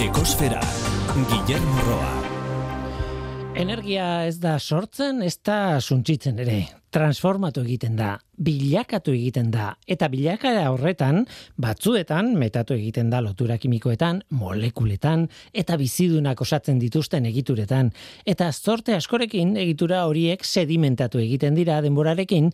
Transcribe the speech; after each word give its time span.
Ekosfera, 0.00 0.62
Guillermo 1.12 1.80
Roa. 1.84 2.12
Energia 3.60 4.24
ez 4.24 4.38
da 4.40 4.54
sortzen, 4.56 5.18
ez 5.20 5.34
da 5.44 5.76
suntsitzen 5.76 6.40
ere. 6.40 6.54
Transformatu 6.88 7.60
egiten 7.66 7.98
da, 7.98 8.14
bilakatu 8.40 9.12
egiten 9.12 9.50
da, 9.52 9.74
eta 9.84 10.08
bilakara 10.08 10.70
horretan, 10.72 11.26
batzuetan, 11.60 12.32
metatu 12.40 12.78
egiten 12.78 13.12
da 13.12 13.20
lotura 13.20 13.58
kimikoetan, 13.60 14.22
molekuletan, 14.40 15.28
eta 15.52 15.76
bizidunak 15.76 16.40
osatzen 16.40 16.80
dituzten 16.80 17.28
egituretan. 17.28 17.92
Eta 18.24 18.48
zorte 18.56 18.96
askorekin, 18.96 19.52
egitura 19.60 20.06
horiek 20.08 20.48
sedimentatu 20.48 21.20
egiten 21.20 21.60
dira 21.60 21.82
denborarekin, 21.84 22.48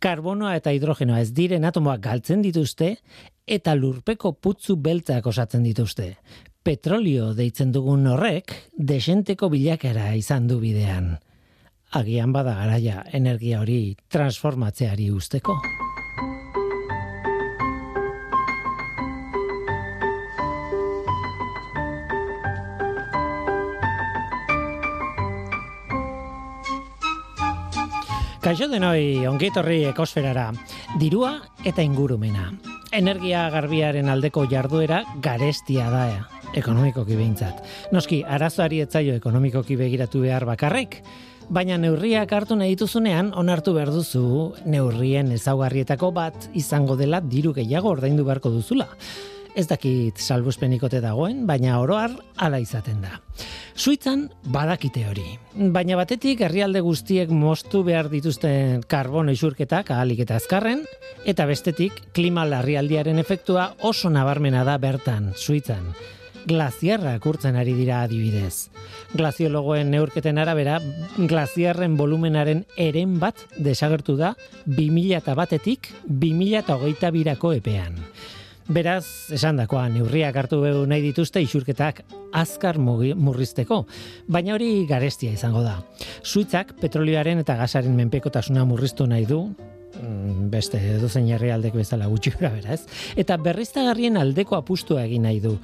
karbonoa 0.00 0.56
eta 0.56 0.72
hidrogenoa 0.72 1.20
ez 1.20 1.34
diren 1.36 1.68
atomoak 1.68 2.00
galtzen 2.08 2.40
dituzte, 2.40 2.94
eta 3.46 3.76
lurpeko 3.76 4.38
putzu 4.40 4.80
beltzak 4.80 5.26
osatzen 5.36 5.68
dituzte 5.68 6.14
petrolio 6.66 7.28
deitzen 7.38 7.70
dugun 7.70 8.08
horrek 8.10 8.50
desenteko 8.74 9.46
bilakera 9.52 10.08
izan 10.18 10.48
du 10.50 10.56
bidean. 10.58 11.12
Agian 11.94 12.32
bada 12.34 12.56
garaia 12.58 13.04
energia 13.14 13.60
hori 13.62 13.94
transformatzeari 14.10 15.06
usteko. 15.14 15.54
Kaixo 28.42 28.66
denoi, 28.70 29.26
ongitorri 29.26 29.84
ekosferara, 29.92 30.50
dirua 30.98 31.36
eta 31.62 31.86
ingurumena. 31.86 32.50
Energia 32.94 33.50
garbiaren 33.54 34.10
aldeko 34.10 34.48
jarduera 34.50 35.04
garestia 35.22 35.92
daea 35.94 36.35
ekonomikoki 36.56 37.16
behintzat. 37.16 37.62
Noski, 37.92 38.22
arazoari 38.24 38.82
etzaio 38.84 39.16
ekonomikoki 39.20 39.76
begiratu 39.78 40.22
behar 40.24 40.46
bakarrik, 40.48 41.00
baina 41.48 41.78
neurriak 41.78 42.32
hartu 42.32 42.56
nahi 42.58 42.74
dituzunean 42.74 43.30
onartu 43.38 43.76
behar 43.76 43.92
duzu 43.94 44.26
neurrien 44.66 45.30
ezaugarrietako 45.36 46.10
bat 46.16 46.50
izango 46.54 46.96
dela 46.96 47.20
diru 47.22 47.54
gehiago 47.54 47.94
ordaindu 47.94 48.26
beharko 48.26 48.50
duzula. 48.50 48.88
Ez 49.56 49.64
dakit 49.70 50.18
salbuspenikote 50.20 50.98
dagoen, 51.00 51.46
baina 51.48 51.78
oroar 51.80 52.12
ala 52.44 52.58
izaten 52.60 52.98
da. 53.00 53.14
Suitzan 53.76 54.26
badakite 54.52 55.06
hori. 55.08 55.24
Baina 55.72 55.96
batetik 55.96 56.42
herrialde 56.44 56.82
guztiek 56.84 57.32
moztu 57.32 57.80
behar 57.86 58.10
dituzten 58.12 58.84
karbono 58.88 59.32
isurketak 59.32 59.94
ahalik 59.96 60.20
eta 60.26 60.36
azkarren, 60.36 60.84
eta 61.24 61.48
bestetik 61.48 62.02
klima 62.12 62.44
larrialdiaren 62.44 63.20
efektua 63.22 63.70
oso 63.80 64.12
nabarmena 64.12 64.64
da 64.68 64.76
bertan, 64.82 65.32
Suitzan 65.36 65.88
glaziarra 66.46 67.16
kurtzen 67.18 67.56
ari 67.58 67.74
dira 67.74 68.02
adibidez. 68.06 68.70
Glaziologoen 69.16 69.90
neurketen 69.90 70.38
arabera, 70.38 70.78
glaziarren 71.18 71.96
volumenaren 71.98 72.64
eren 72.78 73.18
bat 73.22 73.42
desagertu 73.58 74.16
da 74.16 74.34
2000 74.66 75.20
eta 75.20 75.34
batetik 75.34 75.90
2000 76.06 76.62
eta 76.62 76.78
hogeita 76.78 77.10
birako 77.14 77.52
epean. 77.58 77.98
Beraz, 78.66 79.30
esan 79.30 79.60
dakoa, 79.60 79.84
neurriak 79.94 80.34
hartu 80.40 80.58
behu 80.58 80.80
nahi 80.90 81.04
dituzte 81.04 81.38
isurketak 81.38 82.00
azkar 82.34 82.80
murrizteko, 82.82 83.84
baina 84.26 84.56
hori 84.56 84.70
garestia 84.90 85.30
izango 85.30 85.62
da. 85.62 85.76
Suitzak 86.26 86.72
petrolioaren 86.80 87.44
eta 87.44 87.54
gasaren 87.60 87.94
menpekotasuna 87.94 88.64
murriztu 88.66 89.06
nahi 89.06 89.26
du, 89.26 89.44
mm, 90.02 90.48
beste 90.50 90.80
edozein 90.96 91.30
herrialdek 91.30 91.78
bezala 91.78 92.10
gutxi 92.10 92.34
bera, 92.40 92.74
ez? 92.74 92.82
Eta 93.14 93.36
berriztagarrien 93.38 94.18
aldeko 94.18 94.58
apustua 94.58 95.04
egin 95.06 95.22
nahi 95.30 95.38
du. 95.40 95.54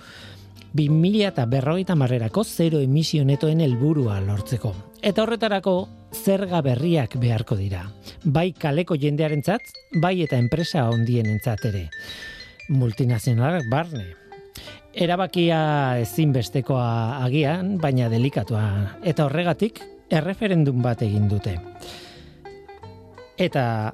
2000 0.72 1.26
eta 1.28 1.44
berrogeita 1.46 1.94
marrerako 1.94 2.44
zero 2.44 2.80
emisio 2.80 3.24
netoen 3.28 3.60
helburua 3.60 4.20
lortzeko. 4.24 4.72
Eta 5.02 5.22
horretarako 5.24 5.74
zerga 6.12 6.62
berriak 6.64 7.16
beharko 7.20 7.56
dira. 7.56 7.84
Bai 8.24 8.52
kaleko 8.52 8.96
jendearentzat, 8.96 9.60
bai 10.00 10.22
eta 10.22 10.38
enpresa 10.38 10.88
hondien 10.88 11.26
ere. 11.28 11.88
Multinazionalak 12.68 13.68
barne. 13.70 14.14
Erabakia 14.94 15.98
ezinbestekoa 16.00 17.24
agian, 17.24 17.78
baina 17.78 18.08
delikatua. 18.08 18.98
Eta 19.02 19.24
horregatik, 19.26 19.80
erreferendum 20.10 20.82
bat 20.82 21.02
egin 21.02 21.28
dute. 21.28 21.58
Eta 23.36 23.92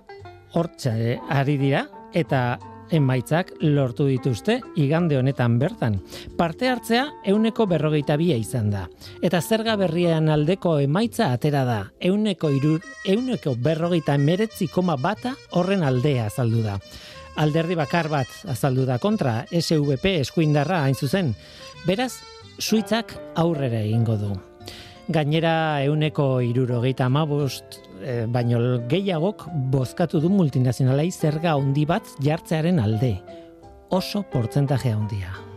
hortza 0.54 0.92
ari 1.30 1.56
dira, 1.56 1.86
eta 2.12 2.58
emaitzak 2.94 3.52
lortu 3.60 4.06
dituzte 4.08 4.58
igande 4.76 5.18
honetan 5.18 5.58
bertan. 5.58 5.98
Parte 6.36 6.68
hartzea 6.68 7.04
euneko 7.28 7.66
berrogeita 7.70 8.16
bia 8.20 8.36
izan 8.36 8.70
da. 8.70 8.86
Eta 9.22 9.40
zerga 9.40 9.76
berrian 9.76 10.28
aldeko 10.28 10.78
emaitza 10.80 11.32
atera 11.32 11.64
da. 11.64 11.78
Euneko, 12.00 12.50
irur, 12.54 12.80
euneko 13.06 13.54
berrogeita 13.56 14.16
emeretzi 14.18 14.68
koma 14.72 14.96
bata 14.96 15.34
horren 15.52 15.82
aldea 15.82 16.26
azaldu 16.26 16.62
da. 16.64 16.78
Alderdi 17.38 17.76
bakar 17.78 18.08
bat 18.10 18.28
azaldu 18.50 18.84
da 18.86 18.98
kontra 18.98 19.44
SVP 19.52 20.18
eskuindarra 20.24 20.82
hain 20.82 20.94
zuzen. 20.98 21.34
Beraz, 21.86 22.14
suitzak 22.58 23.14
aurrera 23.38 23.84
egingo 23.84 24.16
du. 24.18 24.32
Gainera 25.08 25.82
euneko 25.86 26.40
irurogeita 26.44 27.06
amabost 27.06 27.78
e, 28.02 28.26
baino 28.26 28.60
gehiagok 28.90 29.48
bozkatu 29.72 30.20
du 30.20 30.30
multinazionalai 30.32 31.10
zerga 31.10 31.56
handi 31.56 31.86
bat 31.86 32.16
jartzearen 32.24 32.80
alde. 32.82 33.16
Oso 33.90 34.24
portzentaje 34.32 34.92
handia. 34.92 35.47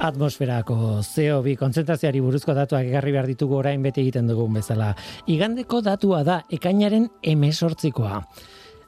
Atmosferako 0.00 0.76
CO2 1.04 1.56
kontzentrazioari 1.60 2.22
buruzko 2.24 2.54
datuak 2.56 2.88
egarri 2.88 3.12
behar 3.12 3.28
ditugu 3.28 3.58
orain 3.60 3.82
beti 3.84 4.02
egiten 4.04 4.30
dugun 4.30 4.56
bezala. 4.56 4.94
Igandeko 5.28 5.82
datua 5.84 6.22
da 6.24 6.40
ekainaren 6.52 7.08
emesortzikoa. 7.22 8.22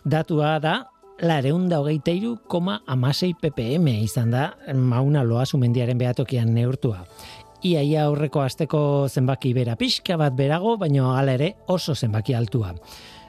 Datua 0.09 0.57
da 0.63 0.79
lareunda 1.23 1.83
hogeita 1.83 2.15
iru 2.17 2.37
koma 2.49 2.81
amasei 2.87 3.35
ppm 3.39 3.93
izan 4.03 4.33
da 4.33 4.49
mauna 4.75 5.23
loa 5.23 5.45
sumendiaren 5.47 6.01
behatokian 6.01 6.53
neurtua. 6.55 7.05
Iaia 7.63 8.09
aurreko 8.09 8.41
asteko 8.43 8.83
zenbaki 9.07 9.53
bera 9.55 9.77
pixka 9.79 10.17
bat 10.19 10.35
berago, 10.35 10.75
baino 10.81 11.13
hala 11.15 11.37
ere 11.39 11.53
oso 11.71 11.95
zenbaki 11.95 12.35
altua. 12.35 12.73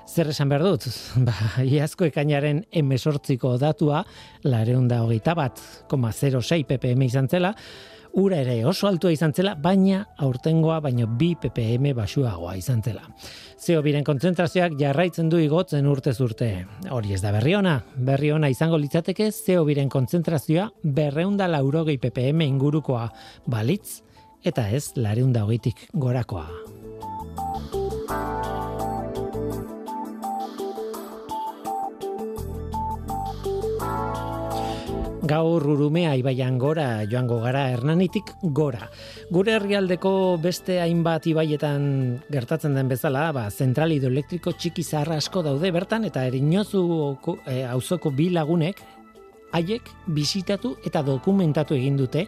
Zer 0.03 0.29
esan 0.29 0.51
behar 0.51 0.65
dut? 0.65 0.85
Ba, 1.27 1.33
iazko 1.63 2.07
ekainaren 2.09 2.63
emesortziko 2.71 3.55
datua, 3.61 4.03
lareunda 4.43 5.01
hogeita 5.05 5.35
bat, 5.37 5.61
koma 5.89 6.11
06 6.11 6.65
ppm 6.67 7.05
izan 7.07 7.29
zela, 7.31 7.53
ura 8.19 8.41
ere 8.43 8.59
oso 8.67 8.87
altua 8.87 9.13
izan 9.15 9.33
zela, 9.33 9.55
baina 9.55 10.03
aurtengoa 10.21 10.79
baino 10.83 11.07
bi 11.07 11.33
ppm 11.39 11.93
basuagoa 11.97 12.57
izan 12.59 12.83
zela. 12.83 13.07
Zeo 13.57 13.81
biren 13.81 14.03
kontzentrazioak 14.03 14.75
jarraitzen 14.77 15.31
du 15.31 15.39
igotzen 15.39 15.87
urte 15.87 16.13
zurte. 16.13 16.51
Hori 16.91 17.15
ez 17.15 17.21
da 17.23 17.31
berri 17.31 17.55
ona. 17.55 17.79
Berri 17.95 18.33
ona 18.35 18.51
izango 18.51 18.77
litzateke 18.77 19.31
zeo 19.31 19.63
biren 19.65 19.89
kontzentrazioa 19.89 20.69
berreunda 20.83 21.47
laurogei 21.47 21.97
ppm 21.97 22.43
ingurukoa 22.51 23.07
balitz, 23.47 24.01
eta 24.43 24.67
ez 24.69 24.91
lareunda 24.99 25.47
hogeitik 25.47 25.87
gorakoa. 25.93 26.49
Gaur 35.33 35.65
urumea 35.73 36.13
ibaian 36.19 36.59
gora 36.61 37.03
joango 37.09 37.39
gara 37.41 37.65
hernanitik 37.73 38.33
gora. 38.59 38.89
Gure 39.33 39.57
herrialdeko 39.57 40.13
beste 40.43 40.79
hainbat 40.83 41.27
ibaietan 41.31 41.85
gertatzen 42.31 42.77
den 42.77 42.91
bezala, 42.91 43.29
ba, 43.35 43.47
zentral 43.49 43.95
hidroelektriko 43.95 44.53
txiki 44.53 44.85
zaharra 44.85 45.17
asko 45.21 45.43
daude 45.45 45.71
bertan 45.73 46.05
eta 46.09 46.25
erinozu 46.29 46.83
e, 47.47 47.63
auzoko 47.65 48.13
bi 48.13 48.29
lagunek 48.33 48.83
haiek 49.53 49.89
bisitatu 50.13 50.75
eta 50.85 51.01
dokumentatu 51.05 51.77
egin 51.77 51.97
dute 51.97 52.27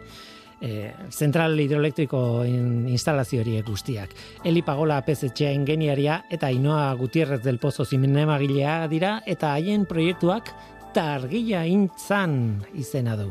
e, 0.60 0.92
zentral 1.10 1.58
hidroelektriko 1.60 2.20
instalazio 2.46 3.42
horiek 3.42 3.66
guztiak. 3.66 4.14
Eli 4.44 4.62
Pagola 4.66 5.00
PZTa 5.06 5.52
ingeniaria 5.54 6.22
eta 6.30 6.50
Inoa 6.50 6.88
Gutierrez 6.98 7.42
del 7.44 7.60
Pozo 7.62 7.84
zimenemagilea 7.84 8.78
dira 8.92 9.18
eta 9.26 9.52
haien 9.54 9.86
proiektuak 9.86 10.54
eta 10.96 11.10
argia 11.12 11.58
intzan 11.68 12.62
izena 12.72 13.18
du. 13.20 13.26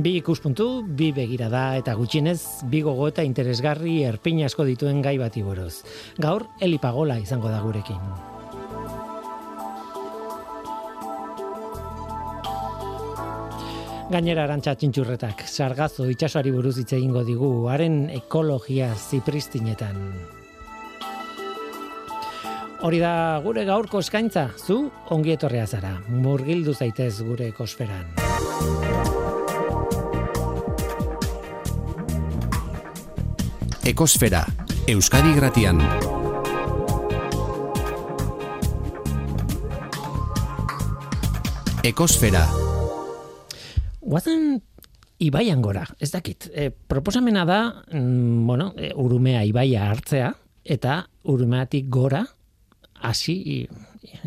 Bi 0.00 0.14
ikuspuntu, 0.22 0.86
bi 0.96 1.10
begirada 1.12 1.76
eta 1.76 1.92
gutxienez 1.98 2.64
bi 2.72 2.80
gogo 2.80 3.10
eta 3.10 3.20
interesgarri 3.28 3.98
erpin 4.08 4.40
asko 4.46 4.64
dituen 4.64 5.02
gai 5.04 5.18
bati 5.20 5.42
buruz. 5.44 5.82
Gaur 6.16 6.46
Elipagola 6.64 7.18
izango 7.20 7.52
da 7.52 7.60
gurekin. 7.60 8.00
Gainera 14.08 14.48
arantxa 14.48 14.78
txintxurretak, 14.80 15.44
sargazo 15.44 16.08
itxasoari 16.08 16.56
buruz 16.56 16.78
hitz 16.80 16.94
egingo 16.96 17.20
digu, 17.28 17.52
haren 17.68 18.06
ekologia 18.22 18.94
zipristinetan. 18.96 20.37
Hori 22.78 23.00
da 23.02 23.40
gure 23.42 23.64
gaurko 23.66 23.98
eskaintza, 23.98 24.44
zu 24.54 24.84
ongi 25.10 25.32
etorrea 25.34 25.64
zara, 25.66 25.96
murgildu 26.14 26.70
zaitez 26.78 27.24
gure 27.26 27.48
ekosferan. 27.50 28.12
Ekosfera, 33.82 34.44
Euskadi 34.94 35.34
Gratian. 35.34 35.82
Ekosfera. 41.82 42.46
Guazen 44.06 44.60
ibaian 45.18 45.66
gora, 45.66 45.82
ez 45.98 46.12
dakit. 46.14 46.46
E, 46.54 46.70
proposamena 46.70 47.42
da, 47.44 47.60
mm, 47.90 48.46
bueno, 48.46 48.70
e, 48.78 48.94
urumea 48.94 49.42
ibaia 49.42 49.90
hartzea, 49.90 50.34
eta 50.62 51.08
urumeatik 51.24 51.90
gora, 51.90 52.26
hasi 53.02 53.66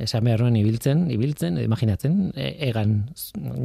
esan 0.01 0.25
behar 0.25 0.43
nuen 0.43 0.57
ibiltzen, 0.59 1.05
ibiltzen, 1.11 1.57
imaginatzen, 1.61 2.31
e, 2.35 2.51
egan 2.69 2.95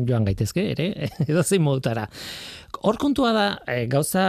joan 0.09 0.27
gaitezke, 0.27 0.65
ere, 0.73 0.89
edo 1.29 1.45
zein 1.45 1.65
modutara. 1.65 2.07
Hor 2.83 2.99
kontua 3.01 3.33
da, 3.37 3.47
e, 3.67 3.87
gauza 3.91 4.27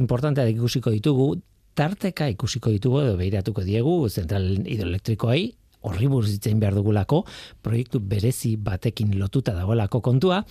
importantea 0.00 0.48
ikusiko 0.52 0.92
ditugu, 0.94 1.32
tarteka 1.78 2.28
ikusiko 2.32 2.72
ditugu 2.74 3.02
edo 3.04 3.16
behiratuko 3.20 3.64
diegu 3.66 3.96
zentral 4.08 4.46
hidroelektrikoai, 4.64 5.42
horri 5.88 6.10
buruz 6.12 6.36
behar 6.44 6.76
dugulako, 6.76 7.24
proiektu 7.62 8.00
berezi 8.00 8.56
batekin 8.56 9.18
lotuta 9.18 9.54
dagoelako 9.56 10.00
kontua, 10.00 10.42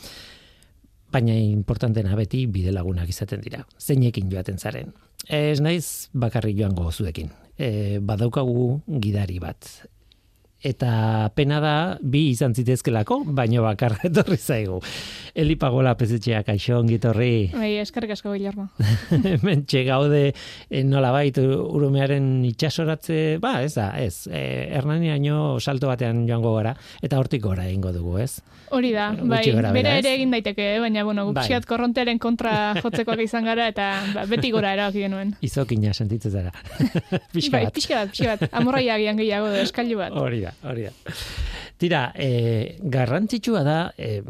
baina 1.11 1.33
importantena 1.33 2.15
beti 2.17 2.45
bide 2.47 2.71
lagunak 2.73 3.09
izaten 3.09 3.41
dira. 3.41 3.63
Zeinekin 3.77 4.29
joaten 4.29 4.57
zaren. 4.57 4.93
Ez 5.27 5.59
naiz 5.61 6.09
bakarri 6.13 6.55
joango 6.57 6.91
zuekin. 6.91 7.29
E, 7.59 7.99
badaukagu 7.99 8.79
gidari 8.87 9.39
bat 9.43 9.67
eta 10.61 11.31
pena 11.35 11.59
da 11.63 11.75
bi 12.01 12.29
izan 12.33 12.53
zitezkelako, 12.55 13.21
baino 13.25 13.63
bakar 13.63 13.95
etorri 14.09 14.37
zaigu. 14.37 14.79
Eli 15.39 15.55
Pagola 15.59 15.93
pezetxeak 15.95 16.49
aixo 16.51 16.79
ongitorri. 16.81 17.51
Bai, 17.53 17.71
eskerrik 17.83 18.15
asko 18.15 18.33
Guillermo. 18.33 18.67
Mentxe 19.47 19.85
gaude 19.87 20.23
eh, 20.31 20.83
nola 20.83 21.13
bait 21.15 21.37
urumearen 21.39 22.43
itxasoratze, 22.49 23.37
ba, 23.41 23.59
ez 23.63 23.73
da, 23.77 23.91
ez. 23.99 24.27
Eh, 24.27 24.69
Hernaniaino 24.75 25.59
salto 25.59 25.87
batean 25.91 26.25
joango 26.27 26.55
gara, 26.57 26.75
eta 27.01 27.19
hortik 27.21 27.43
gora 27.45 27.67
egingo 27.69 27.93
dugu, 27.95 28.17
ez? 28.19 28.33
Hori 28.75 28.91
da, 28.93 29.09
bai, 29.17 29.41
bera 29.73 29.95
ere 29.97 30.11
egin 30.13 30.33
daiteke, 30.33 30.65
eh? 30.75 30.79
baina, 30.83 31.03
bueno, 31.07 31.25
gupsiat 31.29 31.63
bai. 31.63 31.69
korrontearen 31.71 32.19
kontra 32.21 32.53
jotzekoak 32.77 33.23
izan 33.23 33.47
gara, 33.49 33.69
eta 33.71 33.87
ba, 34.13 34.25
beti 34.29 34.51
gora 34.53 34.75
erabaki 34.75 35.05
genuen. 35.07 35.33
Izokina 35.45 35.93
sentitzen 35.95 36.35
zara. 36.35 36.53
pixka 37.33 37.57
bai. 37.57 37.63
Pixka 37.73 38.03
bat, 38.03 38.13
pixka 38.13 38.35
bat. 38.35 38.45
Amorraia 38.59 38.99
gehiago, 38.99 39.49
eskailu 39.63 39.97
bat. 40.03 40.13
Hori 40.19 40.43
da, 40.45 40.48
hori 40.63 40.87
da. 40.87 41.15
Tira, 41.79 42.09
e, 42.15 42.77
garrantzitsua 42.83 43.63
da, 43.63 43.79
e, 43.97 44.21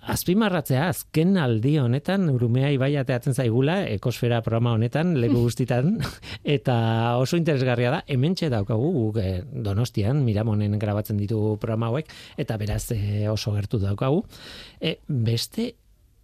azpimarratzea 0.00 0.86
azken 0.88 1.36
aldi 1.36 1.74
honetan 1.78 2.30
urumea 2.32 2.70
ibai 2.72 2.94
ateatzen 2.96 3.36
zaigula 3.36 3.82
ekosfera 3.92 4.40
programa 4.42 4.72
honetan 4.78 5.12
leku 5.20 5.42
guztitan 5.46 5.98
eta 6.44 6.76
oso 7.20 7.36
interesgarria 7.36 7.92
da 7.92 8.00
hementxe 8.08 8.48
daukagu 8.52 8.90
guk 8.96 9.20
e, 9.20 9.42
Donostian 9.52 10.24
Miramonen 10.24 10.78
grabatzen 10.80 11.20
ditu 11.20 11.58
programa 11.60 11.92
hauek 11.92 12.08
eta 12.40 12.56
beraz 12.56 12.86
oso 13.32 13.52
gertu 13.58 13.82
daukagu 13.82 14.24
e, 14.80 14.96
beste 15.06 15.74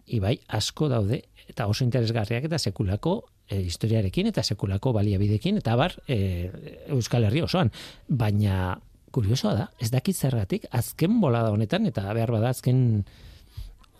ibai 0.07 0.37
asko 0.47 0.89
daude 0.89 1.21
eta 1.47 1.67
oso 1.67 1.85
interesgarriak 1.85 2.47
eta 2.49 2.57
sekulako 2.57 3.19
e, 3.47 3.59
historiarekin 3.61 4.31
eta 4.31 4.43
sekulako 4.43 4.93
baliabidekin 4.97 5.61
eta 5.61 5.75
bar 5.79 5.95
e, 6.07 6.49
Euskal 6.95 7.27
Herri 7.27 7.43
osoan 7.45 7.71
baina 8.07 8.75
kuriosoa 9.11 9.53
da, 9.55 9.69
ez 9.79 9.89
dakit 9.93 10.17
zergatik, 10.17 10.67
azken 10.71 11.19
bolada 11.21 11.51
honetan, 11.53 11.87
eta 11.89 12.05
behar 12.13 12.33
bada 12.35 12.51
azken 12.53 13.05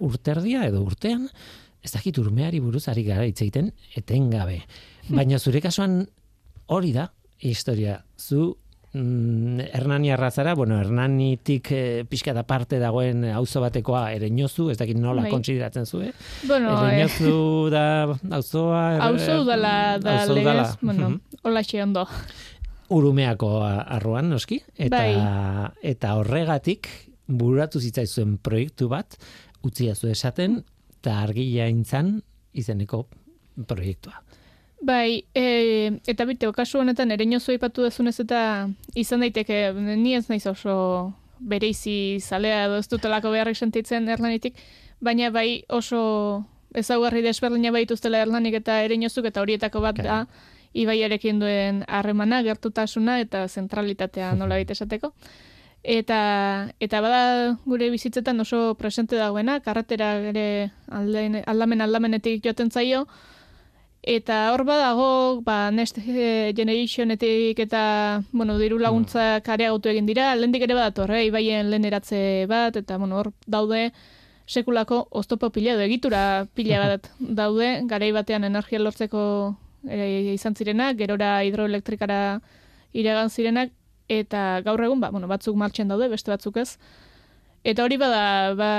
urterdia 0.03 0.65
edo 0.67 0.83
urtean, 0.85 1.27
ez 1.83 1.93
dakit 1.93 2.19
urmeari 2.19 2.59
buruz 2.61 2.87
ari 2.91 3.05
gara 3.07 3.25
itzeiten, 3.27 3.71
etengabe. 3.95 4.61
Baina 5.09 5.39
zure 5.39 5.61
kasuan 5.63 6.01
hori 6.73 6.91
da, 6.95 7.07
historia, 7.39 8.01
zu 8.17 8.57
mm, 8.93 9.69
Hernani 9.73 10.11
arrazara, 10.11 10.55
bueno, 10.57 10.79
Hernanitik 10.81 11.71
e, 11.71 11.81
pixka 12.09 12.33
da 12.35 12.43
parte 12.43 12.79
dagoen 12.81 13.23
auzo 13.31 13.61
batekoa 13.61 14.11
ere 14.17 14.27
ez 14.27 14.77
dakit 14.77 14.97
nola 14.97 15.23
bai. 15.23 15.31
konsideratzen 15.31 15.85
zu, 15.85 16.01
eh? 16.01 16.11
Bueno, 16.43 16.75
ere 16.89 17.05
eh. 17.05 17.69
da 17.71 18.17
auzoa... 18.31 18.97
Auzo 19.07 19.43
dala, 19.45 19.97
da 19.99 20.25
legez, 20.25 20.77
bueno, 20.81 21.19
hola 21.43 21.61
ondo 21.83 22.07
urumeako 22.93 23.49
arruan, 23.65 24.29
noski, 24.31 24.61
eta, 24.75 24.97
bai. 24.97 25.71
eta 25.81 26.15
horregatik 26.19 26.87
buratu 27.27 27.81
zitzaizuen 27.83 28.37
proiektu 28.39 28.87
bat, 28.91 29.17
utzia 29.67 29.95
zu 29.95 30.07
esaten, 30.07 30.61
eta 30.99 31.19
argila 31.23 31.67
intzan 31.71 32.17
izeneko 32.57 33.05
proiektua. 33.67 34.21
Bai, 34.81 35.25
e, 35.33 35.91
eta 36.07 36.25
bite, 36.29 36.49
kasu 36.53 36.79
honetan, 36.79 37.11
ere 37.11 37.25
niozu 37.25 37.55
ipatu 37.55 37.87
dezunez 37.87 38.19
eta 38.21 38.41
izan 38.95 39.25
daiteke, 39.25 39.71
ni 39.73 40.13
ez 40.13 40.27
naiz 40.29 40.45
oso 40.47 40.75
bereizi 41.39 42.19
zalea 42.21 42.65
edo 42.67 42.77
ez 42.81 42.87
dutelako 42.89 43.31
beharrik 43.33 43.57
sentitzen 43.57 44.07
erlanitik, 44.09 44.57
baina 45.01 45.31
bai 45.33 45.63
oso 45.69 46.43
ezaugarri 46.77 47.23
desberdina 47.25 47.71
baituztela 47.73 48.21
erlanik 48.21 48.59
eta 48.59 48.81
ere 48.83 48.97
eta 48.97 49.41
horietako 49.41 49.81
bat 49.81 49.97
da, 49.97 50.25
ibaiarekin 50.83 51.39
duen 51.41 51.83
harremana, 51.87 52.41
gertutasuna 52.45 53.19
eta 53.23 53.47
zentralitatea 53.47 54.33
nola 54.35 54.55
baita 54.59 54.77
esateko. 54.77 55.13
Eta, 55.87 56.19
eta 56.83 56.99
bada 56.99 57.55
gure 57.65 57.89
bizitzetan 57.93 58.43
oso 58.43 58.75
presente 58.75 59.15
dagoena, 59.15 59.61
karretera 59.63 60.15
ere 60.33 60.71
aldamen 60.91 61.81
aldamenetik 61.85 62.43
joaten 62.43 62.71
zaio, 62.71 63.05
eta 64.07 64.51
hor 64.53 64.63
badago, 64.67 65.41
ba, 65.43 65.69
next 65.71 65.99
generationetik 65.99 67.59
eta, 67.59 68.23
bueno, 68.31 68.57
diru 68.59 68.79
laguntza 68.79 69.41
karea 69.43 69.71
gautu 69.73 69.91
egin 69.91 70.07
dira, 70.07 70.33
lehendik 70.35 70.63
ere 70.63 70.77
badator, 70.77 71.11
eh? 71.11 71.25
ibaien 71.27 71.69
lehen 71.71 71.85
eratze 71.85 72.19
bat, 72.49 72.75
eta, 72.75 72.97
bueno, 72.97 73.19
hor 73.19 73.31
daude, 73.45 73.91
sekulako 74.47 75.07
oztopo 75.11 75.51
pila 75.51 75.75
edo 75.75 75.83
egitura 75.83 76.47
pila 76.55 76.79
bat 76.87 77.11
daude, 77.19 77.71
garai 77.91 78.11
batean 78.15 78.47
energia 78.47 78.79
lortzeko 78.79 79.21
e, 79.85 80.33
izan 80.33 80.55
zirenak, 80.55 80.97
gerora 80.97 81.43
hidroelektrikara 81.45 82.39
iragan 82.93 83.29
zirenak, 83.29 83.71
eta 84.09 84.61
gaur 84.65 84.81
egun, 84.83 85.01
ba, 85.03 85.11
bueno, 85.11 85.27
batzuk 85.27 85.55
martxen 85.59 85.91
daude, 85.91 86.09
beste 86.09 86.31
batzuk 86.31 86.57
ez. 86.63 86.77
Eta 87.67 87.83
hori 87.83 87.97
bada, 87.99 88.55
ba, 88.55 88.71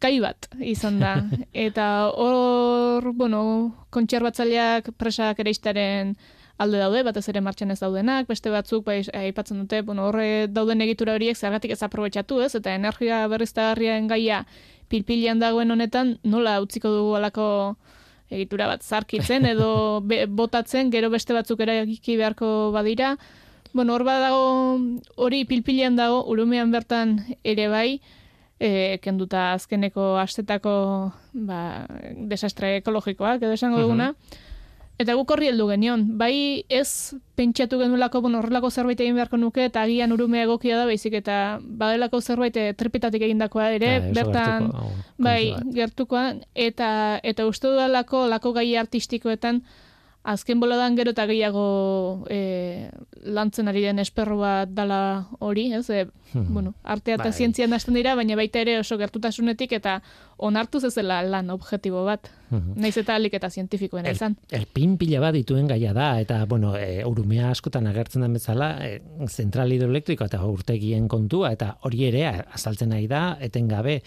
kai 0.00 0.18
bat 0.22 0.48
izan 0.60 0.98
da. 1.02 1.14
Eta 1.66 2.10
hor, 2.14 3.12
bueno, 3.14 3.42
kontxer 3.90 4.24
batzaliak 4.24 4.92
presak 4.98 5.40
ere 5.44 6.14
alde 6.58 6.78
daude, 6.78 7.04
batez 7.06 7.28
ere 7.30 7.40
martxan 7.40 7.70
ez 7.70 7.78
daudenak, 7.80 8.26
beste 8.26 8.50
batzuk 8.50 8.84
bai 8.86 9.02
aipatzen 9.14 9.60
dute, 9.62 9.82
bueno, 9.82 10.08
horre 10.08 10.48
dauden 10.50 10.80
egitura 10.82 11.14
horiek 11.14 11.36
zergatik 11.36 11.70
ez 11.70 11.82
aprobetxatu, 11.82 12.40
ez? 12.42 12.54
Eta 12.58 12.74
energia 12.74 13.26
berriztagarriaren 13.30 14.08
gaia 14.10 14.44
pilpilean 14.88 15.38
dagoen 15.38 15.70
honetan, 15.70 16.16
nola 16.24 16.58
utziko 16.64 16.90
dugu 16.90 17.14
alako 17.14 17.76
egitura 18.30 18.66
bat 18.68 18.82
zarkitzen 18.82 19.46
edo 19.46 20.00
botatzen 20.40 20.90
gero 20.90 21.10
beste 21.10 21.34
batzuk 21.36 21.60
eragiki 21.60 22.16
beharko 22.16 22.70
badira. 22.72 23.16
Bueno, 23.72 23.94
hor 23.94 24.04
badago 24.04 24.78
hori 25.16 25.44
pilpilean 25.44 25.96
dago 25.96 26.22
urumean 26.32 26.72
bertan 26.72 27.18
ere 27.44 27.68
bai, 27.68 28.00
e, 28.58 28.98
kenduta 29.02 29.52
azkeneko 29.54 30.16
astetako 30.18 30.72
ba, 31.32 31.86
desastre 32.30 32.78
ekologikoak 32.80 33.42
edo 33.42 33.54
esango 33.54 33.80
duguna. 33.82 34.14
Eta 34.98 35.14
guk 35.14 35.30
horri 35.30 35.46
heldu 35.46 35.68
genion, 35.70 36.00
bai 36.18 36.64
ez 36.74 37.14
pentsatu 37.38 37.78
genulako 37.78 38.18
bon, 38.24 38.34
horrelako 38.34 38.70
zerbait 38.70 38.98
egin 38.98 39.14
beharko 39.14 39.38
nuke, 39.38 39.68
eta 39.70 39.84
agian 39.86 40.10
urumea 40.10 40.42
egokia 40.48 40.80
da, 40.80 40.88
baizik 40.90 41.14
eta 41.20 41.36
badelako 41.62 42.18
zerbait 42.20 42.56
e, 42.58 42.72
tripetatik 42.74 43.22
egindakoa 43.28 43.68
ere, 43.76 43.92
ja, 44.00 44.08
bertan, 44.16 44.72
bai, 45.22 45.54
gertukoa, 45.76 46.32
eta, 46.68 46.88
eta 47.22 47.46
uste 47.46 47.70
dudalako, 47.70 48.24
lako 48.32 48.56
gai 48.58 48.72
artistikoetan, 48.82 49.62
azken 50.28 50.60
boladan 50.60 50.96
gero 50.98 51.14
eta 51.14 51.24
gehiago 51.30 52.26
e, 52.28 52.90
lantzen 53.22 53.70
ari 53.70 53.84
den 53.86 54.02
esperro 54.02 54.40
bat 54.42 54.74
dala 54.74 55.28
hori, 55.38 55.70
ez? 55.78 55.86
E, 55.88 56.08
hmm. 56.32 56.50
bueno, 56.52 56.74
artea 56.82 57.16
eta 57.16 57.30
bai. 57.30 57.32
zientzian 57.32 57.72
hasten 57.72 57.96
dira, 57.96 58.16
baina 58.18 58.36
baita 58.36 58.60
ere 58.60 58.80
oso 58.82 58.98
gertutasunetik 58.98 59.72
eta 59.78 60.00
onartu 60.38 60.80
zezela 60.80 61.20
lan 61.26 61.50
objektibo 61.50 62.04
bat. 62.06 62.30
Hmm. 62.48 62.72
Naiz 62.80 62.94
eta 62.96 63.16
alik 63.18 63.34
eta 63.36 63.50
zientifikoen 63.50 64.06
el, 64.08 64.16
izan. 64.16 64.36
Erpin 64.54 64.94
pila 65.00 65.20
bat 65.20 65.34
dituen 65.36 65.66
gaia 65.68 65.92
da, 65.92 66.08
eta, 66.22 66.40
bueno, 66.48 66.72
e, 66.78 67.02
urumea 67.04 67.50
askotan 67.52 67.90
agertzen 67.90 68.24
den 68.24 68.38
bezala, 68.38 68.70
e, 68.86 69.02
zentral 69.28 69.74
hidroelektriko 69.74 70.24
eta 70.24 70.40
urtegien 70.48 71.08
kontua, 71.12 71.52
eta 71.58 71.74
hori 71.84 72.06
ere 72.08 72.24
azaltzen 72.56 72.94
nahi 72.94 73.08
da, 73.10 73.22
etengabe, 73.44 73.98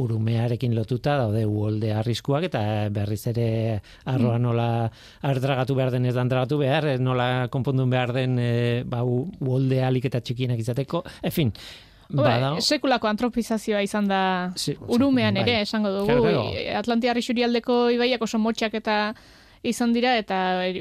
urumearekin 0.00 0.72
lotuta 0.78 1.16
daude 1.18 1.42
uolde 1.50 1.90
arriskuak 1.92 2.46
eta 2.46 2.62
berriz 2.94 3.24
ere 3.32 3.48
arroa 4.06 4.38
mm. 4.38 4.42
nola 4.44 4.68
ardragatu 5.26 5.74
behar 5.76 5.90
den 5.92 6.06
ez 6.06 6.14
da 6.14 6.22
andragatu 6.24 6.60
behar, 6.62 6.86
nola 7.02 7.48
konpondun 7.52 7.90
behar 7.90 8.14
den 8.16 8.38
e, 8.40 8.50
ba, 8.86 9.02
uolde 9.04 9.84
alik 9.84 10.08
eta 10.08 10.22
txikienak 10.24 10.62
izateko, 10.62 11.04
en 11.20 11.34
fin, 11.34 11.52
Bada. 12.12 12.54
Sekulako 12.60 13.08
antropizazioa 13.10 13.82
izan 13.82 14.08
da 14.08 14.22
urumean 14.88 15.34
bai. 15.34 15.42
ere, 15.42 15.60
esango 15.62 15.92
dugu. 15.94 16.16
Atlantiarri 16.76 17.22
xurialdeko 17.22 17.88
ibaiak 17.94 18.22
oso 18.22 18.38
motxak 18.38 18.74
eta 18.74 18.96
izan 19.62 19.92
dira 19.92 20.16
eta 20.16 20.36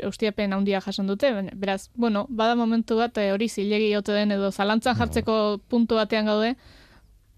ustiapen 0.07 0.53
handia 0.53 0.81
jasan 0.81 1.07
dute. 1.07 1.31
Beraz, 1.53 1.89
bueno, 1.95 2.25
bada 2.29 2.55
momentu 2.55 2.97
bat 2.97 3.17
eh, 3.17 3.31
hori 3.33 3.49
zilegi 3.49 3.95
ote 3.95 4.15
den 4.15 4.31
edo 4.31 4.51
zalantzan 4.51 4.95
jartzeko 4.95 5.59
puntu 5.67 5.99
batean 5.99 6.25
gaude 6.31 6.55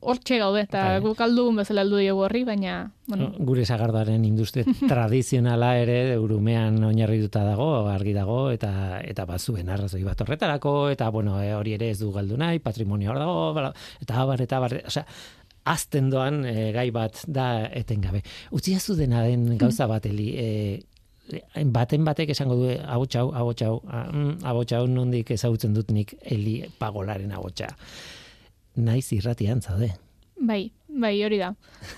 hortxe 0.02 0.38
gaude, 0.42 0.64
eta 0.66 0.84
bai. 0.96 1.02
guk 1.04 1.20
aldu 1.22 1.46
bezala 1.56 1.84
aldu 1.86 2.00
diegu 2.02 2.24
horri, 2.26 2.44
baina... 2.48 2.76
Bueno. 3.12 3.30
Gure 3.48 3.66
zagardaren 3.66 4.24
industria 4.26 4.66
tradizionala 4.92 5.74
ere 5.82 6.18
urumean 6.18 6.80
oinarrituta 6.88 7.44
dago, 7.46 7.70
argi 7.92 8.14
dago, 8.18 8.40
eta 8.54 9.02
eta 9.06 9.26
bazuen 9.30 9.70
arrazoi 9.70 10.04
bat 10.08 10.22
horretarako, 10.24 10.76
eta 10.94 11.10
bueno, 11.14 11.38
e, 11.42 11.52
hori 11.56 11.76
ere 11.78 11.92
ez 11.94 12.00
du 12.00 12.12
galdu 12.16 12.40
nahi, 12.40 12.60
patrimonio 12.64 13.12
hor 13.14 13.22
dago, 13.22 13.74
eta 14.02 14.22
abar, 14.24 14.42
eta 14.42 14.62
abar, 14.62 14.78
osea, 14.92 15.06
azten 15.72 16.10
doan 16.10 16.42
e, 16.50 16.72
gai 16.74 16.90
bat 16.96 17.22
da 17.28 17.68
etengabe. 17.68 18.24
Utzi 18.58 18.74
azu 18.76 18.96
dena 18.98 19.22
den 19.28 19.58
gauza 19.62 19.86
bat, 19.92 20.08
eli, 20.10 20.32
e, 20.34 21.60
baten 21.72 22.08
batek 22.08 22.34
esango 22.34 22.58
du 22.58 22.72
abotxau, 22.72 23.30
abotxau, 23.38 23.78
abotxau 24.42 24.88
mm, 24.88 24.96
nondik 24.96 25.30
ezagutzen 25.38 25.78
dut 25.78 25.94
nik 25.94 26.16
eli 26.26 26.58
pagolaren 26.80 27.32
abotxa 27.38 27.70
naiz 28.76 29.12
irratian 29.14 29.62
zaude. 29.62 29.92
Bai, 30.42 30.72
bai, 30.88 31.14
hori 31.24 31.38
da. 31.38 31.54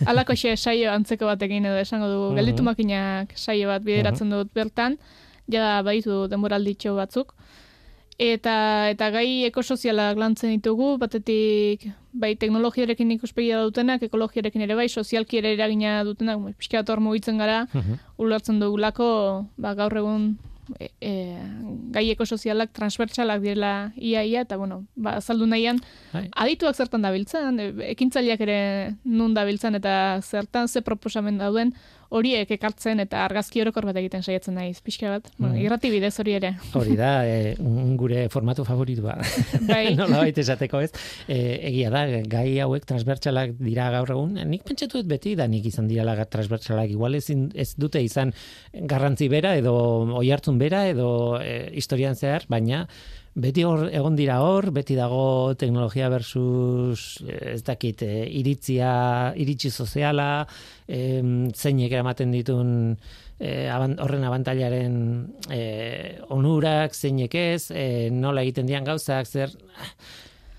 Alako 0.05 0.35
xe 0.35 0.55
saio 0.57 0.91
antzeko 0.91 1.29
batekin 1.29 1.65
edo 1.65 1.79
esango 1.79 2.09
du, 2.11 2.21
uh 2.29 2.35
gelditu 2.35 2.63
makinak 2.63 3.31
saio 3.37 3.69
bat 3.71 3.83
bideratzen 3.83 4.29
dut 4.29 4.51
bertan, 4.53 4.97
ja 5.47 5.81
baitu 5.83 6.27
denboralditxo 6.27 6.95
batzuk. 6.95 7.33
Eta, 8.21 8.89
eta 8.93 9.09
gai 9.09 9.43
ekosozialak 9.47 10.19
lantzen 10.21 10.51
ditugu, 10.53 10.97
batetik 11.01 11.87
bai 12.13 12.35
teknologiarekin 12.37 13.15
ikuspegia 13.15 13.63
dutenak, 13.65 14.03
ekologiarekin 14.05 14.61
ere 14.61 14.75
bai, 14.77 14.87
sozialki 14.87 15.39
ere 15.39 15.55
eragina 15.55 16.03
dutenak, 16.05 16.39
pixka 16.59 16.83
mugitzen 16.99 17.37
gara, 17.37 17.65
ulertzen 18.17 18.59
dugulako, 18.59 19.47
ba, 19.57 19.73
gaur 19.73 19.97
egun 19.97 20.37
e, 20.79 20.89
e, 21.01 21.11
gaieko 21.93 22.25
sozialak 22.25 22.73
transbertsalak 22.73 23.41
direla 23.41 23.91
iaia 23.95 24.23
ia, 24.23 24.41
eta 24.47 24.57
bueno, 24.57 24.83
ba, 24.95 25.17
azaldu 25.19 25.47
nahian 25.49 25.81
Hai. 26.13 26.27
adituak 26.45 26.75
zertan 26.75 27.03
dabiltzen, 27.05 27.59
e, 27.59 27.69
ekintzaileak 27.91 28.41
ere 28.45 28.59
nun 29.03 29.33
dabiltzen 29.33 29.75
eta 29.75 30.19
zertan 30.21 30.67
ze 30.67 30.81
proposamen 30.81 31.37
dauden 31.37 31.73
horiek 32.13 32.51
ekartzen 32.55 33.01
eta 33.03 33.23
argazki 33.25 33.63
orokor 33.63 33.87
bat 33.89 33.97
egiten 33.99 34.23
saiatzen 34.23 34.55
naiz, 34.57 34.77
pixka 34.85 35.09
bat. 35.15 35.29
Mm. 35.33 35.41
Bueno, 35.41 35.59
irrati 35.63 35.91
bidez 35.93 36.13
hori 36.21 36.35
ere. 36.37 36.53
Hori 36.77 36.97
da, 36.99 37.11
e, 37.29 37.55
gure 37.99 38.27
formatu 38.33 38.65
favoritua. 38.67 39.17
Bai. 39.71 39.95
Nola 39.99 40.21
baita 40.23 40.43
esateko 40.43 40.83
ez. 40.85 40.91
E, 41.27 41.39
egia 41.71 41.91
da, 41.93 42.05
gai 42.29 42.47
hauek 42.63 42.85
transbertsalak 42.89 43.57
dira 43.61 43.89
gaur 43.95 44.13
egun. 44.15 44.37
Nik 44.49 44.65
pentsatu 44.67 45.03
beti 45.09 45.35
da 45.39 45.47
nik 45.49 45.65
izan 45.71 45.89
dira 45.89 46.15
transbertsalak. 46.23 46.93
Igual 46.93 47.19
ez, 47.19 47.25
ez 47.31 47.73
dute 47.79 48.01
izan 48.03 48.33
garrantzi 48.73 49.29
bera 49.31 49.55
edo 49.59 49.73
oi 50.19 50.29
hartzun 50.33 50.61
bera 50.61 50.85
edo 50.91 51.09
e, 51.41 51.69
historian 51.79 52.17
zehar, 52.19 52.47
baina 52.51 52.85
beti 53.33 53.63
hor 53.65 53.87
egon 53.89 54.15
dira 54.15 54.37
hor, 54.45 54.69
beti 54.73 54.95
dago 54.97 55.53
teknologia 55.57 56.09
versus 56.13 57.17
ez 57.25 57.61
dakit, 57.65 58.03
e, 58.05 58.23
iritzia, 58.39 59.33
iritsi 59.39 59.71
soziala, 59.73 60.45
e, 60.87 61.21
zeinek 61.53 61.91
eramaten 61.91 62.33
ditun 62.33 62.71
e, 63.39 63.69
horren 63.73 64.27
abantailaren 64.29 64.95
e, 65.49 65.63
onurak, 66.29 66.93
zeinek 66.93 67.35
ez, 67.35 67.71
e, 67.71 68.09
nola 68.13 68.45
egiten 68.45 68.69
dian 68.69 68.85
gauzak, 68.85 69.27
zer 69.27 69.53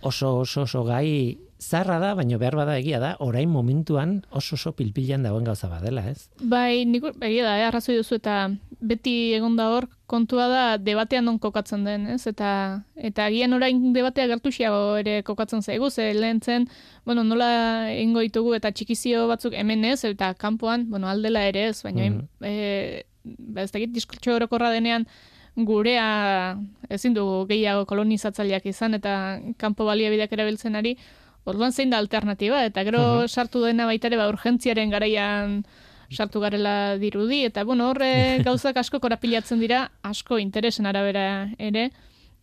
oso 0.03 0.41
oso 0.43 0.67
oso 0.67 0.85
gai 0.85 1.39
zarra 1.65 1.99
da, 2.03 2.13
baina 2.19 2.39
behar 2.41 2.57
bada 2.59 2.77
egia 2.79 3.01
da, 3.01 3.15
orain 3.25 3.49
momentuan 3.49 4.19
oso 4.31 4.59
oso 4.59 4.73
pilpilan 4.77 5.25
dagoen 5.25 5.47
gauza 5.49 5.69
badela, 5.71 6.05
ez? 6.11 6.29
Bai, 6.41 6.85
nik 6.85 7.07
egia 7.15 7.47
da, 7.47 7.57
eh, 7.59 7.67
arrazoi 7.69 7.97
duzu 7.97 8.19
eta 8.21 8.37
beti 8.85 9.33
egon 9.37 9.57
da 9.57 9.71
hor, 9.73 9.89
kontua 10.11 10.49
da 10.53 10.65
debatean 10.79 11.25
non 11.25 11.39
kokatzen 11.41 11.85
den, 11.89 12.07
ez? 12.15 12.27
Eta, 12.31 12.51
eta 13.11 13.29
agian 13.31 13.57
orain 13.57 13.81
debatea 13.97 14.29
gertuxiago 14.35 14.97
ere 15.01 15.23
kokatzen 15.27 15.63
zaigu, 15.63 15.91
ze 15.91 16.13
lehen 16.15 16.41
zen, 16.45 16.69
bueno, 17.05 17.25
nola 17.25 17.91
ingo 17.97 18.21
ditugu 18.21 18.55
eta 18.59 18.73
txikizio 18.73 19.27
batzuk 19.33 19.57
hemen 19.57 19.85
ez, 19.85 20.05
eta 20.05 20.35
kanpoan, 20.35 20.89
bueno, 20.91 21.09
aldela 21.09 21.47
ere 21.49 21.69
ez, 21.71 21.83
baina 21.83 22.11
mm 22.11 22.19
-hmm. 22.19 22.47
e, 22.47 23.05
ez 23.63 23.71
dakit 23.73 23.93
diskurtso 23.93 24.37
orokorra 24.37 24.71
denean, 24.71 25.07
gurea 25.57 26.59
ezin 26.91 27.15
dugu 27.15 27.47
gehiago 27.47 27.87
kolonizatzaileak 27.87 28.67
izan 28.67 28.95
eta 28.95 29.41
kanpo 29.57 29.85
baliabideak 29.87 30.33
erabiltzen 30.33 30.75
ari, 30.75 30.97
Orduan 31.45 31.73
zein 31.73 31.91
da 31.93 31.99
alternativa 32.01 32.63
eta 32.65 32.85
gero 32.85 33.29
sartu 33.29 33.61
dena 33.65 33.87
baita 33.87 34.09
ere 34.09 34.17
ba 34.17 34.31
urgentziaren 34.33 34.91
garaian 34.91 35.59
sartu 36.11 36.41
garela 36.41 36.97
dirudi. 36.99 37.45
Eta 37.45 37.65
bueno, 37.65 37.91
horre 37.91 38.41
gauzak 38.47 38.79
asko 38.81 39.01
korapilatzen 39.01 39.61
dira, 39.61 39.91
asko 40.03 40.39
interesen 40.39 40.87
arabera 40.87 41.51
ere. 41.59 41.91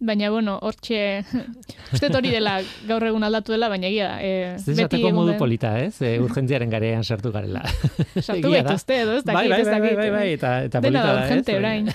Baina, 0.01 0.31
bueno, 0.34 0.55
hortxe, 0.65 1.22
uste 1.93 2.08
hori 2.17 2.31
dela 2.34 2.55
gaur 2.89 3.03
egun 3.05 3.22
aldatu 3.27 3.53
dela, 3.53 3.67
baina 3.70 3.86
egia. 3.86 4.08
E, 4.17 4.31
beti 4.65 4.98
egun 4.98 5.13
modu 5.20 5.36
polita, 5.38 5.75
ez? 5.77 5.93
E, 6.01 6.15
urgentziaren 6.24 6.74
garean 6.74 7.05
sartu 7.05 7.29
garela. 7.36 7.62
Sartu 8.25 8.50
gaitu 8.50 8.74
uste, 8.74 8.98
edo, 9.03 9.20
ez 9.20 9.25
bai, 9.27 9.46
dakit, 9.51 9.70
bai, 9.70 9.79
bai, 9.84 9.93
bai, 10.00 10.10
bai, 10.15 10.25
eta, 10.39 10.55
eta 10.65 10.81
polita 10.81 11.03
da, 11.05 11.13
urgente, 11.22 11.58
orain. 11.60 11.91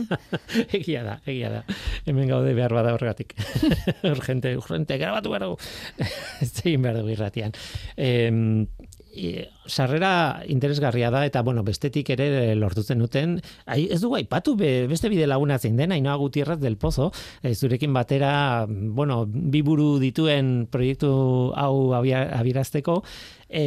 egia 0.78 1.02
da, 1.08 1.16
egia 1.26 1.50
da. 1.56 1.64
Hemen 2.06 2.30
gaude 2.30 2.54
behar 2.54 2.76
bada 2.78 2.94
horregatik. 2.94 3.34
urgente, 4.06 4.54
urgente, 4.60 5.00
grabatu 5.02 5.34
behar 5.34 5.48
dugu. 5.48 5.58
ez 6.46 6.52
egin 6.62 6.86
behar 6.86 7.00
dugu 7.02 7.16
irratian. 7.16 7.58
Eh, 7.96 8.30
sarrera 9.66 10.42
interesgarria 10.48 11.10
da 11.10 11.24
eta 11.26 11.42
bueno, 11.42 11.62
bestetik 11.62 12.10
ere 12.14 12.54
lortutzen 12.56 12.98
duten. 13.02 13.36
Ai, 13.66 13.86
ez 13.92 14.00
dugu 14.00 14.16
aipatu 14.18 14.56
be, 14.56 14.86
beste 14.90 15.10
bide 15.12 15.26
laguna 15.28 15.58
zein 15.58 15.76
den, 15.76 15.92
Ainoa 15.92 16.16
Gutierrez 16.16 16.58
del 16.60 16.76
Pozo, 16.76 17.10
e, 17.42 17.54
zurekin 17.54 17.92
batera, 17.92 18.66
bueno, 18.68 19.24
bi 19.26 19.62
buru 19.62 19.98
dituen 20.02 20.66
proiektu 20.72 21.12
hau 21.56 21.92
abirazteko, 21.94 23.02
e, 23.48 23.64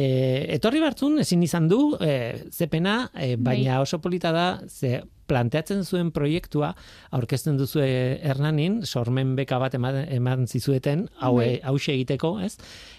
etorri 0.56 0.82
bartzun 0.82 1.20
ezin 1.22 1.44
izan 1.46 1.68
du, 1.70 1.96
e, 2.00 2.48
zepena, 2.50 3.10
e, 3.14 3.36
baina 3.36 3.76
bai. 3.76 3.82
oso 3.86 4.00
polita 4.02 4.32
da, 4.32 4.48
ze 4.68 5.02
planteatzen 5.26 5.82
zuen 5.84 6.12
proiektua 6.14 6.72
aurkezten 7.10 7.56
duzu 7.58 7.80
Hernanin 7.82 8.84
sormen 8.86 9.34
beka 9.34 9.58
bat 9.58 9.74
eman, 9.74 10.04
eman 10.14 10.46
zizueten 10.46 11.08
hau 11.18 11.36
bai. 11.38 11.60
egiteko, 11.62 12.38
ez? 12.40 12.56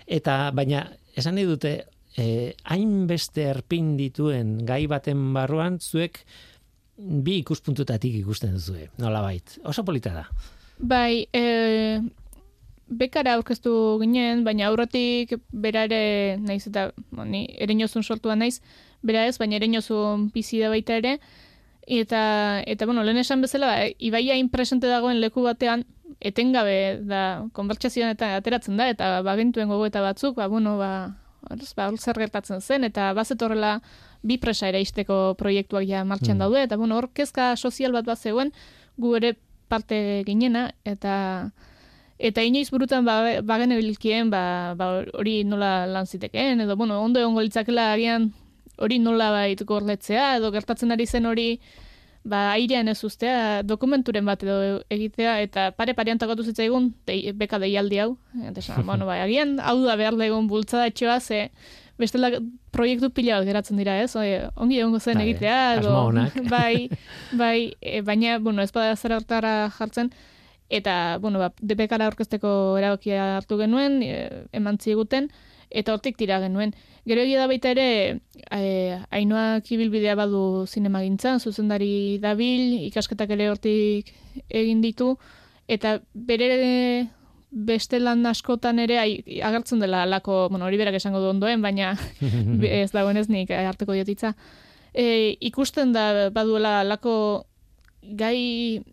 Eta 0.08 0.52
baina 0.52 0.90
esan 1.16 1.36
nahi 1.36 1.48
dute 1.48 1.78
eh, 2.18 2.56
hainbeste 2.66 3.46
erpin 3.54 3.96
dituen 3.98 4.58
gai 4.66 4.86
baten 4.90 5.34
barruan, 5.36 5.80
zuek 5.80 6.24
bi 6.98 7.38
ikuspuntutatik 7.44 8.16
ikusten 8.24 8.56
duzue, 8.58 8.90
nola 8.98 9.22
bait. 9.22 9.60
Oso 9.64 9.86
polita 9.86 10.14
da. 10.16 10.26
Bai, 10.78 11.28
e, 11.34 12.02
bekara 12.88 13.36
aurkeztu 13.38 13.72
ginen, 14.02 14.44
baina 14.46 14.68
aurretik 14.70 15.36
bera 15.52 15.86
ere, 15.86 16.38
naiz 16.42 16.66
eta, 16.68 16.92
ni, 17.26 17.46
ere 17.58 17.76
sortua 17.88 18.36
naiz, 18.36 18.62
bera 19.04 19.26
ez, 19.28 19.38
baina 19.38 19.56
ere 19.58 19.68
nozun 19.68 20.32
da 20.34 20.70
baita 20.70 20.98
ere, 20.98 21.20
eta, 21.86 22.64
eta 22.66 22.86
bueno, 22.86 23.04
lehen 23.04 23.18
esan 23.18 23.42
bezala, 23.42 23.68
ba, 23.68 23.88
ibaia 24.00 24.36
inpresente 24.36 24.88
dagoen 24.88 25.22
leku 25.22 25.44
batean, 25.44 25.86
etengabe 26.20 27.00
da, 27.04 27.46
konbertsazioan 27.54 28.10
eta 28.10 28.36
ateratzen 28.38 28.78
da, 28.78 28.90
eta 28.90 29.22
bagentuen 29.22 29.70
gogoeta 29.70 30.02
batzuk, 30.02 30.36
ba, 30.36 30.48
bueno, 30.48 30.78
ba, 30.78 31.18
Horrez, 31.50 31.74
ba, 31.78 31.90
zer 31.96 32.20
gertatzen 32.20 32.62
zen, 32.62 32.84
eta 32.88 33.12
bazet 33.18 33.42
horrela 33.42 33.78
bi 34.24 34.38
presa 34.42 34.68
ere 34.68 34.82
izteko 34.82 35.36
proiektuak 35.40 35.86
ja 35.88 36.04
martxan 36.04 36.36
mm. 36.36 36.44
daude, 36.44 36.64
eta 36.68 36.78
bueno, 36.78 36.98
hor 36.98 37.10
kezka 37.14 37.56
sozial 37.56 37.96
bat 37.96 38.06
bat 38.06 38.20
zegoen, 38.20 38.52
gu 38.98 39.16
ere 39.20 39.36
parte 39.68 40.24
ginena, 40.28 40.72
eta 40.86 41.16
eta 42.18 42.42
inoiz 42.42 42.72
burutan 42.74 43.06
ba, 43.06 43.42
bagen 43.46 43.76
ebilkien, 43.76 44.32
ba, 44.34 44.74
ba, 44.78 45.04
hori 45.14 45.44
nola 45.46 45.86
lan 45.86 46.08
zitekeen, 46.10 46.66
edo 46.66 46.76
bueno, 46.76 47.00
ondo 47.04 47.22
egon 47.22 47.38
golitzakela 47.38 47.92
agian 47.94 48.32
hori 48.78 49.00
nola 49.00 49.30
bait 49.34 49.62
gorletzea, 49.66 50.38
edo 50.38 50.52
gertatzen 50.54 50.94
ari 50.94 51.06
zen 51.06 51.26
hori, 51.26 51.60
ba, 52.28 52.52
airean 52.54 52.92
ez 52.92 53.00
ustea, 53.08 53.64
dokumenturen 53.64 54.26
bat 54.28 54.44
edo 54.44 54.82
egitea, 54.94 55.40
eta 55.46 55.70
pare 55.78 55.96
parean 55.98 56.20
takatu 56.22 56.46
zitzaigun, 56.48 56.92
dei, 57.08 57.32
beka 57.38 57.60
deialdi 57.64 58.02
hau. 58.04 58.12
Eta 58.50 58.62
esan, 58.64 58.86
bueno, 58.90 59.08
bai, 59.10 59.22
agian 59.26 59.58
hau 59.64 59.80
da 59.86 59.98
behar 60.00 60.18
legun 60.20 60.50
bultzada 60.52 60.88
etxoa, 60.92 61.20
ze 61.20 61.48
bestela 61.98 62.30
proiektu 62.72 63.10
pila 63.10 63.40
bat 63.40 63.48
geratzen 63.50 63.80
dira, 63.80 63.98
ez? 64.04 64.14
ongi 64.16 64.80
egongo 64.80 65.00
zen 65.00 65.18
bai, 65.18 65.28
egitea, 65.30 65.60
edo, 65.80 65.96
bai, 66.56 66.90
bai, 67.34 67.74
e, 67.82 68.02
baina, 68.06 68.38
bueno, 68.40 68.62
ez 68.62 68.72
bada 68.72 68.96
zer 68.96 69.16
hartara 69.18 69.72
jartzen, 69.80 70.12
eta, 70.70 71.18
bueno, 71.24 71.40
ba, 71.42 71.52
depekara 71.62 72.12
orkesteko 72.12 72.78
erabakia 72.78 73.38
hartu 73.40 73.58
genuen, 73.58 74.02
e, 74.04 74.46
eman 74.54 74.78
ziguten, 74.78 75.32
eta 75.70 75.96
hortik 75.96 76.18
tira 76.20 76.40
genuen. 76.44 76.74
Gero 77.08 77.24
egia 77.24 77.40
da 77.40 77.48
baita 77.48 77.72
ere, 77.72 78.20
e, 78.52 78.98
hainoak 79.16 79.70
ibilbidea 79.72 80.16
badu 80.20 80.66
zinema 80.68 81.00
gintzan, 81.06 81.40
zuzendari 81.40 82.18
dabil, 82.20 82.82
ikasketak 82.90 83.32
ere 83.38 83.48
hortik 83.48 84.12
egin 84.50 84.82
ditu, 84.84 85.14
eta 85.72 86.02
bere 86.14 86.50
beste 87.50 88.02
lan 88.02 88.26
askotan 88.28 88.82
ere 88.84 89.00
ai, 89.00 89.12
agertzen 89.40 89.80
dela 89.80 90.04
alako, 90.04 90.50
bueno, 90.52 90.68
hori 90.68 90.80
berak 90.82 91.00
esango 91.00 91.22
du 91.24 91.32
ondoen, 91.32 91.64
baina 91.64 91.94
ez 92.82 92.92
dagoenez 92.92 93.30
nik 93.32 93.56
harteko 93.56 93.96
diotitza. 93.96 94.34
E, 94.92 95.38
ikusten 95.48 95.94
da 95.96 96.30
baduela 96.36 96.82
alako 96.82 97.16
gai 98.20 98.84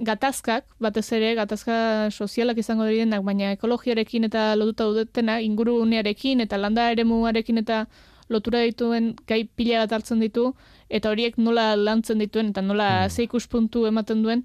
gatazkak, 0.00 0.64
batez 0.80 1.06
ere, 1.16 1.34
gatazka 1.38 2.10
sozialak 2.10 2.58
izango 2.58 2.86
direnak, 2.88 3.24
baina 3.24 3.52
ekologiarekin 3.56 4.28
eta 4.28 4.54
lotuta 4.56 4.88
dudetena, 4.90 5.40
ingurunearekin 5.44 6.44
eta 6.44 6.58
landa 6.58 6.90
eremuarekin 6.92 7.62
eta 7.64 7.84
lotura 8.28 8.62
dituen 8.66 9.14
gai 9.26 9.44
pila 9.56 9.84
bat 9.84 9.98
hartzen 9.98 10.20
ditu, 10.20 10.52
eta 10.90 11.10
horiek 11.10 11.38
nola 11.38 11.74
lantzen 11.76 12.18
dituen, 12.18 12.52
eta 12.52 12.62
nola 12.62 12.88
mm. 13.06 13.14
zeikuspuntu 13.16 13.86
ematen 13.88 14.22
duen, 14.22 14.44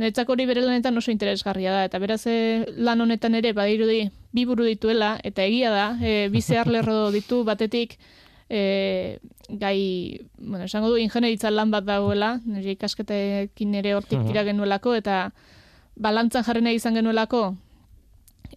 Niretzak 0.00 0.30
hori 0.32 0.46
bere 0.48 0.62
lanetan 0.64 0.96
oso 0.96 1.12
interesgarria 1.12 1.72
da, 1.74 1.82
eta 1.84 1.98
beraz 2.00 2.22
eh, 2.30 2.64
lan 2.80 3.04
honetan 3.04 3.34
ere 3.36 3.52
badirudi 3.52 4.06
bi 4.32 4.44
buru 4.48 4.64
dituela, 4.64 5.18
eta 5.22 5.44
egia 5.44 5.68
da, 5.70 5.84
e, 6.00 6.30
bi 6.32 6.40
zehar 6.40 6.70
lerro 6.72 7.10
ditu 7.12 7.42
batetik, 7.44 7.98
e, 8.52 9.18
gai, 9.48 10.20
bueno, 10.36 10.64
esango 10.64 10.90
du, 10.92 10.98
ingenieritza 11.00 11.50
lan 11.50 11.70
bat 11.72 11.86
dagoela, 11.88 12.34
nire 12.44 12.74
ikasketekin 12.76 13.78
ere 13.80 13.94
hortik 13.96 14.20
tira 14.28 14.44
genuelako, 14.44 14.92
eta 15.00 15.30
balantzan 15.96 16.44
jarri 16.44 16.60
nahi 16.66 16.76
izan 16.76 16.98
genuelako, 17.00 17.40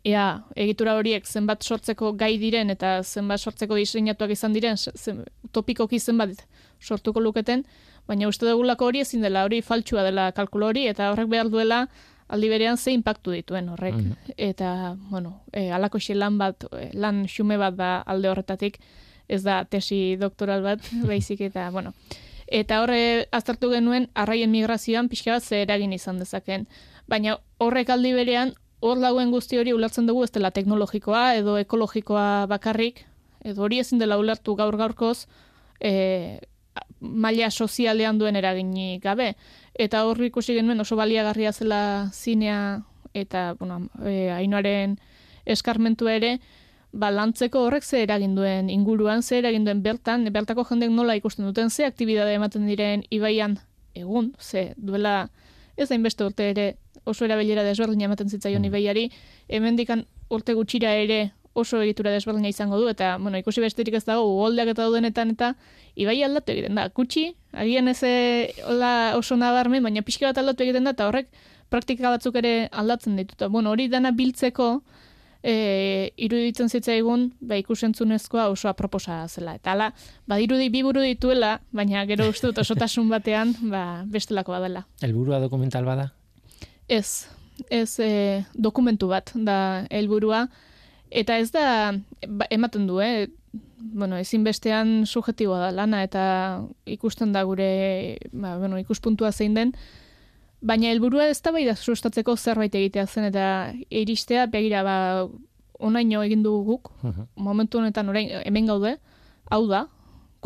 ea, 0.03 0.25
egitura 0.59 0.97
horiek 0.99 1.23
zenbat 1.25 1.63
sortzeko 1.63 2.11
gai 2.19 2.33
diren, 2.41 2.73
eta 2.75 2.97
zenbat 3.03 3.39
sortzeko 3.39 3.79
diseinatuak 3.79 4.35
izan 4.35 4.57
diren, 4.57 4.75
zen, 4.75 5.23
topikoki 5.55 6.01
zenbat 6.03 6.43
sortuko 6.83 7.23
luketen, 7.23 7.63
baina 8.05 8.27
uste 8.27 8.49
dugulako 8.49 8.91
hori 8.91 9.05
ezin 9.05 9.23
dela, 9.23 9.45
hori 9.47 9.61
faltsua 9.63 10.03
dela 10.03 10.27
kalkulo 10.35 10.73
hori, 10.73 10.89
eta 10.91 11.13
horrek 11.13 11.31
behar 11.31 11.53
duela, 11.53 11.85
aldi 12.27 12.51
berean 12.51 12.75
ze 12.75 12.91
impactu 12.91 13.31
dituen 13.31 13.71
horrek. 13.71 13.95
Eta, 14.35 14.97
bueno, 15.09 15.39
e, 15.53 15.69
alako 15.71 16.03
lan 16.19 16.37
bat, 16.37 16.67
lan 16.93 17.27
xume 17.31 17.55
bat 17.57 17.75
da 17.79 17.97
alde 18.01 18.29
horretatik, 18.29 18.81
ez 19.27 19.41
da 19.43 19.63
tesi 19.65 20.17
doktoral 20.21 20.63
bat, 20.63 20.81
baizik 21.09 21.41
eta, 21.41 21.69
bueno. 21.71 21.93
Eta 22.45 22.83
horre 22.83 23.25
aztertu 23.33 23.71
genuen 23.71 24.09
arraien 24.13 24.51
migrazioan 24.51 25.09
pixka 25.09 25.33
bat 25.33 25.43
ze 25.43 25.63
eragin 25.63 25.93
izan 25.93 26.19
dezaken. 26.21 26.67
Baina 27.09 27.39
horrek 27.57 27.89
aldi 27.89 28.13
berean, 28.13 28.53
hor 28.85 28.99
dagoen 29.01 29.31
guzti 29.33 29.57
hori 29.57 29.73
ulertzen 29.73 30.05
dugu 30.05 30.23
ez 30.23 30.31
dela 30.31 30.51
teknologikoa 30.51 31.35
edo 31.39 31.57
ekologikoa 31.57 32.45
bakarrik, 32.51 33.05
edo 33.43 33.65
hori 33.65 33.79
ezin 33.81 34.01
dela 34.01 34.17
ulertu 34.21 34.55
gaur 34.55 34.77
gaurkoz, 34.77 35.25
e, 35.79 36.39
maila 36.99 37.49
sozialean 37.51 38.19
duen 38.19 38.35
eraginik 38.35 39.03
gabe. 39.03 39.33
Eta 39.73 40.03
hor 40.05 40.21
ikusi 40.23 40.55
genuen 40.57 40.81
oso 40.81 40.95
baliagarria 40.95 41.53
zela 41.53 42.11
zinea 42.13 42.83
eta 43.13 43.53
bueno, 43.59 43.87
e, 44.03 44.29
ainoaren 44.35 44.97
eskarmentu 45.45 46.09
ere, 46.11 46.39
balantzeko 46.95 47.65
horrek 47.67 47.83
ze 47.83 48.01
eragin 48.03 48.35
duen 48.35 48.69
inguruan, 48.69 49.23
ze 49.23 49.39
eragin 49.39 49.65
duen 49.65 49.81
bertan, 49.83 50.25
bertako 50.31 50.63
jendeek 50.69 50.91
nola 50.91 51.15
ikusten 51.19 51.45
duten, 51.45 51.69
ze 51.69 51.85
aktibidade 51.85 52.33
ematen 52.33 52.67
diren 52.67 53.03
ibaian 53.09 53.59
egun, 53.93 54.33
ze 54.39 54.73
duela 54.77 55.29
ez 55.77 55.89
da 55.89 55.95
inbeste 55.95 56.23
urte 56.23 56.49
ere 56.49 56.67
oso 57.03 57.25
erabilera 57.25 57.63
desberdin 57.63 58.01
ematen 58.07 58.29
zitzaion 58.29 58.61
mm. 58.61 58.69
ibaiari, 58.71 59.09
hemendikan 59.49 60.05
urte 60.29 60.55
gutxira 60.55 60.93
ere 60.95 61.33
oso 61.55 61.79
egitura 61.81 62.11
desberdina 62.11 62.49
izango 62.51 62.77
du, 62.79 62.87
eta, 62.91 63.15
bueno, 63.17 63.39
ikusi 63.39 63.61
besterik 63.63 63.95
ez 63.95 64.03
dago, 64.07 64.25
ugoldeak 64.33 64.73
eta 64.73 64.83
daudenetan, 64.83 65.31
eta 65.37 65.53
ibai 65.95 66.17
aldatu 66.23 66.51
egiten 66.51 66.75
da. 66.75 66.89
Gutxi, 66.91 67.29
agian 67.55 67.87
ez 67.87 68.01
oso 69.15 69.37
nabarmen, 69.39 69.83
baina 69.83 70.03
pixka 70.03 70.27
bat 70.27 70.41
aldatu 70.41 70.65
egiten 70.67 70.83
da, 70.83 70.91
eta 70.97 71.07
horrek 71.07 71.31
praktika 71.71 72.11
batzuk 72.11 72.35
ere 72.41 72.67
aldatzen 72.71 73.15
dituta. 73.15 73.47
Bueno, 73.47 73.71
hori 73.71 73.87
dana 73.87 74.11
biltzeko, 74.11 74.67
e, 75.45 76.11
iruditzen 76.17 76.71
zitzaigun, 76.73 77.29
ba, 77.45 77.59
ikusentzunezkoa 77.61 78.47
oso 78.49 78.69
aproposa 78.71 79.21
zela. 79.29 79.55
Eta 79.59 79.75
ala, 79.75 79.91
ba, 80.27 80.39
irudi 80.41 80.71
biburu 80.73 81.03
dituela, 81.05 81.59
baina 81.75 82.05
gero 82.09 82.27
uste 82.31 82.49
dut 82.49 82.63
osotasun 82.65 83.11
batean, 83.13 83.53
ba, 83.69 83.85
bestelako 84.09 84.55
badela. 84.57 84.85
Elburua 85.05 85.39
dokumental 85.43 85.85
bada? 85.85 86.09
Ez, 86.89 87.27
ez 87.69 87.91
e, 88.01 88.11
dokumentu 88.57 89.11
bat 89.13 89.31
da 89.35 89.85
helburua 89.93 90.47
eta 91.15 91.37
ez 91.39 91.51
da 91.53 91.93
ba, 92.27 92.49
ematen 92.49 92.87
du, 92.89 92.99
eh? 93.01 93.27
Bueno, 93.85 94.17
ezinbestean 94.17 95.05
subjetiboa 95.05 95.59
da 95.67 95.69
lana 95.71 96.01
eta 96.03 96.23
ikusten 96.89 97.31
da 97.35 97.43
gure, 97.45 98.17
ba, 98.33 98.57
bueno, 98.57 98.79
ikuspuntua 98.81 99.31
zein 99.31 99.53
den, 99.53 99.75
Baina 100.65 100.89
helburua 100.89 101.27
ez 101.29 101.41
da 101.45 101.51
bai 101.53 101.65
da 101.67 101.75
sustatzeko 101.75 102.35
zerbait 102.35 102.73
egitea 102.75 103.05
zen 103.05 103.29
eta 103.29 103.47
iristea 103.89 104.47
begira 104.49 104.81
ba 104.83 104.95
onaino 105.79 106.23
egin 106.23 106.41
dugu 106.43 106.63
guk. 106.71 106.91
Momentu 107.35 107.77
honetan 107.77 108.09
orain 108.09 108.31
hemen 108.43 108.71
gaude. 108.71 108.95
Hau 109.51 109.67
da 109.69 109.85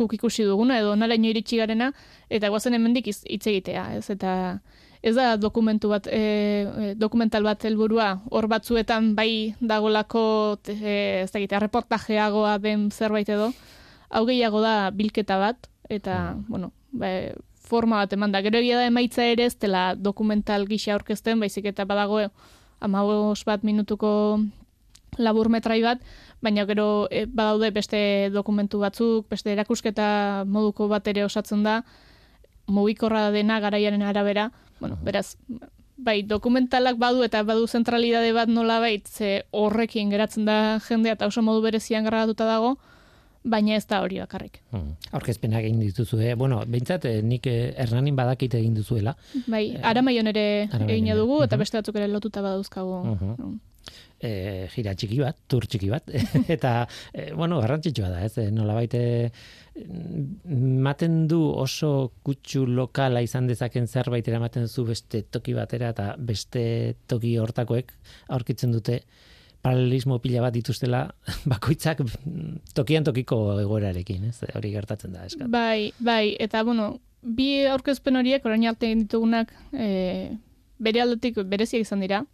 guk 0.00 0.14
ikusi 0.16 0.44
duguna 0.48 0.78
edo 0.80 0.92
onaraino 0.94 1.28
iritsi 1.28 1.58
garena 1.60 1.90
eta 2.32 2.48
goazen 2.52 2.76
hemendik 2.76 3.10
hitz 3.10 3.46
egitea, 3.46 3.84
ez? 3.98 4.06
Eta 4.12 4.32
ez 5.02 5.14
da 5.16 5.34
dokumentu 5.40 5.88
bat 5.92 6.06
e, 6.12 6.20
e, 6.20 6.94
dokumental 7.00 7.44
bat 7.44 7.64
helburua 7.64 8.10
hor 8.30 8.48
batzuetan 8.52 9.14
bai 9.16 9.54
dagolako 9.60 10.22
e, 10.68 11.24
ez 11.24 11.30
da 11.32 11.40
gite 11.40 11.60
reportajeagoa 11.64 12.58
den 12.60 12.90
zerbait 12.90 13.28
edo. 13.28 13.52
Hau 14.10 14.26
gehiago 14.28 14.60
da 14.64 14.90
bilketa 14.90 15.38
bat 15.40 15.70
eta 15.88 16.36
bueno, 16.48 16.72
ba, 16.92 17.08
forma 17.70 18.02
bat 18.02 18.12
eman 18.16 18.34
da. 18.34 18.42
Gero 18.42 18.58
egia 18.58 18.80
da 18.80 18.88
emaitza 18.90 19.24
ere 19.24 19.46
ez 19.46 19.56
dela 19.62 19.94
dokumental 19.96 20.66
gisa 20.68 20.94
aurkezten, 20.96 21.40
baizik 21.40 21.70
eta 21.70 21.86
badago 21.88 22.26
amabos 22.80 23.44
bat 23.46 23.64
minutuko 23.64 24.10
labur 25.18 25.50
metrai 25.52 25.80
bat, 25.82 26.00
baina 26.42 26.64
gero 26.68 27.08
e, 27.10 27.26
badaude 27.26 27.70
beste 27.74 28.30
dokumentu 28.32 28.80
batzuk, 28.80 29.26
beste 29.30 29.52
erakusketa 29.52 30.44
moduko 30.46 30.88
bat 30.88 31.06
ere 31.10 31.24
osatzen 31.26 31.64
da, 31.66 31.80
mugikorra 32.70 33.28
dena 33.34 33.58
garaiaren 33.60 34.02
arabera, 34.06 34.50
bueno, 34.80 34.96
beraz, 35.04 35.36
bai, 36.00 36.22
dokumentalak 36.22 36.96
badu 37.00 37.24
eta 37.26 37.42
badu 37.44 37.66
zentralidade 37.66 38.32
bat 38.32 38.48
nola 38.48 38.78
baitze 38.80 39.44
horrekin 39.50 40.10
geratzen 40.14 40.46
da 40.48 40.78
jendea 40.86 41.18
eta 41.18 41.28
oso 41.28 41.42
modu 41.42 41.64
berezian 41.66 42.06
grabatuta 42.08 42.46
dago, 42.48 42.78
baina 43.44 43.76
ez 43.76 43.86
da 43.88 44.00
hori 44.04 44.20
bakarrik. 44.20 44.60
Hmm. 44.74 44.92
Aurkezpenak 45.16 45.64
egin 45.64 45.80
dituzu, 45.80 46.20
eh? 46.20 46.34
bueno, 46.38 46.60
behintzat, 46.66 47.06
eh, 47.08 47.22
nik 47.24 47.46
eh, 47.48 47.72
Hernanin 47.80 48.16
badakite 48.18 48.60
egin 48.60 48.76
duzuela. 48.76 49.16
Bai, 49.46 49.64
eh, 49.72 49.82
aramaion 49.92 50.30
ere 50.32 50.44
egin 50.86 51.10
dugu, 51.16 51.42
eta 51.46 51.58
beste 51.60 51.80
batzuk 51.80 52.00
ere 52.00 52.10
lotuta 52.12 52.44
badauzkagu. 52.44 53.02
Uh 53.16 53.58
E, 54.20 54.68
gira 54.74 54.92
txiki 54.92 55.16
bat, 55.22 55.38
tur 55.48 55.64
txiki 55.64 55.88
bat, 55.88 56.10
eta, 56.54 56.84
e, 57.16 57.30
bueno, 57.32 57.56
garrantzitsua 57.62 58.10
da, 58.12 58.18
ez, 58.26 58.50
nola 58.52 58.74
baite, 58.76 59.00
maten 60.84 61.22
du 61.30 61.38
oso 61.48 62.12
kutsu 62.26 62.66
lokala 62.68 63.22
izan 63.24 63.48
dezaken 63.48 63.88
zerbait 63.88 64.28
eramaten 64.28 64.68
zu 64.68 64.84
beste 64.84 65.22
toki 65.32 65.56
batera, 65.56 65.94
eta 65.96 66.10
beste 66.18 66.62
toki 67.08 67.38
hortakoek 67.40 67.96
aurkitzen 68.36 68.76
dute, 68.76 69.00
paralelismo 69.62 70.18
pila 70.20 70.44
bat 70.46 70.54
dituztela 70.54 71.04
bakoitzak 71.52 72.02
tokian 72.74 73.04
tokiko 73.04 73.40
egoerarekin, 73.60 74.30
ez? 74.30 74.38
Hori 74.54 74.72
gertatzen 74.74 75.16
da, 75.16 75.26
eskat. 75.28 75.50
Bai, 75.52 75.92
bai, 75.98 76.36
eta 76.40 76.64
bueno, 76.64 76.94
bi 77.22 77.66
aurkezpen 77.68 78.16
horiek 78.16 78.46
orain 78.46 78.64
arte 78.68 78.88
egin 78.88 79.04
ditugunak 79.04 79.52
e, 79.72 80.30
bere 80.80 81.04
aldetik 81.04 81.42
bereziak 81.44 81.84
izan 81.84 82.00
dira. 82.00 82.24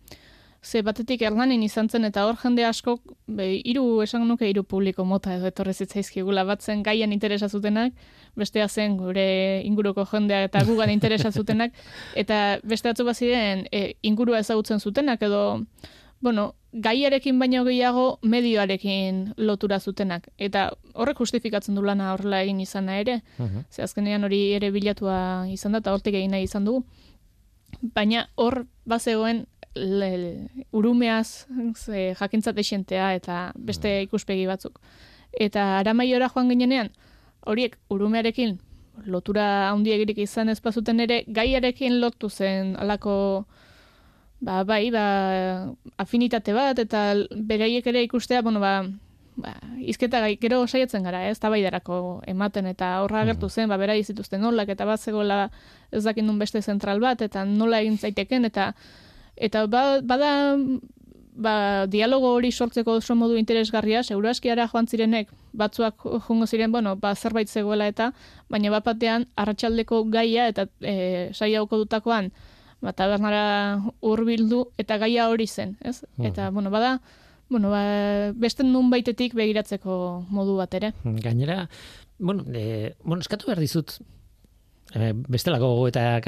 Ze 0.67 0.81
batetik 0.83 1.21
erlanin 1.23 1.63
izan 1.63 1.89
zen 1.89 2.09
eta 2.09 2.25
hor 2.27 2.39
jende 2.41 2.65
asko 2.67 2.97
hiru 3.39 3.85
esan 4.03 4.25
nuke 4.27 4.49
hiru 4.49 4.65
publiko 4.65 5.05
mota 5.05 5.35
edo 5.37 5.47
etorri 5.47 5.75
zitzaizkigula 5.75 6.43
batzen 6.49 6.83
gaian 6.83 7.13
interesa 7.15 7.49
zutenak, 7.49 7.93
bestea 8.35 8.67
zen 8.69 8.97
gure 8.99 9.63
inguruko 9.65 10.07
jendea 10.11 10.49
eta 10.49 10.65
gugan 10.67 10.91
interesa 10.91 11.31
zutenak 11.31 11.77
eta 12.15 12.59
beste 12.65 12.89
batzu 12.89 13.05
baziren 13.05 13.67
e, 13.71 13.95
ingurua 14.03 14.41
ezagutzen 14.43 14.81
zutenak 14.81 15.23
edo 15.23 15.63
bueno, 16.21 16.55
gaiarekin 16.83 17.39
baino 17.39 17.65
gehiago 17.65 18.19
medioarekin 18.23 19.35
lotura 19.37 19.79
zutenak. 19.81 20.29
Eta 20.39 20.71
horrek 20.95 21.21
justifikatzen 21.23 21.75
du 21.75 21.83
lana 21.85 22.13
horrela 22.13 22.43
egin 22.45 22.61
izana 22.61 22.99
ere. 23.01 23.21
Uh 23.39 23.63
Ze 23.71 23.83
azkenean 23.83 24.25
hori 24.25 24.53
ere 24.53 24.71
bilatua 24.71 25.47
izan 25.49 25.73
da, 25.73 25.79
eta 25.79 25.93
hortik 25.93 26.15
egin 26.15 26.31
nahi 26.31 26.45
izan 26.45 26.65
dugu. 26.65 26.85
Baina 27.95 28.29
hor 28.37 28.67
bazegoen 28.85 29.47
urumeaz 30.73 31.47
ze, 31.77 32.15
jakintzat 32.19 32.59
esentea 32.59 33.15
eta 33.15 33.53
beste 33.57 34.03
ikuspegi 34.03 34.47
batzuk. 34.47 34.81
Eta 35.39 35.79
aramaiora 35.79 36.31
joan 36.33 36.49
ginenean, 36.49 36.91
horiek 37.47 37.77
urumearekin 37.91 38.59
lotura 39.05 39.71
handiegirik 39.71 40.19
izan 40.19 40.49
ez 40.49 40.61
bazuten 40.65 41.01
ere, 41.01 41.25
gaiarekin 41.29 42.01
lotu 42.01 42.31
zen 42.31 42.77
alako 42.81 43.47
ba, 44.41 44.65
bai, 44.65 44.91
ba, 44.91 45.73
afinitate 45.97 46.53
bat, 46.53 46.79
eta 46.79 47.15
beraiek 47.31 47.87
ere 47.87 48.03
ikustea, 48.07 48.43
bueno, 48.43 48.61
ba, 48.61 48.85
ba, 49.37 49.55
izketa 49.81 50.21
gai, 50.25 50.37
gero 50.41 50.63
saiatzen 50.67 51.07
gara, 51.07 51.25
ez, 51.31 51.39
tabaidarako 51.41 52.23
ematen, 52.27 52.67
eta 52.73 52.97
horra 53.05 53.23
agertu 53.25 53.49
zen, 53.49 53.69
ba, 53.69 53.79
bera 53.81 53.97
izituzten 53.97 54.43
nolak, 54.45 54.73
eta 54.73 54.87
bat 54.89 55.01
zegoela 55.01 55.47
ez 55.93 56.05
dakit 56.05 56.25
nun 56.25 56.39
beste 56.39 56.63
zentral 56.63 57.01
bat, 57.01 57.23
eta 57.23 57.45
nola 57.45 57.81
egin 57.85 57.99
zaiteken, 57.99 58.45
eta 58.45 58.73
eta 59.37 59.67
ba, 59.69 60.01
bada 60.01 60.31
ba, 61.37 61.87
dialogo 61.87 62.33
hori 62.35 62.51
sortzeko 62.53 62.97
oso 63.01 63.15
modu 63.15 63.37
interesgarria, 63.37 64.03
seguraskiara 64.03 64.69
joan 64.73 64.89
zirenek, 64.89 65.31
batzuak 65.53 66.07
jungo 66.27 66.47
ziren, 66.47 66.73
bueno, 66.73 66.97
ba, 66.97 67.15
zerbait 67.15 67.49
zegoela 67.49 67.89
eta, 67.89 68.13
baina 68.49 68.73
bat 68.73 68.85
batean, 68.85 69.27
arratsaldeko 69.37 70.05
gaia 70.13 70.49
eta 70.49 70.67
e, 70.81 71.31
saia 71.35 71.65
dutakoan, 71.71 72.33
ba, 72.81 72.93
tabernara 72.93 73.45
hurbildu 74.01 74.67
eta 74.81 74.99
gaia 75.03 75.29
hori 75.31 75.47
zen, 75.47 75.77
ez? 75.85 76.03
Eta, 76.19 76.51
bueno, 76.51 76.71
bada, 76.71 77.01
bueno, 77.49 77.71
ba, 77.71 78.33
beste 78.35 78.67
nun 78.67 78.91
baitetik 78.91 79.37
begiratzeko 79.39 80.27
modu 80.31 80.57
bat 80.59 80.75
ere. 80.75 80.93
Gainera, 81.05 81.69
bueno, 82.19 82.45
e, 82.53 82.95
bueno 83.03 83.25
eskatu 83.25 83.49
behar 83.51 83.63
dizut, 83.63 83.99
e, 84.95 85.13
bestelako 85.29 85.71
eta 85.89 86.21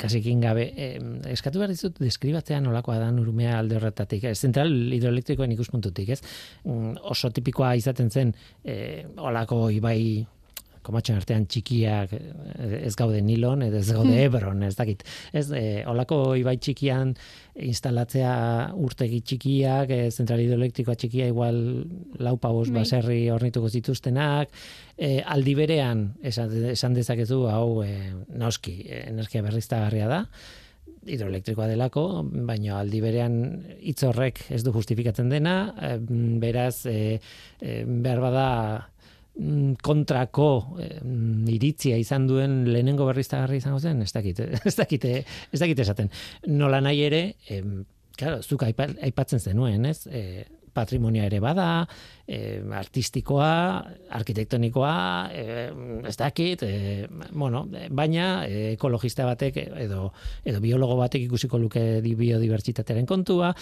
kasikin 0.00 0.40
gabe, 0.40 0.66
e, 0.76 0.90
eskatu 1.32 1.62
behar 1.62 1.72
dizut 1.72 2.00
deskribatzea 2.00 2.60
nolakoa 2.60 2.98
da 3.02 3.10
urumea 3.12 3.58
alde 3.58 3.78
horretatik, 3.80 4.24
e, 4.24 4.34
zentral 4.34 4.72
hidroelektrikoen 4.96 5.56
ikuspuntutik, 5.56 6.14
ez? 6.16 6.20
Mm, 6.64 7.00
oso 7.14 7.32
tipikoa 7.34 7.74
izaten 7.80 8.10
zen, 8.10 8.34
e, 8.64 9.06
olako 9.16 9.68
ibai 9.74 10.26
komatxon 10.86 11.20
artean 11.20 11.46
txikiak 11.50 12.14
eh, 12.16 12.78
ez 12.86 12.94
gaude 12.98 13.20
nilon, 13.24 13.64
ez 13.66 13.86
gaude 13.90 14.12
hmm. 14.12 14.24
ebron, 14.26 14.62
ez 14.66 14.74
dakit. 14.78 15.04
Ez, 15.32 15.46
e, 15.56 15.82
olako 15.90 16.20
ibai 16.40 16.56
txikian 16.58 17.14
instalatzea 17.70 18.32
urtegi 18.80 19.20
txikiak, 19.26 19.92
e, 19.92 20.08
zentral 20.10 20.42
hidroelektrikoa 20.44 20.96
txikia 21.00 21.28
igual 21.32 21.60
lau 22.22 22.36
pavos 22.40 22.68
bai. 22.70 22.80
baserri 22.80 23.20
ornituko 23.34 23.68
zituztenak, 23.68 24.54
e, 24.96 25.18
aldi 25.20 25.56
berean, 25.58 26.06
esan, 26.22 26.54
esan 26.72 26.96
dezakezu, 26.96 27.44
hau, 27.52 27.82
e, 27.84 27.94
noski, 28.40 28.80
energia 29.04 29.44
berriztagarria 29.46 30.08
da, 30.10 30.24
hidroelektrikoa 31.08 31.68
delako, 31.70 32.04
baina 32.46 32.80
aldi 32.80 33.00
berean 33.02 33.36
hitz 33.80 34.02
horrek 34.04 34.42
ez 34.52 34.62
du 34.66 34.72
justifikatzen 34.74 35.30
dena, 35.32 35.54
beraz, 36.42 36.84
e, 36.86 37.18
e, 37.60 37.82
behar 37.86 38.20
bada, 38.20 38.48
kontrako 39.82 40.50
mm, 40.78 41.48
iritzia 41.54 41.98
izan 42.00 42.26
duen 42.28 42.60
lehenengo 42.68 43.06
berriztagarri 43.08 43.60
izango 43.60 43.80
zen, 43.80 44.02
ez 44.04 44.12
dakit, 44.12 44.42
ez 44.68 44.76
dakit, 44.76 45.06
ez 45.06 45.60
dakit 45.60 45.84
esaten. 45.86 46.10
Nola 46.48 46.82
nahi 46.84 47.02
ere, 47.06 47.22
em, 47.48 47.80
claro, 48.18 48.42
zuk 48.42 48.66
aipatzen 48.68 49.40
zenuen, 49.40 49.86
ez? 49.88 50.04
E, 50.06 50.44
patrimonia 50.74 51.26
ere 51.28 51.40
bada, 51.40 51.86
e, 52.26 52.60
artistikoa, 52.78 53.50
arkitektonikoa, 54.20 54.94
e, 55.34 55.56
ez 56.08 56.16
dakit, 56.20 56.62
e, 56.62 57.06
bueno, 57.32 57.64
baina 57.90 58.46
e, 58.46 58.72
ekologista 58.74 59.26
batek 59.28 59.60
edo, 59.84 60.10
edo 60.44 60.62
biologo 60.62 60.96
batek 61.00 61.26
ikusiko 61.26 61.58
luke 61.58 61.84
di 62.04 62.14
biodibertsitatearen 62.18 63.06
kontua, 63.06 63.52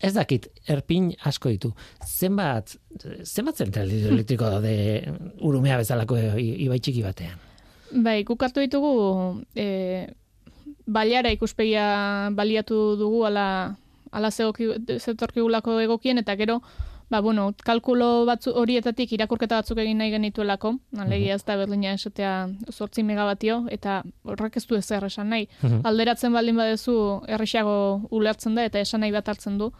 ez 0.00 0.14
dakit, 0.14 0.48
erpin 0.68 1.10
asko 1.28 1.52
ditu. 1.54 1.72
Zenbat, 2.04 2.76
zenbat 3.24 3.64
zentral 3.64 3.90
elektriko 3.90 4.48
daude 4.54 4.78
urumea 5.40 5.80
bezalako 5.80 6.20
ibai 6.38 6.80
txiki 6.80 7.04
batean? 7.06 7.44
Bai, 8.04 8.20
kukartu 8.28 8.60
ditugu 8.60 8.90
e, 9.56 10.08
baliara 10.88 11.32
ikuspegia 11.32 12.30
baliatu 12.36 12.96
dugu 13.00 13.24
ala 13.28 13.76
ala 14.12 14.30
zetorkigulako 14.30 15.78
egokien, 15.80 16.18
eta 16.18 16.36
gero, 16.36 16.60
ba, 17.08 17.20
bueno, 17.20 17.54
kalkulo 17.64 18.26
batzu 18.28 18.52
horietatik 18.60 19.12
irakurketa 19.16 19.62
batzuk 19.62 19.78
egin 19.80 19.98
nahi 19.98 20.12
genituelako, 20.12 20.74
alegia 21.00 21.38
ez 21.38 21.44
da 21.44 21.56
berlina 21.56 21.94
esatea 21.96 22.32
sortzi 22.70 23.02
megabatio, 23.02 23.62
eta 23.72 24.02
horrek 24.24 24.58
ez 24.60 24.66
du 24.66 24.76
ez 24.76 24.90
esan 24.90 25.30
nahi. 25.30 25.48
Alderatzen 25.84 26.32
baldin 26.32 26.56
badezu 26.56 27.22
errexago 27.26 28.08
ulertzen 28.10 28.54
da, 28.54 28.64
eta 28.64 28.80
esan 28.80 29.00
nahi 29.00 29.12
bat 29.12 29.28
hartzen 29.28 29.58
du. 29.58 29.72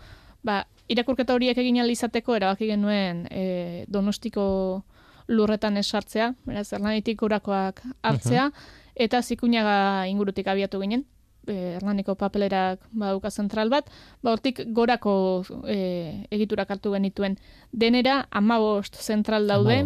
Ba, 0.42 0.64
irakurketa 0.88 1.34
horiek 1.34 1.58
egin 1.58 1.76
izateko 1.76 2.34
erabaki 2.36 2.66
genuen 2.66 3.26
e, 3.30 3.84
donostiko 3.88 4.84
lurretan 5.28 5.76
esartzea, 5.76 6.32
beraz, 6.46 6.72
erlanitik 6.72 7.22
urakoak 7.22 7.82
hartzea, 8.02 8.50
eta 8.96 9.20
zikuñaga 9.22 10.06
ingurutik 10.08 10.46
abiatu 10.48 10.80
ginen, 10.80 11.04
Hernaniko 11.48 12.14
papelerak 12.18 12.80
baduka 12.90 13.30
zentral 13.30 13.70
bat, 13.72 13.90
ba 14.22 14.32
hortik 14.32 14.60
gorako 14.74 15.44
e, 15.66 16.24
egiturak 16.30 16.70
hartu 16.70 16.92
genituen. 16.92 17.38
Denera 17.72 18.26
amabost 18.30 18.96
zentral 19.02 19.48
daude, 19.48 19.82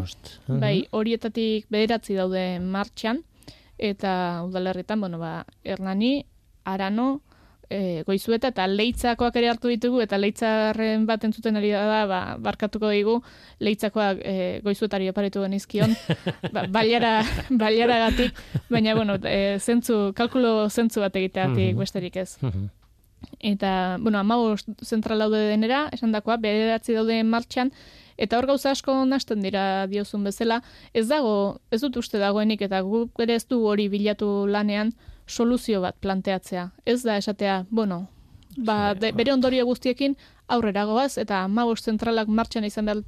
bai 0.49 0.87
horietatik 0.91 1.69
bederatzi 1.71 2.19
daude 2.19 2.59
martxan, 2.61 3.23
eta 3.79 4.43
udalerritan, 4.47 5.01
bueno, 5.01 5.19
ba, 5.19 5.45
Hernani, 5.65 6.25
Arano, 6.65 7.23
e, 7.73 8.03
goizueta 8.07 8.51
eta 8.53 8.67
leitzakoak 8.69 9.37
ere 9.41 9.49
hartu 9.53 9.71
ditugu 9.73 10.03
eta 10.05 10.19
leitzarren 10.21 11.07
bat 11.09 11.25
entzuten 11.25 11.57
ari 11.59 11.73
da 11.73 12.03
ba, 12.11 12.21
barkatuko 12.43 12.91
digu 12.93 13.17
leitzakoak 13.65 14.21
e, 14.21 14.35
goizuetari 14.65 15.09
oparitu 15.13 15.43
genizkion. 15.47 15.97
Ba, 16.53 16.67
baliara, 16.77 17.15
baliara 17.51 17.99
gatik 18.07 18.39
baina 18.71 18.95
bueno, 18.99 19.17
e, 19.25 19.59
zentzu, 19.59 20.13
kalkulo 20.19 20.69
zentzu 20.69 21.05
bat 21.05 21.17
egiteatik 21.17 21.75
mm 21.75 21.81
besterik 21.83 22.17
ez. 22.17 22.37
Mhm. 22.43 22.69
eta 23.41 23.97
bueno, 24.01 24.19
amau 24.19 24.57
zentral 24.85 25.19
daude 25.19 25.41
denera 25.49 25.89
esan 25.93 26.13
dakoa, 26.13 26.37
bederatzi 26.37 26.95
daude 26.95 27.23
martxan 27.25 27.73
Eta 28.23 28.39
hor 28.39 28.47
gauza 28.47 28.71
asko 28.71 28.95
nasten 29.09 29.41
dira 29.43 29.87
diozun 29.91 30.25
bezala, 30.25 30.61
ez 30.95 31.07
dago, 31.09 31.61
ez 31.73 31.81
dut 31.83 31.97
uste 31.97 32.21
dagoenik 32.21 32.61
eta 32.63 32.83
guk 32.87 33.23
ere 33.25 33.39
ez 33.41 33.47
du 33.49 33.63
hori 33.67 33.89
bilatu 33.89 34.47
lanean, 34.47 34.93
soluzio 35.27 35.81
bat 35.81 35.97
planteatzea. 36.01 36.71
Ez 36.85 37.03
da 37.03 37.17
esatea, 37.17 37.65
bueno, 37.71 38.09
ba, 38.57 38.95
de, 38.95 39.13
bere 39.13 39.33
ondorio 39.33 39.65
guztiekin 39.67 40.17
aurrera 40.49 40.85
goaz 40.85 41.17
eta 41.19 41.47
magos 41.49 41.83
zentralak 41.83 42.29
martxan 42.29 42.65
izan 42.65 42.87
behar 42.87 43.03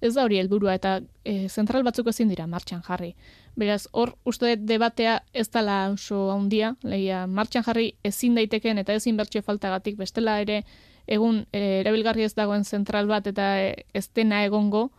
ez 0.00 0.14
da 0.14 0.24
hori 0.24 0.38
helburua 0.40 0.74
eta 0.74 1.00
e, 1.24 1.48
zentral 1.48 1.82
batzuk 1.82 2.08
ezin 2.08 2.28
dira 2.28 2.46
martxan 2.46 2.82
jarri. 2.82 3.14
Beraz, 3.56 3.86
hor 3.92 4.14
uste 4.24 4.56
debatea 4.56 5.20
ez 5.32 5.48
dala 5.50 5.90
oso 5.92 6.30
handia, 6.32 6.74
lehia 6.82 7.26
martxan 7.26 7.62
jarri 7.62 7.94
ezin 8.02 8.34
daiteken 8.34 8.78
eta 8.78 8.94
ezin 8.94 9.16
bertxio 9.16 9.42
faltagatik 9.42 9.96
bestela 9.96 10.40
ere 10.40 10.64
egun 11.06 11.44
e, 11.52 11.80
erabilgarri 11.80 12.24
ez 12.24 12.34
dagoen 12.34 12.64
zentral 12.64 13.06
bat 13.06 13.26
eta 13.26 13.58
e, 13.60 13.84
ez 13.92 14.08
dena 14.14 14.44
egongo, 14.44 14.90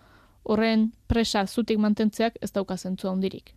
horren 0.43 0.91
presa 1.07 1.47
zutik 1.47 1.79
mantentzeak 1.79 2.37
ez 2.41 2.51
dauka 2.51 2.77
zentzu 2.77 3.09
handirik 3.09 3.55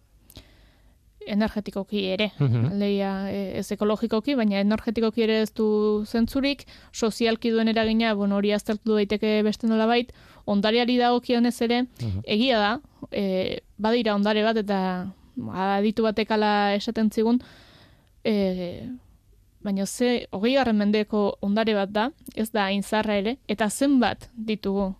energetikoki 1.26 2.04
ere, 2.14 2.30
mm 2.38 2.82
ez 2.84 3.66
ekologikoki, 3.72 4.34
baina 4.34 4.60
energetikoki 4.60 5.22
ere 5.22 5.40
ez 5.42 5.50
du 5.52 6.04
zentzurik, 6.04 6.64
sozialki 6.92 7.50
duen 7.50 7.68
eragina, 7.68 8.14
bueno, 8.14 8.36
hori 8.36 8.52
aztertu 8.52 8.94
daiteke 8.94 9.42
beste 9.42 9.66
nola 9.66 9.86
bait, 9.86 10.12
ondariari 10.46 10.96
dagokionez 10.98 11.56
ere, 11.62 11.84
egia 12.24 12.58
da, 12.58 12.72
e, 13.10 13.60
badira 13.78 14.14
ondare 14.14 14.42
bat, 14.44 14.56
eta 14.56 14.80
aditu 15.76 16.02
batekala 16.02 16.74
esaten 16.74 17.10
zigun, 17.10 17.40
e, 18.24 18.88
baina 19.64 19.86
ze, 19.86 20.26
hogei 20.30 20.54
garren 20.54 20.76
mendeko 20.76 21.38
ondare 21.40 21.74
bat 21.74 21.90
da, 21.90 22.10
ez 22.36 22.50
da 22.50 22.70
inzarra 22.70 23.16
ere, 23.16 23.38
eta 23.48 23.70
zenbat 23.70 24.28
ditugu 24.36 24.92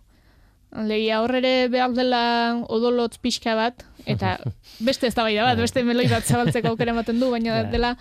Legia 0.83 1.21
horrere 1.23 1.67
behar 1.71 1.93
dela 1.95 2.21
odolotz 2.67 3.17
pixka 3.21 3.55
bat, 3.55 3.85
eta 4.05 4.35
beste 4.87 5.07
ez 5.07 5.15
da 5.15 5.23
bai 5.23 5.35
da 5.37 5.47
bat, 5.47 5.59
beste 5.61 5.83
meloi 5.87 6.07
bat 6.11 6.25
zabaltzeko 6.25 6.73
aukera 6.73 6.95
ematen 6.95 7.19
du, 7.19 7.31
baina 7.31 7.63
dela 7.75 7.95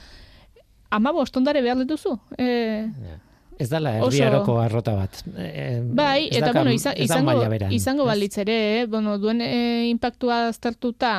ama 0.95 1.13
bostondare 1.13 1.63
behar 1.63 1.79
dituzu. 1.83 2.17
E, 2.39 3.21
Ez 3.55 3.69
dala 3.71 3.93
erdiaroko 4.01 4.57
arrota 4.59 4.97
bat. 4.99 5.21
E, 5.39 5.81
bai, 5.95 6.27
eta 6.35 6.51
bueno, 6.53 6.73
izango, 6.75 7.37
izango 7.71 8.07
balitz 8.09 8.39
ere, 8.43 8.57
eh? 8.81 8.87
bueno, 8.91 9.15
duen 9.23 9.43
e, 9.45 9.87
impactua 9.91 10.49
aztertuta, 10.49 11.13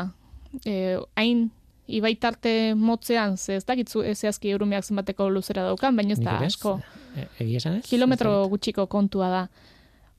e, 0.66 0.98
hain 1.16 1.48
ibaitarte 1.88 2.74
motzean, 2.76 3.38
ze 3.38 3.60
ez 3.60 3.64
dakitzu 3.66 4.04
ezazki 4.04 4.52
eurumeak 4.52 4.84
zenbateko 4.84 5.30
luzera 5.30 5.64
daukan, 5.70 5.96
baina 5.96 6.16
ez 6.16 6.20
da 6.20 6.40
asko. 6.44 6.80
E, 7.16 7.48
Kilometro 7.88 8.48
gutxiko 8.52 8.88
kontua 8.92 9.30
da 9.32 9.44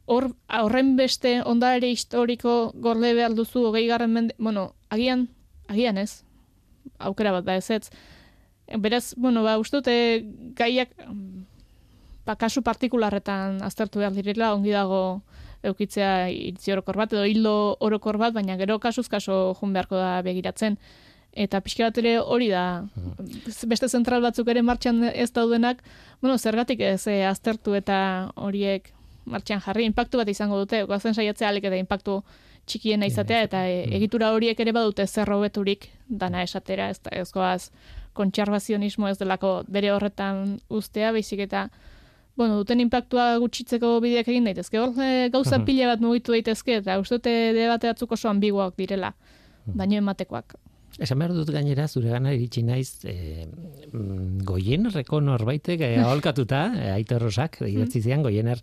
hor 0.06 0.30
horren 0.48 0.94
beste 0.96 1.40
ondare 1.44 1.90
historiko 1.90 2.72
gorde 2.74 3.12
behar 3.14 3.34
duzu 3.34 3.66
hogei 3.68 3.86
garren 3.88 4.12
mende, 4.14 4.34
bueno, 4.38 4.72
agian, 4.88 5.26
agian 5.68 5.98
ez, 5.98 6.22
aukera 6.98 7.32
bat 7.34 7.44
da 7.44 7.56
ez 7.56 7.70
ez. 7.70 7.90
Beraz, 8.82 9.14
bueno, 9.16 9.42
ba, 9.42 9.58
ustute 9.58 10.24
gaiak, 10.58 10.94
ba, 12.26 12.36
kasu 12.38 12.62
partikularretan 12.62 13.60
aztertu 13.66 14.02
behar 14.02 14.14
direla, 14.14 14.54
ongi 14.54 14.74
dago 14.74 15.22
eukitzea 15.66 16.28
iritzi 16.30 16.74
orokor 16.74 16.98
bat, 17.02 17.12
edo 17.12 17.26
hildo 17.26 17.56
orokor 17.82 18.18
bat, 18.18 18.34
baina 18.34 18.56
gero 18.60 18.78
kasuz 18.78 19.08
kaso 19.10 19.56
jun 19.58 19.74
beharko 19.74 19.98
da 19.98 20.22
begiratzen. 20.26 20.78
Eta 21.36 21.60
pixka 21.60 21.90
bat 21.90 21.98
ere 22.00 22.16
hori 22.20 22.48
da, 22.48 22.86
beste 23.68 23.90
zentral 23.92 24.22
batzuk 24.24 24.48
ere 24.48 24.62
martxan 24.64 25.02
ez 25.10 25.30
daudenak, 25.36 25.82
bueno, 26.22 26.38
zergatik 26.38 26.80
ez 26.80 27.06
eh, 27.12 27.26
aztertu 27.28 27.74
eta 27.76 27.98
horiek 28.36 28.95
martxan 29.26 29.60
jarri, 29.60 29.84
impactu 29.84 30.18
bat 30.18 30.28
izango 30.28 30.58
dute, 30.58 30.82
goazen 30.86 31.14
saiatzea 31.14 31.48
alik 31.48 31.64
eta 31.64 31.76
impactu 31.76 32.22
txikiena 32.66 33.06
izatea, 33.06 33.42
eta 33.46 33.64
e, 33.68 33.86
Mm. 33.86 33.92
egitura 33.98 34.32
horiek 34.34 34.58
ere 34.60 34.72
badute 34.72 35.06
zer 35.06 35.28
hobeturik 35.30 35.88
dana 36.08 36.42
esatera, 36.42 36.88
ez, 36.90 36.98
da- 37.02 37.10
ez 37.12 37.30
goaz 37.32 37.70
kontserbazionismo 38.14 39.08
ez 39.08 39.18
delako 39.18 39.64
bere 39.68 39.90
horretan 39.92 40.58
ustea, 40.68 41.12
baizik 41.12 41.40
eta 41.46 41.68
bueno, 42.36 42.56
duten 42.60 42.80
impactua 42.80 43.38
gutxitzeko 43.40 43.94
bideak 44.04 44.26
egin 44.28 44.44
daitezke. 44.44 44.78
Hor 44.78 44.90
e, 45.00 45.28
gauza 45.32 45.56
Mhm. 45.58 45.64
pila 45.64 45.86
bat 45.86 46.00
mugitu 46.00 46.32
daitezke, 46.32 46.76
eta 46.82 46.98
uste 47.00 47.14
dute 47.16 47.32
debate 47.56 47.86
batzuk 47.88 48.12
oso 48.12 48.28
ambiguak 48.28 48.74
direla, 48.76 49.14
Mhm. 49.66 49.76
baino 49.78 49.96
ematekoak. 49.96 50.54
Esan 50.96 51.18
behar 51.20 51.34
dut 51.36 51.50
gainera, 51.52 51.84
zure 51.92 52.08
gana 52.08 52.30
iritsi 52.32 52.62
naiz, 52.64 53.04
e, 53.04 53.44
goienerreko 54.48 55.20
norbaitek 55.20 55.82
e, 55.84 55.90
aholkatuta, 56.00 56.60
e, 56.80 56.86
Aitor 56.94 57.26
Rosak, 57.26 57.58
idatzi 57.68 58.00
zian, 58.00 58.22
goiener 58.24 58.62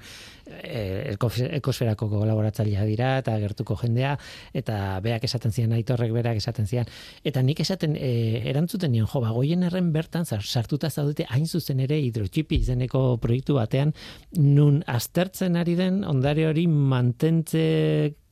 e, 0.50 1.14
ekos- 1.14 1.46
ekosferako 1.60 2.10
kolaboratzailea 2.10 2.88
dira, 2.90 3.12
eta 3.22 3.36
gertuko 3.44 3.78
jendea, 3.84 4.16
eta 4.54 4.80
beak 5.06 5.28
esaten 5.30 5.54
zian, 5.54 5.76
Aitorrek 5.78 6.14
berak 6.16 6.42
esaten 6.42 6.66
zian, 6.66 6.90
eta 7.24 7.46
nik 7.46 7.62
esaten, 7.62 7.94
e, 8.00 8.42
erantzuten 8.50 8.96
nion, 8.96 9.06
jo, 9.14 9.22
ba, 9.22 9.30
goienerren 9.38 9.94
bertan 9.94 10.26
sartuta 10.26 10.90
zaudete 10.90 11.30
hain 11.30 11.46
zuzen 11.46 11.86
ere 11.86 12.02
hidrotxipi 12.02 12.64
izeneko 12.66 13.20
proiektu 13.22 13.60
batean, 13.62 13.94
nun 14.42 14.82
aztertzen 14.90 15.56
ari 15.62 15.78
den 15.78 16.02
ondare 16.04 16.48
hori 16.50 16.66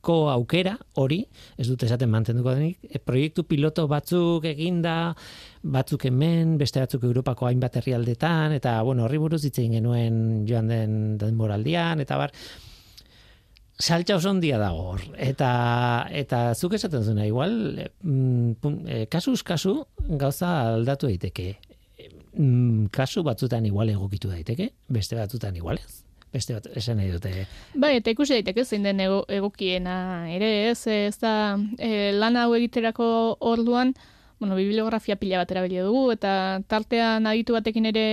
mantentzeko 0.02 0.30
aukera 0.30 0.76
hori, 0.96 1.26
ez 1.56 1.68
dut 1.68 1.82
esaten 1.84 2.10
mantenduko 2.10 2.54
denik, 2.54 2.78
e, 2.82 2.98
proiektu 2.98 3.44
piloto 3.44 3.86
batzuk 3.88 4.44
eginda, 4.44 5.14
batzuk 5.62 6.06
hemen, 6.06 6.58
beste 6.58 6.80
batzuk 6.80 7.04
Europako 7.04 7.46
hainbat 7.46 7.76
herrialdetan, 7.76 8.52
eta 8.52 8.82
bueno, 8.82 9.04
horri 9.04 9.18
buruz 9.18 9.44
hitz 9.44 9.58
egin 9.58 9.78
genuen 9.78 10.46
joan 10.46 10.68
den 10.68 11.18
denboraldian, 11.18 12.00
eta 12.00 12.18
bar, 12.18 12.32
saltza 13.78 14.16
oso 14.16 14.30
ondia 14.30 14.58
dago 14.58 14.92
hor. 14.92 15.02
Eta, 15.16 16.08
eta 16.10 16.54
zuk 16.54 16.74
esaten 16.74 17.04
zuna, 17.04 17.26
igual, 17.26 17.78
e, 17.78 17.90
mm, 18.02 18.86
e, 18.86 19.06
kasuz 19.08 19.42
kasu 19.42 19.86
gauza 20.08 20.74
aldatu 20.74 21.06
daiteke. 21.06 21.58
Mm, 22.34 22.88
kasu 22.90 23.22
batzutan 23.22 23.66
igual 23.66 23.90
egokitu 23.90 24.30
daiteke, 24.30 24.72
beste 24.88 25.16
batzutan 25.16 25.54
igual 25.56 25.78
ez. 25.78 26.02
Beste 26.32 26.54
bat, 26.56 26.66
esan 26.80 26.96
nahi 26.96 27.10
dute. 27.12 27.30
Bai, 27.76 27.96
eta 27.98 28.12
ikusi 28.14 28.38
daiteke 28.38 28.64
zein 28.64 28.86
den 28.86 29.00
ego, 29.04 29.20
egokiena 29.28 29.96
ere, 30.32 30.70
ez, 30.70 30.80
ez 30.88 31.18
da 31.20 31.58
e, 31.76 32.12
lan 32.16 32.38
hau 32.40 32.54
egiterako 32.56 33.08
orduan, 33.52 33.92
bueno, 34.40 34.56
bibliografia 34.56 35.18
pila 35.20 35.42
bat 35.42 35.52
erabili 35.52 35.82
dugu, 35.84 36.06
eta 36.14 36.62
tartean 36.72 37.28
aditu 37.28 37.58
batekin 37.58 37.90
ere 37.92 38.06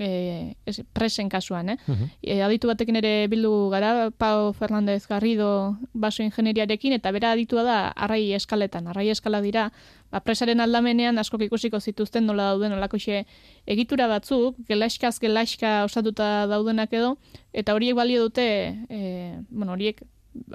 e, 0.00 0.56
ez, 0.66 0.80
presen 0.92 1.28
kasuan, 1.28 1.70
eh? 1.70 1.76
Mhm. 1.86 2.10
E, 2.22 2.42
aditu 2.42 2.68
batekin 2.68 2.96
ere 2.96 3.26
bildu 3.28 3.68
gara, 3.70 4.10
Pau 4.10 4.52
Fernandez 4.52 5.06
Garrido 5.06 5.76
baso 5.92 6.22
ingenieriarekin, 6.22 6.92
eta 6.92 7.12
bera 7.12 7.32
aditua 7.32 7.62
da 7.62 7.78
arrai 7.88 8.32
eskaletan. 8.32 8.88
Arrai 8.88 9.08
eskala 9.10 9.40
dira, 9.40 9.70
ba, 10.10 10.20
presaren 10.20 10.60
aldamenean 10.60 11.18
askok 11.18 11.46
ikusiko 11.48 11.80
zituzten 11.80 12.26
nola 12.26 12.52
dauden 12.52 12.72
olakoxe 12.76 13.24
egitura 13.66 14.08
batzuk, 14.08 14.56
gelaiskaz 14.68 15.18
gelaiska 15.20 15.82
osatuta 15.84 16.46
daudenak 16.46 16.92
edo, 16.92 17.16
eta 17.52 17.74
horiek 17.74 17.96
balio 17.96 18.28
dute, 18.28 18.46
e, 18.88 19.38
bueno, 19.50 19.72
horiek, 19.72 20.02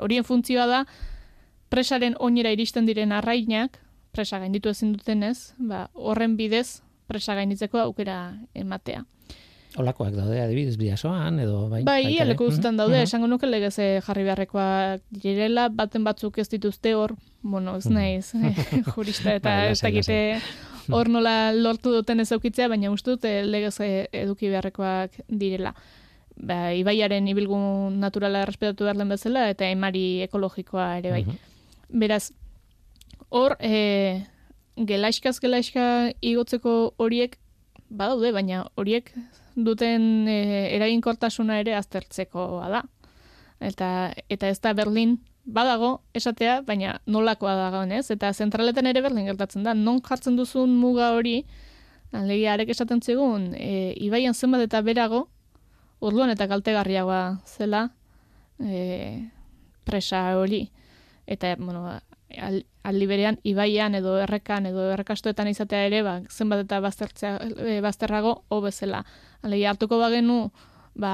horien 0.02 0.23
funtzioa 0.23 0.67
da, 0.67 0.86
presaren 1.69 2.15
oinera 2.19 2.52
iristen 2.52 2.86
diren 2.88 3.12
arrainak, 3.12 3.80
presa 4.12 4.39
gainditu 4.39 4.69
ezin 4.69 4.95
dutenez, 4.95 5.54
ba, 5.58 5.88
horren 5.93 6.38
bidez, 6.38 6.82
presa 7.08 7.36
gainditzeko 7.38 7.80
aukera 7.80 8.38
ematea. 8.54 9.06
Olakoak 9.77 10.15
daude 10.15 10.39
adibidez 10.41 10.77
bidasoan 10.79 11.39
edo 11.39 11.67
bai. 11.69 11.83
Bai, 11.85 12.17
leku 12.25 12.47
guztietan 12.47 12.73
Mhm, 12.73 12.77
daude, 12.81 12.95
mhm. 12.97 13.03
esango 13.03 13.27
nuke 13.27 13.45
legez 13.47 13.77
eh, 13.79 14.01
jarri 14.01 14.23
beharrekoak 14.23 15.01
direla, 15.11 15.67
baten 15.69 16.03
batzuk 16.03 16.37
ez 16.39 16.47
dituzte 16.49 16.95
hor, 16.95 17.15
bueno, 17.43 17.75
ez 17.77 17.85
Mhm. 17.85 17.93
naiz, 17.93 18.33
eh, 18.35 18.55
jurista 18.95 19.35
eta 19.35 19.49
Bai, 19.49 19.71
ez 19.71 19.81
dakite 19.81 20.41
hor 20.89 21.09
nola 21.09 21.51
lortu 21.53 21.91
duten 21.91 22.19
ez 22.19 22.31
aukitzea, 22.31 22.67
baina 22.67 22.89
uste 22.91 23.11
dut 23.11 23.25
eh, 23.25 23.43
legez 23.45 23.79
eh, 23.81 24.07
eduki 24.11 24.49
beharrekoak 24.49 25.11
direla. 25.27 25.73
Ba, 26.37 26.73
ibaiaren 26.73 27.27
ibilgun 27.27 27.99
naturala 27.99 28.43
errespetatu 28.45 28.83
behar 28.85 28.97
den 28.97 29.09
bezala, 29.09 29.49
eta 29.49 29.65
emari 29.69 30.21
ekologikoa 30.23 30.97
ere 30.99 31.11
bai. 31.11 31.23
Mhm. 31.25 31.37
Beraz, 31.99 32.31
hor, 33.29 33.55
e, 33.59 34.23
gelaiskaz 34.77 35.39
gelaiska 35.39 36.11
igotzeko 36.21 36.93
horiek 36.97 37.37
badaude, 37.89 38.31
baina 38.31 38.67
horiek 38.75 39.11
duten 39.58 40.28
e, 40.30 40.38
eraginkortasuna 40.76 41.60
ere 41.63 41.76
aztertzekoa 41.78 42.70
da. 42.70 42.84
Eta, 43.60 43.89
eta 44.30 44.50
ez 44.54 44.60
da 44.62 44.74
Berlin 44.78 45.17
badago 45.48 46.02
esatea, 46.17 46.62
baina 46.67 46.98
nolakoa 47.08 47.56
dagoen 47.58 47.91
ez? 47.96 48.06
Eta 48.13 48.34
zentraletan 48.34 48.89
ere 48.89 49.02
Berlin 49.02 49.26
gertatzen 49.30 49.65
da. 49.65 49.74
Non 49.74 50.02
jartzen 50.06 50.38
duzun 50.38 50.76
muga 50.78 51.13
hori, 51.15 51.41
alegia 52.12 52.54
arek 52.54 52.70
esaten 52.76 53.02
zigun, 53.02 53.54
e, 53.56 53.93
ibaian 54.04 54.36
zenbat 54.36 54.67
eta 54.67 54.82
berago, 54.86 55.28
orduan 56.00 56.30
eta 56.30 56.48
kaltegarriagoa 56.48 57.39
zela 57.46 57.88
e, 58.60 59.30
presa 59.88 60.38
hori. 60.38 60.67
Eta, 61.28 61.56
bueno, 61.60 61.84
al, 62.39 62.62
aldi 62.88 63.08
berean 63.10 63.38
ibaian 63.43 63.95
edo 63.97 64.17
errekan 64.21 64.65
edo 64.69 64.88
errekastoetan 64.93 65.50
izatea 65.52 65.86
ere 65.89 66.02
ba, 66.06 66.15
zenbat 66.30 66.65
eta 66.65 66.80
baztertzea, 66.84 67.36
e, 67.58 67.80
bazterrago 67.84 68.34
hobezela. 68.54 69.04
Alegia 69.43 69.73
hartuko 69.73 70.00
bagenu 70.02 70.39
ba, 70.97 71.13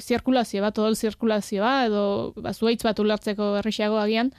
zirkulazio 0.00 0.62
bat, 0.64 0.78
odol 0.78 0.96
zirkulazioa 0.96 1.74
edo 1.86 2.04
ba, 2.36 2.52
zuaitz 2.52 2.82
bat 2.86 2.98
ulertzeko 2.98 3.56
errixago 3.60 4.00
agian, 4.02 4.32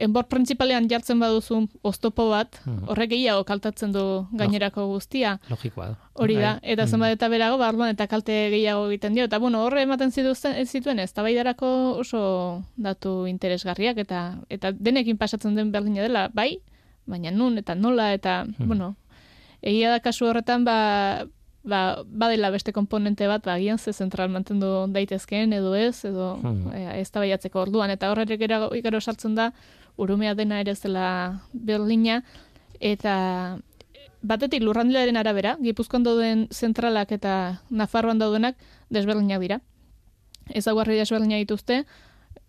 enbor 0.00 0.24
printzipalean 0.32 0.88
jartzen 0.88 1.20
baduzu 1.20 1.68
oztopo 1.82 2.30
bat, 2.30 2.56
Mhm. 2.64 2.88
horrek 2.88 3.10
gehiago 3.10 3.44
kaltatzen 3.44 3.92
du 3.92 4.26
gainerako 4.32 4.86
guztia. 4.88 5.38
Logikoa 5.50 5.88
da. 5.90 5.96
Hori 6.14 6.34
da, 6.36 6.54
Bai. 6.60 6.72
eta 6.72 6.82
Mhm. 6.84 6.90
zenbat 6.90 7.12
eta 7.12 7.28
berago, 7.28 7.58
barruan 7.58 7.90
eta 7.90 8.06
kalte 8.06 8.32
gehiago 8.50 8.86
egiten 8.88 9.14
dio. 9.14 9.24
Eta 9.24 9.38
bueno, 9.38 9.62
horre 9.64 9.82
ematen 9.82 10.10
zituzten, 10.10 10.56
zituen 10.66 10.98
ez, 10.98 11.12
tabaidarako 11.12 11.98
oso 12.00 12.64
datu 12.76 13.26
interesgarriak, 13.26 13.98
eta 13.98 14.38
eta 14.48 14.72
denekin 14.72 15.18
pasatzen 15.18 15.54
den 15.54 15.70
berdina 15.72 16.02
dela, 16.02 16.30
bai, 16.32 16.60
baina 17.06 17.30
nun 17.30 17.58
eta 17.58 17.74
nola, 17.74 18.12
eta, 18.14 18.44
Mhm. 18.44 18.66
bueno, 18.66 18.96
egia 19.62 19.90
da 19.90 20.00
kasu 20.00 20.26
horretan, 20.26 20.64
ba, 20.64 21.26
ba, 21.62 22.02
badela 22.06 22.48
beste 22.50 22.72
komponente 22.72 23.26
bat, 23.26 23.44
ba, 23.44 23.52
agian 23.54 23.76
ze 23.78 23.92
zentral 23.92 24.30
mantendu 24.30 24.86
daitezkeen, 24.88 25.52
edo 25.52 25.74
ez, 25.74 26.04
edo 26.06 26.38
Mhm. 26.42 26.72
e, 26.72 27.00
ez 27.00 27.10
tabaiatzeko 27.10 27.60
orduan, 27.60 27.90
eta 27.90 28.10
horrek 28.10 28.38
gero, 28.38 28.70
gero 28.82 29.00
sartzen 29.00 29.34
da, 29.34 29.52
urumea 30.00 30.34
dena 30.34 30.60
ere 30.62 30.72
ez 30.72 30.80
dela 30.82 31.06
Berlina, 31.52 32.22
eta 32.80 33.58
batetik 34.22 34.62
lurrandilaren 34.64 35.16
arabera, 35.16 35.56
Gipuzkoan 35.62 36.04
dauden 36.04 36.46
zentralak 36.52 37.12
eta 37.12 37.34
Nafarroan 37.70 38.18
daudenak 38.20 38.56
desberdinak 38.92 39.40
dira. 39.40 39.60
Ezaguarri 40.50 40.96
desberdinak 40.98 41.44
dituzte, 41.44 41.84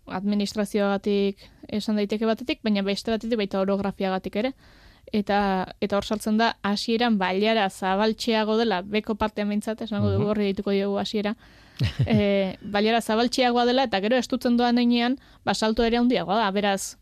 administrazioagatik 0.06 1.38
esan 1.68 1.96
daiteke 2.00 2.26
batetik, 2.26 2.60
baina 2.64 2.82
beste 2.82 3.12
batetik 3.14 3.38
baita 3.38 3.60
orografiagatik 3.62 4.36
ere. 4.42 4.52
Eta 5.12 5.38
eta 5.82 5.96
hor 5.98 6.06
sartzen 6.06 6.38
da 6.38 6.52
hasieran 6.62 7.18
bailara 7.18 7.68
zabaltxeago 7.70 8.56
dela, 8.56 8.82
beko 8.82 9.14
partean 9.18 9.48
mintzat, 9.50 9.82
esango 9.82 10.10
dugu 10.10 10.24
Mhm. 10.24 10.30
horri 10.30 10.46
dituko 10.52 10.70
diogu 10.70 10.98
hasiera. 10.98 11.36
e, 12.06 12.56
bailara 12.62 13.00
zabaltxeagoa 13.00 13.64
dela 13.66 13.84
eta 13.84 14.00
gero 14.00 14.16
estutzen 14.16 14.56
doan 14.56 14.78
heinean, 14.78 15.18
ba 15.44 15.54
salto 15.54 15.82
ere 15.84 15.96
handiagoa 15.96 16.36
da. 16.36 16.50
Beraz, 16.50 16.96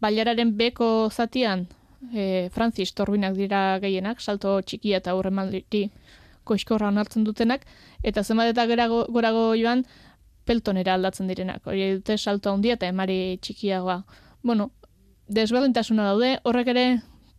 bailararen 0.00 0.56
beko 0.56 1.08
zatian 1.10 1.66
e, 2.14 2.48
Francis 2.52 2.92
Torbinak 2.94 3.34
dira 3.34 3.78
gehienak, 3.80 4.20
salto 4.20 4.60
txikia 4.62 4.98
eta 4.98 5.10
aurremaldi 5.16 5.90
koiskorra 6.44 6.88
onartzen 6.88 7.24
dutenak, 7.24 7.64
eta 8.06 8.22
zenbat 8.22 8.52
eta 8.52 8.66
gerago, 8.70 9.06
gorago 9.10 9.54
joan, 9.58 9.84
peltonera 10.46 10.94
aldatzen 10.94 11.26
direnak. 11.26 11.64
Hori 11.66 11.96
dute 11.96 12.16
salto 12.18 12.52
handia 12.52 12.76
eta 12.76 12.86
emari 12.86 13.38
txikiagoa. 13.42 14.04
Bueno, 14.46 14.70
desberdintasuna 15.26 16.04
daude, 16.12 16.36
horrek 16.44 16.68
ere 16.70 16.84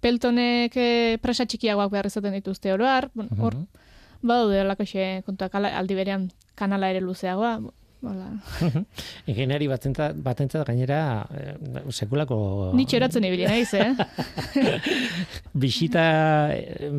peltonek 0.03 0.75
eh, 0.75 1.17
presa 1.23 1.45
txikiagoak 1.47 1.91
behar 1.93 2.09
izaten 2.11 2.33
dituzte 2.35 2.73
oroar, 2.73 3.09
bueno, 3.13 3.31
hor 3.39 3.55
Mhm. 3.55 3.67
badaude 4.21 4.59
alakoxe 4.59 5.23
kontuak 5.25 5.55
aldi 5.55 5.95
berean 5.95 6.31
kanala 6.55 6.89
ere 6.89 6.99
luzeagoa, 7.01 7.59
Hola. 8.07 8.27
Ingeniari 9.29 9.67
batentzat, 9.67 10.15
batentzat 10.23 10.65
gainera 10.67 10.99
eh, 11.35 11.55
sekulako 11.91 12.71
Ni 12.77 12.85
txoratzen 12.87 13.25
ibili 13.27 13.45
naiz, 13.49 13.73
eh? 13.73 13.91
bisita 15.53 16.03
eh, 16.55 16.91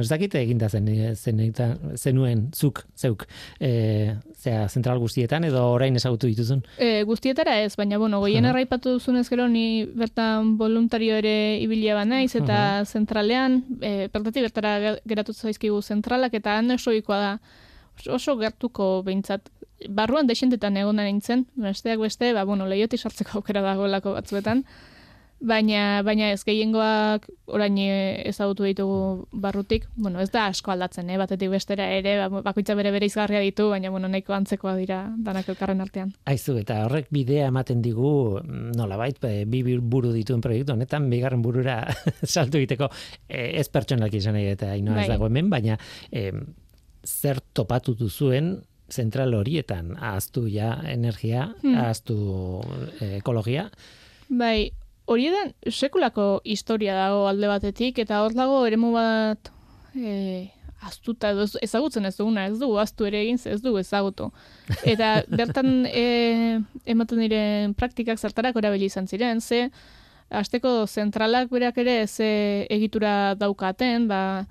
ez 0.00 0.08
dakite 0.10 0.40
eginda 0.42 0.68
zen 0.68 0.88
zeneita, 1.16 1.68
zenuen 1.96 2.48
zuk 2.54 2.82
zeuk 2.98 3.26
e, 3.60 4.14
zea 4.36 4.66
zentral 4.68 4.98
guztietan 5.02 5.44
edo 5.48 5.62
orain 5.72 5.96
ezagutu 5.96 6.26
dituzun 6.30 6.62
E, 6.78 7.02
guztietara 7.08 7.58
ez, 7.62 7.74
baina 7.76 7.98
bueno, 7.98 8.20
goien 8.20 8.44
erraipatu 8.44 8.96
duzunez 8.98 9.28
gero 9.30 9.48
ni 9.48 9.84
bertan 9.86 10.56
voluntario 10.58 11.16
ere 11.22 11.58
ibilia 11.60 11.94
ba 11.94 12.04
naiz 12.04 12.34
eta 12.36 12.84
zentralean, 12.84 13.62
e, 13.80 14.08
bertatik 14.12 14.42
bertara 14.48 14.78
ge- 14.80 15.00
geratu 15.06 15.32
zaizkigu 15.32 15.82
zentralak 15.82 16.34
eta 16.34 16.58
han 16.58 16.68
da 16.68 16.76
oso 18.12 18.36
gertuko 18.36 19.02
behintzat 19.06 19.48
barruan 19.88 20.26
desentetan 20.26 20.76
egon 20.80 21.00
nintzen, 21.02 21.46
besteak 21.60 22.00
beste, 22.00 22.32
ba, 22.32 22.44
bueno, 22.44 22.66
lehioti 22.66 22.98
sartzeko 22.98 23.30
aukera 23.40 23.62
dagoelako 23.64 24.16
batzuetan, 24.16 24.64
baina 25.36 26.00
baina 26.00 26.30
ez 26.32 26.40
gehiengoak 26.48 27.26
orain 27.52 27.76
eh, 27.82 28.22
ezagutu 28.30 28.64
ditugu 28.64 29.26
barrutik, 29.32 29.84
bueno, 29.94 30.20
ez 30.24 30.30
da 30.32 30.46
asko 30.48 30.72
aldatzen, 30.72 31.10
eh, 31.10 31.18
batetik 31.20 31.50
bestera 31.52 31.90
ere, 31.92 32.14
ba, 32.22 32.40
bakoitza 32.46 32.74
bere 32.78 32.90
bere 32.94 33.06
izgarria 33.06 33.42
ditu, 33.44 33.68
baina 33.68 33.90
bueno, 33.92 34.08
nahiko 34.08 34.32
antzekoa 34.32 34.76
dira 34.80 35.02
danak 35.18 35.50
elkarren 35.52 35.84
artean. 35.84 36.14
Aizu, 36.24 36.56
eta 36.62 36.78
horrek 36.86 37.10
bidea 37.12 37.50
ematen 37.52 37.82
digu, 37.84 38.40
nolabait, 38.76 39.20
bi 39.46 39.62
buru 39.80 40.14
dituen 40.14 40.40
proiektu 40.40 40.72
honetan, 40.72 41.10
bigarren 41.12 41.44
burura 41.44 41.82
saltu 42.34 42.62
egiteko, 42.62 42.88
eh, 43.28 43.60
ez 43.60 43.68
pertsonak 43.68 44.14
izan 44.16 44.38
nahi 44.38 44.54
eta 44.54 44.72
inoa 44.76 45.02
ez 45.02 45.04
bai. 45.04 45.10
dago 45.18 45.28
hemen, 45.28 45.52
baina 45.52 45.76
eh, 46.10 46.32
zer 47.04 47.44
topatu 47.52 47.94
duzuen 47.94 48.56
zentral 48.90 49.34
horietan, 49.34 49.94
ahaztu 49.98 50.46
ja 50.48 50.76
energia, 50.86 51.50
hmm. 51.62 51.78
ahaztu 51.82 52.16
ekologia. 53.18 53.68
Bai, 54.28 54.70
hori 55.06 55.28
edan 55.30 55.52
sekulako 55.70 56.40
historia 56.44 56.94
dago 56.98 57.26
alde 57.30 57.50
batetik, 57.50 57.98
eta 58.02 58.22
hor 58.24 58.34
dago 58.34 58.64
eremu 58.66 58.92
bat 58.94 59.50
e, 59.94 60.48
aztuta 60.86 61.30
edo 61.34 61.46
ezagutzen 61.62 62.06
ez 62.06 62.14
duguna, 62.18 62.46
ez 62.50 62.58
du, 62.60 62.72
aztu 62.78 63.06
ere 63.08 63.22
egin 63.24 63.38
ez 63.50 63.60
du 63.62 63.76
ezagutu. 63.80 64.30
Eta 64.84 65.20
bertan 65.40 65.86
e, 65.86 66.60
ematen 66.86 67.22
diren 67.24 67.74
praktikak 67.78 68.20
zertarak 68.22 68.58
erabili 68.58 68.90
izan 68.90 69.06
ziren, 69.06 69.40
ze 69.40 69.68
asteko 70.30 70.86
zentralak 70.86 71.50
berak 71.50 71.78
ere 71.78 72.06
ze 72.06 72.66
egitura 72.70 73.34
daukaten, 73.38 74.08
ba, 74.10 74.46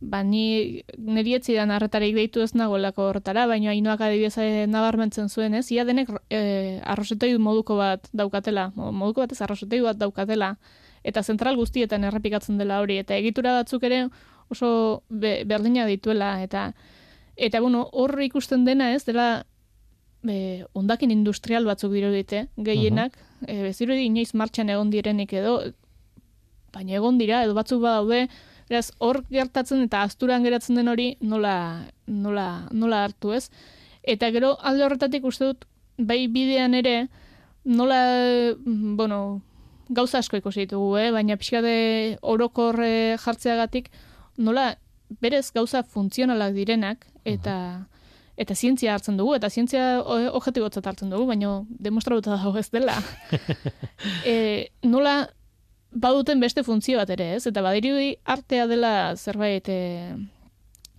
ba 0.00 0.22
ni 0.22 0.84
neri 0.96 1.34
etzidan 1.34 1.72
harretarik 1.74 2.14
deitu 2.14 2.42
ez 2.42 2.52
nagoelako 2.54 3.08
horretara, 3.08 3.46
baina 3.50 3.72
hainoak 3.72 4.00
adibidez 4.06 4.38
eh, 4.38 4.66
nabarmentzen 4.70 5.28
zuen, 5.28 5.54
ez? 5.58 5.66
Ia 5.74 5.84
denek 5.84 6.12
e, 6.30 6.78
arrosetoi 6.86 7.32
moduko 7.42 7.76
bat 7.76 8.06
daukatela, 8.14 8.70
moduko 8.76 9.24
bat 9.24 9.34
ez 9.34 9.40
arrosetoi 9.42 9.80
bat 9.82 9.98
daukatela, 9.98 10.54
eta 11.02 11.22
zentral 11.22 11.58
guztietan 11.58 12.06
errepikatzen 12.06 12.58
dela 12.58 12.78
hori, 12.80 12.98
eta 13.02 13.16
egitura 13.18 13.56
batzuk 13.58 13.82
ere 13.90 14.04
oso 14.50 15.02
be, 15.10 15.42
berdina 15.44 15.86
dituela, 15.86 16.36
eta 16.42 16.72
eta 17.36 17.60
bueno, 17.60 17.88
hor 17.92 18.14
ikusten 18.22 18.64
dena 18.66 18.92
ez, 18.94 19.02
dela 19.06 19.44
be, 20.22 20.64
ondakin 20.78 21.10
industrial 21.10 21.66
batzuk 21.66 21.92
dira 21.92 22.10
dite, 22.14 22.46
gehienak, 22.56 23.18
uh 23.42 23.48
-huh. 23.48 23.74
e, 23.74 24.04
inoiz 24.04 24.34
martxan 24.34 24.70
egon 24.70 24.90
direnik 24.90 25.32
edo, 25.32 25.72
baina 26.72 26.94
egon 26.94 27.18
dira, 27.18 27.42
edo 27.42 27.54
batzuk 27.54 27.82
badaude, 27.82 28.28
Beraz, 28.68 28.90
hor 28.98 29.22
gertatzen 29.32 29.82
eta 29.86 30.02
asturan 30.04 30.44
geratzen 30.44 30.76
den 30.76 30.88
hori 30.92 31.08
nola, 31.20 31.86
nola, 32.06 32.68
nola 32.72 33.04
hartu 33.06 33.32
ez. 33.32 33.48
Eta 34.02 34.30
gero 34.34 34.56
alde 34.60 34.84
horretatik 34.84 35.24
uste 35.24 35.50
dut, 35.50 35.64
bai 35.98 36.26
bidean 36.32 36.74
ere, 36.78 37.08
nola, 37.64 38.00
bueno, 38.64 39.40
gauza 39.88 40.20
asko 40.20 40.36
ikusi 40.36 40.66
ditugu, 40.66 40.96
eh? 41.00 41.10
baina 41.12 41.36
pixka 41.40 41.62
de 41.64 42.18
orokorre 42.20 43.16
jartzeagatik, 43.24 43.90
nola 44.36 44.74
berez 45.20 45.48
gauza 45.54 45.82
funtzionalak 45.82 46.52
direnak, 46.56 47.06
eta 47.24 47.54
eta 48.38 48.54
zientzia 48.54 48.92
hartzen 48.94 49.16
dugu, 49.18 49.34
eta 49.34 49.50
zientzia 49.50 49.98
objektibotzat 50.06 50.86
hartzen 50.86 51.10
dugu, 51.10 51.26
baina 51.26 51.56
demostratuta 51.68 52.36
dago 52.36 52.54
ez 52.60 52.68
dela. 52.70 52.94
e, 54.32 54.68
nola 54.86 55.24
baduten 55.90 56.40
beste 56.40 56.64
funtzio 56.64 56.98
bat 56.98 57.10
ere, 57.10 57.34
ez? 57.36 57.46
Eta 57.48 57.62
badirudi 57.64 58.16
artea 58.24 58.66
dela 58.68 59.14
zerbait 59.16 59.68
e, 59.68 59.80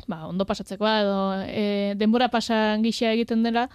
ba, 0.08 0.25
ondo 0.28 0.45
pasatzekoa 0.45 0.95
edo 1.04 1.19
e, 1.45 1.93
denbora 1.99 2.30
pasan 2.30 2.84
gisa 2.84 3.12
egiten 3.13 3.43
dela, 3.43 3.67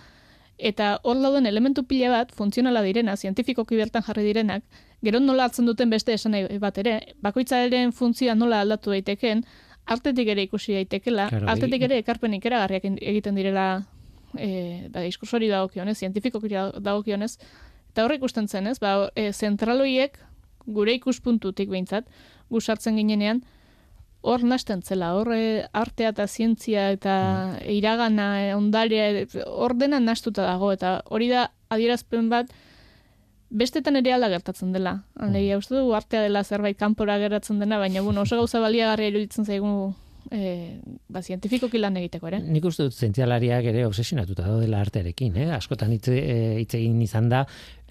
eta 0.58 0.98
hor 1.02 1.20
dauden 1.22 1.46
elementu 1.46 1.84
pila 1.86 2.10
bat, 2.10 2.32
funtzionala 2.34 2.82
direna, 2.82 3.16
zientifikoki 3.16 3.76
bertan 3.78 4.04
jarri 4.06 4.24
direnak, 4.26 4.64
gero 5.04 5.20
nola 5.20 5.48
hartzen 5.48 5.66
duten 5.66 5.90
beste 5.90 6.14
esan 6.14 6.36
bat 6.60 6.78
ere, 6.78 6.98
bakoitza 7.22 7.60
ere 7.66 7.84
funtzioa 7.92 8.34
nola 8.34 8.62
aldatu 8.64 8.94
daiteken, 8.94 9.44
artetik 9.86 10.30
ere 10.32 10.46
ikusi 10.46 10.78
daitekela, 10.78 11.28
claro, 11.28 11.48
artetik 11.52 11.82
ere 11.88 11.98
ekarpenik 12.00 12.46
eragarriak 12.46 12.86
egiten 12.94 13.34
direla 13.36 13.84
e, 14.38 14.88
ba, 14.90 15.02
diskursori 15.04 15.50
dagokionez, 15.52 15.98
zientifikoki 15.98 16.54
dagokionez, 16.54 17.34
eta 17.92 18.06
horrek 18.06 18.22
ikusten 18.22 18.48
zen, 18.48 18.70
ez? 18.70 18.78
Ba, 18.82 19.10
e, 19.14 19.30
zentraloiek 19.32 20.16
gure 20.66 20.94
ikuspuntutik 20.96 21.70
behintzat, 21.70 22.08
gusartzen 22.50 22.96
ginenean, 22.96 23.42
hor 24.24 24.42
nasten 24.42 24.80
zela, 24.82 25.12
hor 25.18 25.30
eh, 25.36 25.66
artea 25.76 26.14
eta 26.14 26.26
zientzia 26.26 26.88
eta 26.94 27.14
mm. 27.20 27.72
iragana, 27.76 28.28
eh, 28.46 28.54
ondarea, 28.56 29.26
hor 29.46 29.76
dena 29.76 30.00
nastuta 30.00 30.46
dago, 30.46 30.72
eta 30.72 30.96
hori 31.12 31.28
da 31.28 31.50
adierazpen 31.74 32.30
bat, 32.32 32.52
bestetan 33.54 34.00
ere 34.00 34.14
alda 34.14 34.30
gertatzen 34.32 34.72
dela. 34.72 34.96
Alegia, 35.20 35.58
mm. 35.58 35.64
uste 35.66 35.76
du, 35.76 35.92
artea 35.94 36.24
dela 36.24 36.44
zerbait 36.44 36.78
kanpora 36.80 37.18
geratzen 37.20 37.60
dena, 37.60 37.78
baina 37.78 38.02
bueno, 38.02 38.24
oso 38.24 38.40
gauza 38.40 38.64
baliagarria 38.64 39.12
iruditzen 39.12 39.44
zaigu 39.44 39.92
e, 40.32 40.80
ba, 41.08 41.22
zientifikoki 41.22 41.80
lan 41.80 41.98
egiteko, 42.00 42.28
ere? 42.30 42.40
Nik 42.44 42.64
uste 42.68 42.86
dut 42.88 42.96
zientzialariak 42.96 43.68
ere 43.70 43.84
obsesionatuta 43.86 44.56
dela 44.62 44.80
artearekin, 44.84 45.36
eh? 45.44 45.50
askotan 45.56 45.92
hitz 45.94 46.08
egin 46.10 47.00
izan 47.04 47.28
da, 47.32 47.44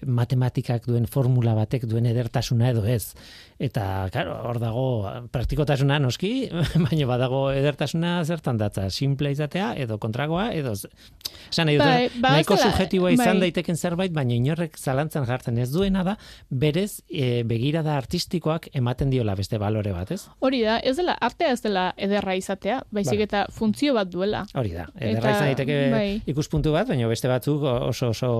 matematikak 0.06 0.86
duen 0.88 1.06
formula 1.06 1.54
batek 1.54 1.86
duen 1.90 2.06
edertasuna 2.06 2.70
edo 2.70 2.84
ez. 2.84 3.14
Eta, 3.62 4.08
claro, 4.10 4.34
hor 4.48 4.58
dago 4.58 4.86
praktikotasuna 5.32 6.00
noski, 6.02 6.48
baina 6.86 7.06
badago 7.06 7.46
edertasuna 7.54 8.16
zertan 8.24 8.58
datza, 8.58 8.88
simple 8.90 9.30
izatea 9.30 9.72
edo 9.78 9.98
kontragoa 10.02 10.48
edo 10.52 10.74
esan 10.74 11.68
nahi 11.68 11.78
bai, 11.78 12.08
ba, 12.18 12.34
nahiko 12.34 12.56
subjetiboa 12.58 13.12
izan 13.14 13.38
bai. 13.38 13.48
daiteken 13.48 13.78
zerbait, 13.78 14.12
baina 14.14 14.34
inorrek 14.34 14.76
zalantzan 14.78 15.26
jartzen 15.28 15.58
ez 15.62 15.68
duena 15.72 16.02
da, 16.06 16.16
berez 16.50 17.04
e, 17.08 17.44
begirada 17.46 17.94
artistikoak 17.96 18.68
ematen 18.74 19.12
diola 19.12 19.36
beste 19.38 19.60
balore 19.62 19.94
bat, 19.94 20.10
ez? 20.14 20.24
Hori 20.44 20.64
da, 20.66 20.80
ez 20.82 20.96
dela, 20.98 21.14
artea 21.28 21.52
ez 21.54 21.60
dela 21.64 21.86
ederra 22.08 22.34
izatea, 22.38 22.80
baizik 22.94 23.20
bai. 23.20 23.28
eta 23.28 23.44
funtzio 23.54 23.94
bat 23.94 24.10
duela. 24.10 24.44
Hori 24.58 24.74
da, 24.74 24.88
ederra 24.98 25.36
izan 25.36 25.50
daiteke 25.52 25.78
bai. 25.94 26.08
ikuspuntu 26.34 26.74
bat, 26.74 26.88
baina 26.90 27.08
beste 27.10 27.30
batzuk 27.30 27.62
oso 27.64 28.10
oso 28.10 28.32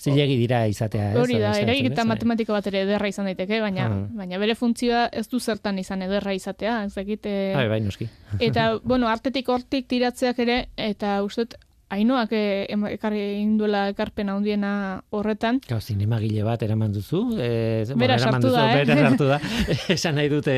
zilegi 0.00 0.38
dira 0.40 0.64
izatea, 0.70 1.01
ez? 1.10 1.16
Hori 1.22 1.38
da, 1.42 1.52
eraiketa 1.60 2.04
matematika 2.08 2.54
bat 2.56 2.68
ere 2.70 2.84
ederra 2.86 3.10
izan 3.10 3.28
daiteke, 3.30 3.60
baina, 3.64 3.88
ah. 3.88 3.98
baina 4.22 4.40
bere 4.42 4.56
funtzioa 4.58 5.08
ez 5.12 5.26
du 5.32 5.40
zertan 5.40 5.78
izan 5.82 6.02
ederra 6.06 6.34
izatea, 6.36 6.82
ez 6.86 6.94
dakite... 6.94 7.34
Bai, 7.56 7.66
bai, 7.72 7.80
noski. 7.84 8.08
eta, 8.40 8.72
bueno, 8.84 9.10
artetik 9.12 9.48
hortik 9.52 9.88
tiratzeak 9.90 10.42
ere, 10.46 10.58
eta 10.76 11.20
uste 11.26 11.48
Ainoak 11.92 12.30
eh, 12.32 12.64
ekarri 12.94 13.20
induela 13.42 13.82
ekarpen 13.90 14.30
handiena 14.32 14.72
horretan. 15.12 15.58
Gau, 15.68 15.78
zinemagile 15.80 16.44
bat 16.46 16.62
eraman 16.64 16.94
duzu. 16.94 17.20
E, 17.36 17.84
bera 18.00 18.16
sartu 18.16 18.52
da, 18.54 18.62
eh? 18.72 18.84
Bera 18.86 18.96
sartu 19.10 19.28
da. 19.28 19.38
Esan 19.96 20.16
nahi 20.16 20.30
dute 20.32 20.54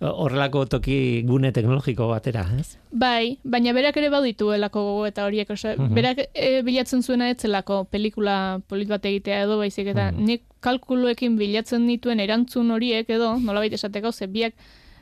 horrelako 0.00 0.66
toki 0.76 0.98
gune 1.26 1.50
teknologiko 1.56 2.06
batera, 2.12 2.44
ez? 2.60 2.76
Bai, 2.92 3.38
baina 3.42 3.74
berak 3.74 3.98
ere 3.98 4.12
baudituelako 4.14 4.84
gogo 4.90 5.08
eta 5.10 5.26
horiek. 5.26 5.50
Oso, 5.56 5.74
uh 5.74 5.90
Berak 5.96 6.22
e, 6.30 6.62
bilatzen 6.62 7.02
zuena 7.02 7.32
etzelako 7.32 7.82
pelikula 7.90 8.60
polit 8.68 8.90
bat 8.92 9.04
egitea 9.10 9.42
edo, 9.48 9.58
baizik 9.58 9.90
eta 9.90 10.12
uh 10.12 10.24
nik 10.26 10.46
kalkuluekin 10.62 11.34
bilatzen 11.38 11.86
dituen 11.90 12.22
erantzun 12.22 12.70
horiek 12.74 13.10
edo, 13.10 13.34
nola 13.42 13.62
baita 13.64 13.78
esateko, 13.78 14.12
ze 14.12 14.30
biak 14.30 14.54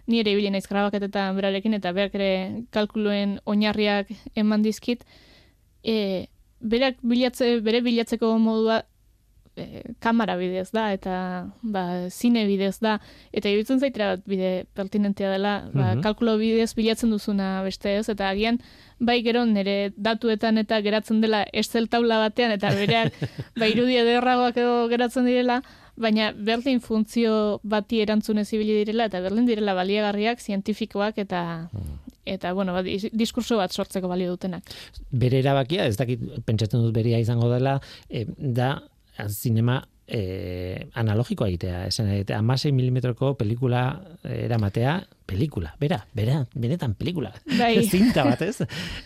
ni 0.06 0.20
ere 0.20 0.32
ibili 0.32 0.50
naiz 0.52 0.66
grabaketetan 0.68 1.36
berarekin 1.36 1.76
eta 1.76 1.92
berak 1.96 2.16
ere 2.18 2.32
kalkuluen 2.72 3.38
oinarriak 3.48 4.10
eman 4.36 4.64
dizkit 4.64 5.04
e, 5.84 6.26
berak 6.60 6.98
bilatze, 7.02 7.60
bere 7.64 7.80
bilatzeko 7.84 8.32
modua 8.40 8.82
e, 9.56 9.82
kamera 10.00 10.36
bidez 10.36 10.70
da, 10.72 10.88
eta 10.96 11.16
ba, 11.62 11.84
zine 12.10 12.44
bidez 12.48 12.78
da, 12.82 12.98
eta 13.32 13.52
iruditzen 13.52 13.80
zaitera 13.80 14.14
bat 14.14 14.24
bide 14.28 14.52
pertinentea 14.74 15.30
dela, 15.34 15.54
ba, 15.72 15.92
mhm. 15.92 16.02
kalkulo 16.06 16.36
bidez 16.40 16.72
bilatzen 16.74 17.12
duzuna 17.14 17.62
beste 17.66 17.98
ez, 17.98 18.08
eta 18.08 18.30
agian 18.30 18.60
bai 18.98 19.20
gero 19.26 19.44
nire 19.44 19.92
datuetan 19.96 20.58
eta 20.62 20.80
geratzen 20.80 21.20
dela 21.20 21.44
Excel 21.52 21.88
taula 21.92 22.20
batean, 22.22 22.54
eta 22.56 22.72
bereak 22.74 23.14
ba, 23.58 23.68
irudia 23.70 24.04
derragoak 24.08 24.58
edo 24.58 24.76
geratzen 24.92 25.28
direla, 25.28 25.60
baina 25.94 26.32
berdin 26.34 26.80
funtzio 26.82 27.60
bati 27.62 28.00
erantzunez 28.02 28.48
ibili 28.52 28.80
direla, 28.80 29.06
eta 29.10 29.20
berdin 29.22 29.46
direla 29.46 29.76
baliagarriak, 29.78 30.42
zientifikoak, 30.42 31.20
eta 31.26 31.44
mhm 31.70 32.03
eta 32.24 32.52
bueno, 32.56 32.74
ba, 32.76 32.82
diskurso 32.84 33.58
bat 33.60 33.72
sortzeko 33.72 34.08
balio 34.08 34.34
dutenak. 34.34 34.70
Bere 35.10 35.40
erabakia, 35.44 35.86
ez 35.86 35.96
dakit 36.00 36.22
pentsatzen 36.46 36.82
dut 36.84 36.94
beria 36.96 37.20
izango 37.22 37.50
dela, 37.52 37.78
e, 38.08 38.24
da 38.38 38.76
zinema 39.28 39.82
e, 40.06 40.88
analogikoa 40.94 41.48
egitea, 41.48 41.84
esan 41.88 42.10
egitea, 42.12 42.38
amasei 42.38 42.72
milimetroko 42.76 43.34
pelikula 43.40 43.84
eramatea, 44.24 44.98
pelikula, 45.24 45.72
bera, 45.80 45.98
bera, 46.12 46.42
benetan 46.52 46.94
pelikula, 46.98 47.30
bai. 47.56 47.78
zinta 47.92 48.26
bat 48.26 48.42
ez. 48.44 48.58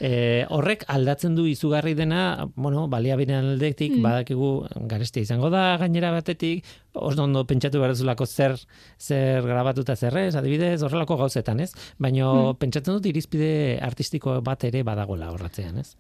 E, 0.03 0.11
horrek 0.55 0.85
aldatzen 0.91 1.37
du 1.39 1.47
izugarri 1.47 1.95
dena, 1.99 2.49
bueno, 2.57 2.89
balia 2.91 3.17
binean 3.21 3.53
aldetik, 3.53 3.95
mm. 3.95 4.03
badakigu 4.03 4.51
garestia 4.91 5.23
izango 5.23 5.51
da 5.55 5.77
gainera 5.79 6.11
batetik, 6.15 6.67
oso 6.99 7.23
ondo 7.23 7.45
pentsatu 7.47 7.79
behar 7.79 7.95
zer, 8.27 8.59
zer 8.99 9.43
grabatuta 9.47 9.97
zerrez, 9.97 10.35
adibidez, 10.35 10.83
horrelako 10.83 11.17
gauzetan 11.17 11.61
ez, 11.61 11.73
baina 11.99 12.27
mm. 12.27 12.59
pentsatzen 12.59 12.99
dut 12.99 13.07
irizpide 13.07 13.79
artistiko 13.81 14.41
bat 14.43 14.65
ere 14.65 14.83
badagola 14.83 15.31
horratzean 15.31 15.79
ez. 15.79 15.95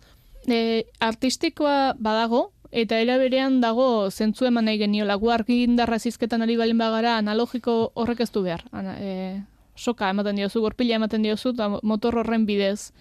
e, 0.48 0.86
artistikoa 1.00 1.94
badago, 1.98 2.52
eta 2.70 2.98
era 3.00 3.16
berean 3.18 3.60
dago 3.60 4.10
zentzu 4.10 4.46
eman 4.46 4.66
nahi 4.68 4.78
geniola. 4.78 5.16
Gu 5.16 5.30
argi 5.30 5.62
indarra 5.64 5.98
zizketan 5.98 6.42
ari 6.42 6.56
balin 6.56 6.78
bagara 6.78 7.16
analogiko 7.18 7.92
horrek 7.94 8.20
ez 8.20 8.30
du 8.30 8.42
behar. 8.42 8.64
Ana, 8.72 8.96
e, 9.00 9.42
soka 9.76 10.10
ematen 10.10 10.36
diozu, 10.36 10.60
gorpila 10.60 10.96
ematen 10.96 11.22
diozu, 11.22 11.54
eta 11.54 11.68
motor 11.82 12.18
horren 12.18 12.44
bidez 12.46 12.92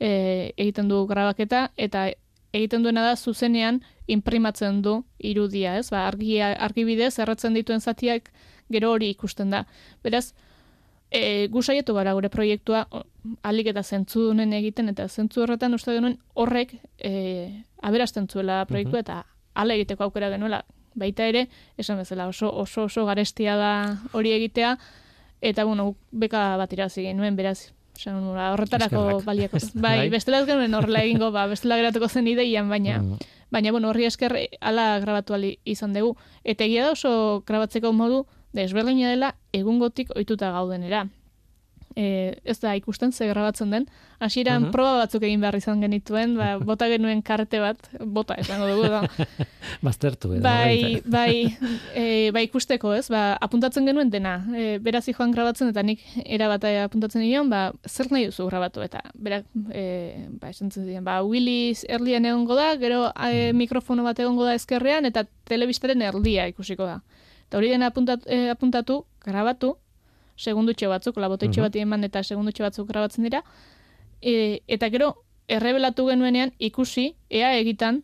e, 0.00 0.52
egiten 0.56 0.88
du 0.88 1.04
grabaketa, 1.06 1.70
eta 1.76 2.08
egiten 2.52 2.82
duena 2.82 3.04
da 3.06 3.16
zuzenean 3.16 3.82
imprimatzen 4.10 4.82
du 4.82 5.02
irudia, 5.18 5.76
ez? 5.78 5.90
Ba, 5.90 6.06
argi, 6.08 6.40
argi 6.40 6.84
bidez 6.84 7.18
erratzen 7.22 7.54
dituen 7.54 7.80
zatiak 7.80 8.32
gero 8.72 8.92
hori 8.92 9.10
ikusten 9.12 9.52
da. 9.52 9.64
Beraz, 10.02 10.32
e, 11.10 11.48
gu 11.52 11.62
saietu 11.62 11.94
gara 11.94 12.14
gure 12.16 12.28
proiektua 12.32 12.86
alik 13.42 13.70
eta 13.72 13.82
zentzu 13.82 14.32
egiten, 14.32 14.88
eta 14.88 15.08
zentzu 15.08 15.42
horretan 15.42 15.74
uste 15.74 15.94
genuen 15.94 16.18
horrek 16.34 16.74
e, 16.98 17.62
aberasten 17.82 18.28
zuela 18.28 18.64
proiektua, 18.66 19.00
mhm. 19.00 19.04
eta 19.04 19.26
ala 19.54 19.74
egiteko 19.74 20.04
aukera 20.08 20.30
genuela. 20.32 20.62
Baita 20.94 21.26
ere, 21.28 21.46
esan 21.80 21.98
bezala 22.02 22.26
oso 22.28 22.50
oso, 22.52 22.84
oso 22.84 23.06
garestia 23.08 23.56
da 23.56 23.72
hori 24.12 24.32
egitea, 24.32 24.76
eta 25.40 25.64
bueno, 25.64 25.94
beka 26.10 26.56
bat 26.60 26.72
irazi 26.72 27.06
genuen, 27.08 27.36
beraz, 27.36 27.72
Esan, 27.92 28.22
horretarako 28.24 29.20
baliako. 29.20 29.58
Bai, 29.74 29.98
bai, 29.98 30.10
bestela 30.10 30.38
ez 30.40 30.46
genuen 30.48 30.72
horrela 30.74 31.02
egingo, 31.04 31.28
ba, 31.30 31.44
bestela 31.46 31.76
geratuko 31.76 32.08
zen 32.08 32.26
ideian, 32.26 32.70
baina, 32.72 32.96
mm. 33.02 33.18
baina, 33.52 33.70
bueno, 33.70 33.90
horri 33.90 34.06
esker 34.08 34.32
ala 34.60 34.98
grabatu 35.04 35.36
ali 35.36 35.58
izan 35.68 35.92
dugu. 35.92 36.16
Eta 36.42 36.64
egia 36.64 36.86
da 36.86 36.94
oso 36.96 37.42
grabatzeko 37.46 37.92
modu, 37.92 38.24
desberdina 38.56 39.12
dela 39.12 39.34
egungotik 39.52 40.16
ohituta 40.16 40.50
gaudenera 40.56 41.04
e, 41.96 42.38
ez 42.44 42.58
da 42.60 42.74
ikusten 42.76 43.12
ze 43.12 43.28
grabatzen 43.28 43.70
den. 43.70 43.86
Hasieran 44.22 44.68
uh 44.68 44.70
proba 44.72 44.92
batzuk 45.02 45.24
egin 45.26 45.40
behar 45.42 45.56
izan 45.58 45.80
genituen, 45.82 46.36
ba, 46.38 46.56
bota 46.70 46.88
genuen 46.88 47.22
karte 47.22 47.60
bat, 47.60 47.88
bota 48.00 48.36
esango 48.40 48.68
dugu 48.70 48.88
da. 48.88 49.02
Baztertu 49.86 50.32
edo. 50.36 50.42
Bai, 50.44 51.02
bai, 51.04 51.56
e, 51.98 52.30
bai 52.34 52.44
ikusteko, 52.46 52.94
ez? 52.96 53.08
Ba, 53.12 53.36
apuntatzen 53.42 53.86
genuen 53.88 54.10
dena. 54.10 54.38
E, 54.56 54.78
beraz 54.82 55.04
joan 55.10 55.34
grabatzen 55.34 55.72
eta 55.72 55.82
nik 55.82 56.04
era 56.24 56.48
bat 56.52 56.64
apuntatzen 56.70 57.24
nion, 57.24 57.50
ba, 57.52 57.70
zer 57.88 58.10
nahi 58.12 58.28
duzu 58.30 58.46
grabatu 58.48 58.84
eta 58.84 59.02
berak 59.14 59.46
e, 59.70 60.28
ba, 60.40 60.52
esantzen 60.52 60.86
ziren, 60.86 61.04
ba, 61.04 61.20
Willis 61.26 61.84
erlian 61.88 62.26
egongo 62.28 62.56
da, 62.58 62.72
gero 62.80 63.04
e, 63.10 63.52
mm. 63.52 63.58
mikrofono 63.58 64.06
bat 64.06 64.20
egongo 64.22 64.46
da 64.48 64.56
ezkerrean 64.58 65.08
eta 65.10 65.26
telebistaren 65.50 66.02
erdia 66.02 66.48
ikusiko 66.52 66.88
da. 66.88 67.00
Eta 67.48 67.60
hori 67.60 67.68
dena 67.68 67.90
apuntatu, 67.92 68.28
e, 68.32 68.48
apuntatu 68.48 69.02
grabatu, 69.26 69.76
segundutxe 70.42 70.88
batzuk, 70.90 71.18
labototxe 71.22 71.60
uh 71.60 71.68
bat 71.68 71.76
eman 71.76 72.04
eta 72.04 72.22
segundutxe 72.22 72.64
batzuk 72.66 72.88
grabatzen 72.88 73.24
dira. 73.28 73.42
E, 74.20 74.62
eta 74.66 74.90
gero, 74.90 75.14
errebelatu 75.48 76.08
genuenean 76.10 76.52
ikusi, 76.58 77.12
ea 77.30 77.54
egitan, 77.60 78.02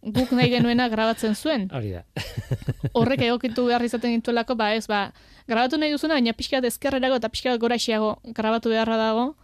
guk 0.00 0.32
nahi 0.36 0.50
genuena 0.52 0.88
grabatzen 0.88 1.34
zuen. 1.36 1.68
Hori 1.76 1.92
da. 1.92 2.04
Horrek 2.98 3.26
egokitu 3.28 3.66
behar 3.68 3.84
izaten 3.84 4.16
dituelako, 4.16 4.56
ba 4.56 4.72
ez, 4.74 4.86
ba, 4.88 5.10
grabatu 5.48 5.80
nahi 5.80 5.92
duzuna, 5.92 6.16
baina 6.16 6.36
pixka 6.36 6.62
ezkerrerago 6.64 7.20
eta 7.20 7.28
pixka 7.28 7.56
gora 7.58 7.76
grabatu 8.24 8.70
beharra 8.70 8.96
dago, 8.96 9.34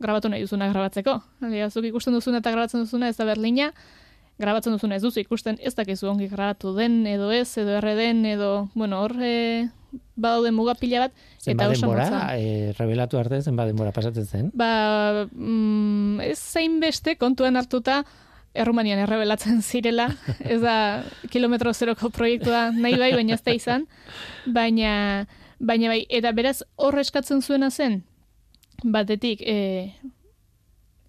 grabatu 0.00 0.28
nahi 0.28 0.42
duzuna 0.44 0.68
grabatzeko. 0.72 1.20
Hali, 1.40 1.62
zuk 1.70 1.84
ikusten 1.84 2.12
duzuna 2.12 2.38
eta 2.38 2.52
grabatzen 2.52 2.84
duzuna 2.84 3.08
ez 3.08 3.16
da 3.16 3.24
berlina, 3.24 3.72
grabatzen 4.38 4.72
duzuna 4.72 4.96
ez 4.96 5.02
duzu 5.02 5.20
ikusten 5.20 5.58
ez 5.60 5.74
dakizu 5.74 6.10
ongi 6.10 6.28
grabatu 6.28 6.74
den, 6.76 7.06
edo 7.06 7.30
ez, 7.32 7.56
edo 7.56 7.78
erre 7.78 7.94
den, 7.96 8.24
edo, 8.26 8.68
bueno, 8.74 9.00
horre 9.04 9.70
badaude 10.16 10.50
muga 10.52 10.74
pila 10.74 11.06
bat 11.06 11.12
eta 11.46 11.68
oso 11.70 11.88
motza. 11.90 12.20
E, 12.36 12.72
revelatu 12.78 13.18
arte 13.18 13.42
zen 13.42 13.56
denbora 13.56 13.92
pasatzen 13.92 14.26
zen? 14.26 14.50
Ba, 14.54 15.26
mm, 15.30 16.20
ez 16.20 16.38
zein 16.38 16.80
beste 16.80 17.16
kontuan 17.16 17.56
hartuta 17.56 18.02
Errumanian 18.56 19.02
errebelatzen 19.04 19.62
zirela, 19.68 20.08
ez 20.40 20.60
da 20.62 21.04
kilometro 21.30 21.72
zeroko 21.74 22.10
proiektua 22.10 22.70
nahi 22.72 22.98
bai, 22.98 23.12
baina 23.12 23.36
ez 23.36 23.42
da 23.44 23.54
izan, 23.56 23.86
baina, 24.46 24.92
baina 25.58 25.92
bai, 25.92 26.04
eta 26.08 26.32
beraz 26.36 26.62
horre 26.76 27.04
eskatzen 27.04 27.42
zuena 27.42 27.70
zen, 27.70 28.02
batetik 28.84 29.42
e, 29.44 29.58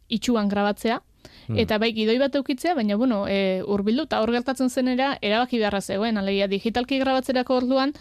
itxuan 0.07 0.51
grabatzea, 0.51 0.99
hmm. 1.47 1.57
Eta 1.63 1.79
bai 1.79 1.93
gidoi 1.95 2.17
bat 2.19 2.35
eukitzea, 2.35 2.75
baina 2.75 2.95
bueno, 2.99 3.25
e, 3.27 3.63
urbildu 3.63 4.07
eta 4.07 4.21
hor 4.23 4.31
gertatzen 4.35 4.69
zenera 4.69 5.13
erabaki 5.21 5.59
beharra 5.61 5.81
zegoen, 5.81 6.19
alegia 6.19 6.47
digitalki 6.51 6.99
grabatzerako 6.99 7.61
orduan, 7.63 7.95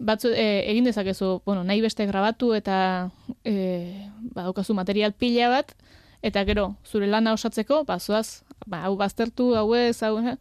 batzu, 0.00 0.32
e, 0.32 0.64
egin 0.72 0.88
dezakezu, 0.88 1.42
bueno, 1.44 1.62
nahi 1.64 1.82
beste 1.84 2.06
grabatu 2.08 2.54
eta 2.56 3.10
e, 3.44 4.08
badaukazu 4.34 4.74
material 4.74 5.12
pila 5.12 5.50
bat, 5.52 5.74
eta 6.22 6.44
gero, 6.48 6.74
zure 6.84 7.06
lana 7.06 7.34
osatzeko, 7.36 7.84
ba, 7.84 8.00
zuaz, 8.00 8.42
ba, 8.66 8.82
hau 8.88 8.96
baztertu, 8.96 9.54
hau 9.56 9.74
ez, 9.76 10.02
hau, 10.02 10.16
eh? 10.24 10.36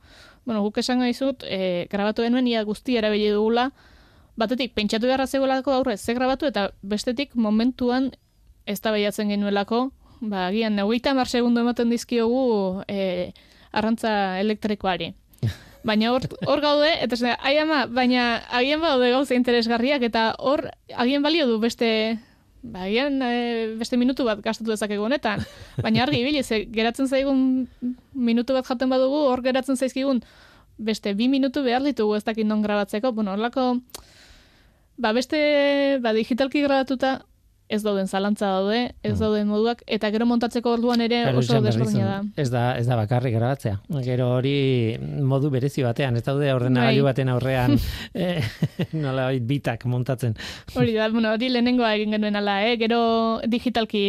bueno, 0.46 0.64
guk 0.64 0.80
esan 0.80 1.04
gaizut, 1.04 1.44
e, 1.44 1.88
grabatu 1.92 2.24
denuen 2.24 2.48
ia 2.48 2.64
guzti 2.64 2.98
erabili 2.98 3.30
dugula, 3.36 3.70
batetik, 4.40 4.74
pentsatu 4.74 5.12
beharra 5.12 5.28
zegoelako 5.28 5.76
aurre, 5.76 5.98
ze 5.98 6.16
grabatu, 6.16 6.48
eta 6.48 6.70
bestetik, 6.82 7.36
momentuan, 7.36 8.14
ez 8.66 8.80
da 8.82 8.96
behiatzen 8.96 9.30
genuelako, 9.30 9.90
ba, 10.22 10.48
agian, 10.48 10.76
neugita 10.80 11.14
mar 11.14 11.28
segundu 11.28 11.62
ematen 11.62 11.92
dizkiogu, 11.92 12.84
e, 12.88 13.32
arrantza 13.72 14.40
elektrikoari. 14.40 15.14
Baina 15.90 16.12
hor, 16.14 16.26
hor 16.46 16.62
gaude, 16.62 16.90
eta 17.02 17.18
zene, 17.18 17.36
ai 17.42 17.56
ama, 17.58 17.86
baina 17.90 18.44
agian 18.54 18.82
baude 18.84 19.10
gauza 19.10 19.34
interesgarriak, 19.38 20.04
eta 20.06 20.34
hor, 20.38 20.68
agian 20.94 21.26
balio 21.26 21.48
du 21.50 21.58
beste, 21.64 21.90
ba, 22.62 22.84
agian 22.86 23.18
e, 23.26 23.32
beste 23.80 23.98
minutu 23.98 24.28
bat 24.28 24.44
gastatu 24.46 24.70
dezakegu 24.70 25.08
honetan. 25.08 25.42
Baina 25.82 26.04
argi, 26.06 26.22
bile, 26.28 26.44
ze, 26.44 26.62
geratzen 26.76 27.10
zaigun 27.10 27.42
minutu 28.14 28.54
bat 28.54 28.70
jaten 28.70 28.94
badugu, 28.94 29.24
hor 29.32 29.42
geratzen 29.46 29.80
zaizkigun 29.80 30.22
beste 30.80 31.14
bi 31.14 31.28
minutu 31.28 31.64
behar 31.66 31.84
ditugu 31.84 32.16
ez 32.16 32.24
dakit 32.24 32.48
non 32.48 32.62
grabatzeko. 32.62 33.12
Bueno, 33.12 33.34
horlako, 33.34 33.82
ba, 34.98 35.12
beste, 35.18 35.42
ba, 36.04 36.14
digitalki 36.14 36.64
grabatuta, 36.64 37.20
ez 37.70 37.84
dauden 37.86 38.08
zalantza 38.10 38.48
daude, 38.50 38.80
ez 39.04 39.14
mm. 39.14 39.20
dauden 39.22 39.48
moduak, 39.48 39.84
eta 39.86 40.10
gero 40.10 40.26
montatzeko 40.26 40.72
orduan 40.74 41.04
ere 41.06 41.22
oso 41.38 41.60
desberdina 41.62 42.08
da. 42.08 42.18
Ez 42.42 42.50
da, 42.50 42.64
ez 42.80 42.88
da 42.90 42.98
bakarrik 42.98 43.36
grabatzea. 43.36 43.76
Gero 44.08 44.32
hori 44.40 44.98
modu 45.30 45.52
berezi 45.54 45.86
batean, 45.86 46.18
ez 46.18 46.26
daude 46.26 46.50
ordenagailu 46.56 47.06
bai. 47.06 47.12
baten 47.12 47.30
aurrean 47.30 47.78
eh, 48.18 48.42
nola 48.98 49.30
bitak 49.52 49.86
montatzen. 49.86 50.34
Hori 50.74 50.98
da, 50.98 51.12
bueno, 51.14 51.36
hori 51.38 51.52
lehenengoa 51.54 51.94
egin 52.00 52.18
genuen 52.18 52.42
ala, 52.42 52.64
eh? 52.66 52.74
gero 52.82 53.02
digitalki 53.46 54.04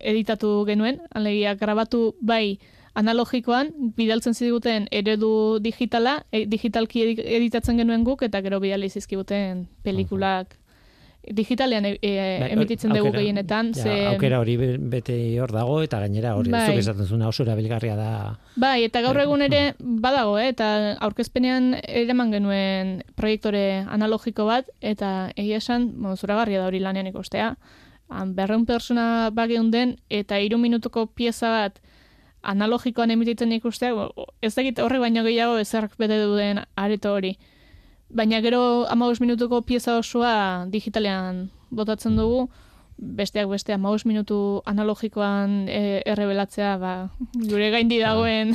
editatu 0.00 0.56
genuen, 0.66 0.98
alegia 1.14 1.54
grabatu 1.60 2.16
bai 2.20 2.58
analogikoan, 2.98 3.70
bidaltzen 3.94 4.34
ziduguten 4.34 4.88
eredu 4.94 5.60
digitala, 5.62 6.20
e, 6.30 6.44
digitalki 6.50 7.06
editatzen 7.22 7.78
genuen 7.78 8.04
guk, 8.06 8.22
eta 8.26 8.42
gero 8.42 8.60
bidali 8.62 8.90
zizkibuten 8.90 9.66
pelikulak 9.86 10.58
digitalean 11.32 11.86
e, 11.86 11.98
bai, 12.00 12.50
emititzen 12.52 12.92
dugu 12.94 13.12
gehienetan. 13.14 13.72
Ja, 13.76 13.82
ze... 13.82 13.94
Aukera 14.12 14.40
hori 14.42 14.56
bete 14.78 15.16
hor 15.40 15.52
dago, 15.54 15.78
eta 15.84 16.00
gainera 16.02 16.34
hori 16.38 16.52
bai. 16.52 16.76
esaten 16.78 17.06
zuna 17.06 17.28
oso 17.28 17.44
erabilgarria 17.46 17.96
da. 17.96 18.10
Bai, 18.60 18.84
eta 18.84 19.02
gaur 19.04 19.20
egun 19.22 19.44
ere 19.46 19.62
badago, 19.78 20.36
eh? 20.38 20.50
eta 20.52 20.68
aurkezpenean 21.06 21.72
eraman 21.82 22.34
genuen 22.34 22.94
proiektore 23.16 23.84
analogiko 23.84 24.46
bat, 24.50 24.68
eta 24.80 25.30
egia 25.36 25.62
esan, 25.62 25.90
bueno, 25.96 26.16
zuragarria 26.16 26.60
da 26.60 26.68
hori 26.68 26.82
lanean 26.84 27.08
ikustea. 27.12 27.54
Berreun 28.36 28.66
persona 28.68 29.30
bageun 29.34 29.70
den, 29.72 29.96
eta 30.10 30.38
iru 30.38 30.58
minutuko 30.60 31.06
pieza 31.06 31.50
bat 31.50 31.80
analogikoan 32.44 33.10
emititzen 33.10 33.52
ikustea, 33.56 33.94
ez 34.44 34.54
dakit 34.54 34.78
horrek 34.78 35.00
baino 35.00 35.24
gehiago 35.24 35.56
ezark 35.58 35.96
bete 35.98 36.20
duden 36.20 36.60
areto 36.76 37.14
hori 37.16 37.38
baina 38.08 38.40
gero 38.40 38.86
amagos 38.90 39.20
minutuko 39.20 39.62
pieza 39.62 39.96
osoa 39.98 40.66
digitalean 40.70 41.48
botatzen 41.74 42.16
dugu, 42.16 42.48
besteak 42.96 43.48
beste 43.50 43.74
amagos 43.74 44.06
minutu 44.06 44.62
analogikoan 44.70 45.64
e, 45.68 46.02
errebelatzea, 46.06 46.76
ba, 46.78 46.94
gure 47.34 47.70
gaindi 47.74 47.98
dagoen 47.98 48.54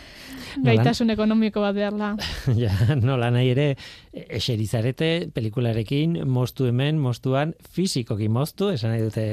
gaitasun 0.66 1.10
ekonomiko 1.14 1.62
bat 1.62 1.74
beharla. 1.74 2.12
ja, 2.62 2.70
nola 2.98 3.32
nahi 3.34 3.50
ere, 3.50 3.66
eserizarete 4.12 5.30
pelikularekin, 5.34 6.20
mostu 6.30 6.70
hemen, 6.70 6.98
mostuan, 7.02 7.54
fizikoki 7.74 8.30
moztu, 8.30 8.70
esan 8.74 8.94
nahi 8.94 9.06
dute... 9.08 9.28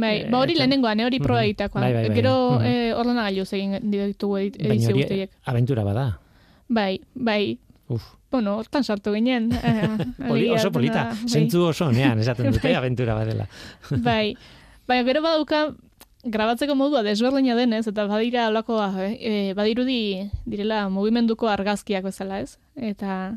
Bai, 0.00 0.14
ba 0.28 0.42
hori 0.42 0.56
eh, 0.56 0.62
lehenengoan, 0.62 1.04
hori 1.08 1.20
proa 1.24 1.42
bai, 1.42 1.54
bai, 1.56 1.92
bai, 1.94 2.08
Gero 2.14 2.36
mm 2.58 2.66
e, 2.68 2.78
ordena 2.94 3.28
egin 3.32 3.78
ditugu 3.90 4.38
edizio 4.44 4.96
guztiek. 4.96 5.30
aventura 5.44 5.84
bada. 5.84 6.10
Bai, 6.68 7.00
bai. 7.14 7.58
Uf 7.88 8.12
bueno, 8.32 8.56
hortan 8.58 8.84
sartu 8.84 9.12
ginen. 9.14 9.50
Eh, 9.52 10.52
oso 10.56 10.72
polita, 10.72 11.04
bai. 11.12 11.28
zentzu 11.28 11.68
oso 11.68 11.92
nean, 11.92 12.18
esaten 12.18 12.50
dute, 12.50 12.66
bai. 12.66 12.74
aventura 12.80 13.14
badela. 13.14 13.46
bai, 14.08 14.34
bai, 14.88 14.98
gero 15.06 15.22
badauka, 15.22 15.62
grabatzeko 16.24 16.74
modua 16.74 17.04
desberdina 17.06 17.54
denez, 17.58 17.84
eta 17.90 18.08
badira 18.10 18.48
olako, 18.48 18.80
eh, 19.06 19.52
badirudi 19.54 20.30
direla 20.46 20.88
mugimenduko 20.88 21.50
argazkiak 21.52 22.08
bezala 22.10 22.40
ez. 22.40 22.56
Eta 22.74 23.36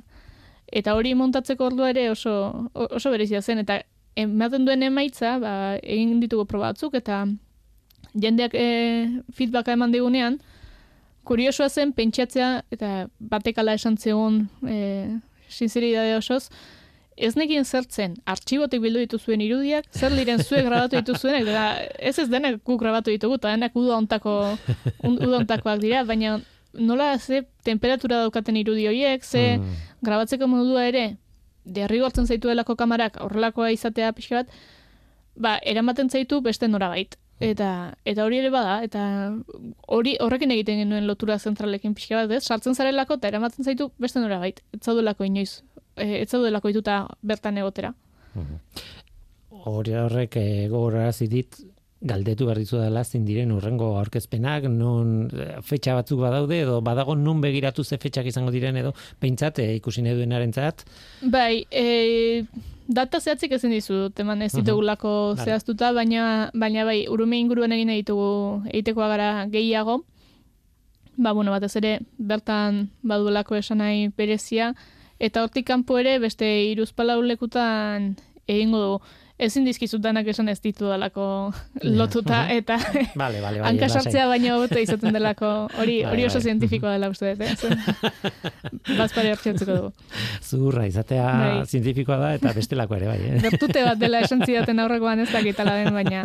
eta 0.76 0.96
hori 0.98 1.14
montatzeko 1.14 1.68
ordua 1.70 1.92
ere 1.94 2.10
oso, 2.10 2.70
oso 2.74 3.12
berezia 3.14 3.42
zen, 3.42 3.62
eta 3.62 3.82
ematen 4.16 4.66
duen 4.66 4.84
emaitza, 4.84 5.38
ba, 5.40 5.54
egin 5.84 6.20
ditugu 6.24 6.48
probatzuk, 6.50 6.96
eta 6.98 7.26
jendeak 8.16 8.56
e, 8.56 8.68
feedbacka 9.36 9.76
eman 9.76 9.94
digunean, 9.94 10.40
kuriosoa 11.26 11.70
zen 11.70 11.94
pentsatzea, 11.98 12.50
eta 12.72 13.08
batekala 13.20 13.76
esan 13.78 13.98
zegoen 13.98 14.46
e, 14.68 14.80
sinceridade 15.50 16.16
osoz, 16.18 16.48
ez 17.16 17.32
nekien 17.40 17.64
zertzen, 17.64 18.18
artxibotik 18.28 18.82
bildu 18.84 19.06
dituzuen 19.06 19.42
irudiak, 19.42 19.88
zer 19.96 20.16
diren 20.18 20.42
zuek 20.44 20.66
grabatu 20.68 21.00
dituzuen, 21.00 21.38
eta 21.44 21.68
ez 22.00 22.18
ez 22.20 22.28
denek 22.32 22.60
guk 22.68 22.82
grabatu 22.82 23.14
ditugu, 23.14 23.40
eta 23.40 23.54
denak 23.56 23.76
udontako, 23.80 24.36
udontakoak 25.14 25.80
dira, 25.84 26.04
baina 26.08 26.40
nola 26.76 27.14
ze 27.20 27.46
temperatura 27.64 28.20
daukaten 28.26 28.58
irudi 28.60 28.88
horiek, 28.88 29.24
ze 29.24 29.58
mm. 29.58 29.76
grabatzeko 30.04 30.48
modua 30.52 30.88
ere, 30.90 31.06
derrigortzen 31.66 32.28
zaituelako 32.28 32.76
kamarak 32.76 33.18
horrelakoa 33.24 33.72
izatea 33.74 34.12
pixka 34.14 34.44
bat, 34.44 34.58
ba, 35.36 35.58
eramaten 35.64 36.10
zaitu 36.10 36.42
beste 36.42 36.68
norabait. 36.68 37.16
Eta, 37.44 37.70
eta 38.08 38.24
hori 38.24 38.40
ere 38.40 38.50
bada, 38.54 38.78
eta 38.86 39.02
hori 39.92 40.16
horrekin 40.24 40.54
egiten 40.56 40.80
genuen 40.86 41.08
lotura 41.08 41.36
zentralekin 41.36 41.96
pixka 41.98 42.22
bat, 42.22 42.32
ez? 42.32 42.46
Sartzen 42.48 42.76
zarelako 42.76 43.18
eta 43.20 43.28
eramaten 43.28 43.68
zaitu 43.68 43.90
beste 44.00 44.24
norabait. 44.24 44.62
Ez 44.72 44.86
zaudelako 44.86 45.28
inoiz, 45.28 45.62
e, 45.98 46.22
ez 46.22 46.30
zaudelako 46.30 46.72
ituta 46.72 47.02
bertan 47.22 47.60
egotera. 47.60 47.94
Mhm. 48.36 48.60
Hori 49.66 49.96
horrek 50.00 50.38
e, 50.38 50.46
gogorarazi 50.72 51.28
dit 51.28 51.60
galdetu 52.06 52.46
behar 52.46 52.60
dizu 52.62 52.80
dela 52.80 53.04
zin 53.04 53.26
diren 53.26 53.52
urrengo 53.56 53.96
aurkezpenak, 54.00 54.68
non 54.70 55.30
eh, 55.32 55.62
fetxa 55.66 55.96
batzuk 55.98 56.20
badaude, 56.22 56.60
edo 56.66 56.80
badago 56.86 57.16
nun 57.16 57.42
begiratu 57.42 57.84
ze 57.84 57.98
fetxak 57.98 58.30
izango 58.30 58.52
diren, 58.54 58.78
edo 58.78 58.94
peintzat 59.20 59.60
e, 59.64 59.72
ikusi 59.80 60.04
nahi 60.06 60.16
duen 60.20 60.36
Bai, 61.32 61.66
e, 61.72 62.46
data 62.88 63.20
zehatzik 63.20 63.52
ezin 63.52 63.72
dizu, 63.72 64.10
teman 64.16 64.42
ez 64.42 64.54
ditugulako 64.54 65.32
uh 65.32 65.38
-huh. 65.38 65.46
zehaztuta, 65.46 65.94
baina, 65.94 66.52
baina 66.54 66.86
bai, 66.86 67.08
urume 67.08 67.40
inguruan 67.40 67.72
egin 67.72 67.88
ditugu 67.88 68.62
egitekoa 68.74 69.08
gara 69.08 69.46
gehiago, 69.46 70.04
ba, 71.18 71.34
bueno, 71.34 71.52
batez 71.52 71.76
ere, 71.76 72.00
bertan 72.18 72.90
baduelako 73.04 73.56
esan 73.56 73.78
nahi 73.78 74.12
berezia, 74.18 74.74
eta 75.20 75.44
hortik 75.44 75.66
kanpo 75.66 75.98
ere, 75.98 76.20
beste 76.20 76.46
iruzpalau 76.72 77.22
lekutan 77.22 78.16
egingo 78.48 78.78
dugu 78.78 79.02
ezin 79.36 79.66
dizkizutanak 79.68 80.28
esan 80.32 80.48
ez 80.48 80.60
ditu 80.64 80.88
dalako 80.88 81.26
lotuta 82.00 82.46
eta 82.54 82.78
vale, 83.22 83.42
vale, 83.44 83.60
bai, 83.60 83.68
hankasartzea 83.72 84.28
baino 84.32 84.56
hobeto 84.56 84.80
izaten 84.80 85.16
delako 85.16 85.50
hori 85.82 85.98
hori 86.08 86.28
oso 86.30 86.40
zientifikoa 86.40 86.94
dela 86.96 87.10
uste 87.12 87.34
dut, 87.36 87.44
eh? 87.44 88.32
Bazpare 88.96 89.34
hartziatuko 89.34 89.76
dugu. 89.76 89.92
Zurra, 90.50 90.86
izatea 90.88 91.26
bai. 91.42 91.66
zientifikoa 91.68 92.20
da 92.22 92.30
eta 92.38 92.54
bestelako 92.56 92.96
ere, 93.00 93.10
bai. 93.12 93.18
Eh? 93.28 93.42
Bertute 93.44 93.84
bat 93.84 94.00
dela 94.00 94.22
esan 94.24 94.46
zidaten 94.46 94.80
aurrekoan 94.84 95.26
ez 95.26 95.30
dakitala 95.34 95.76
den, 95.82 95.92
baina... 95.96 96.24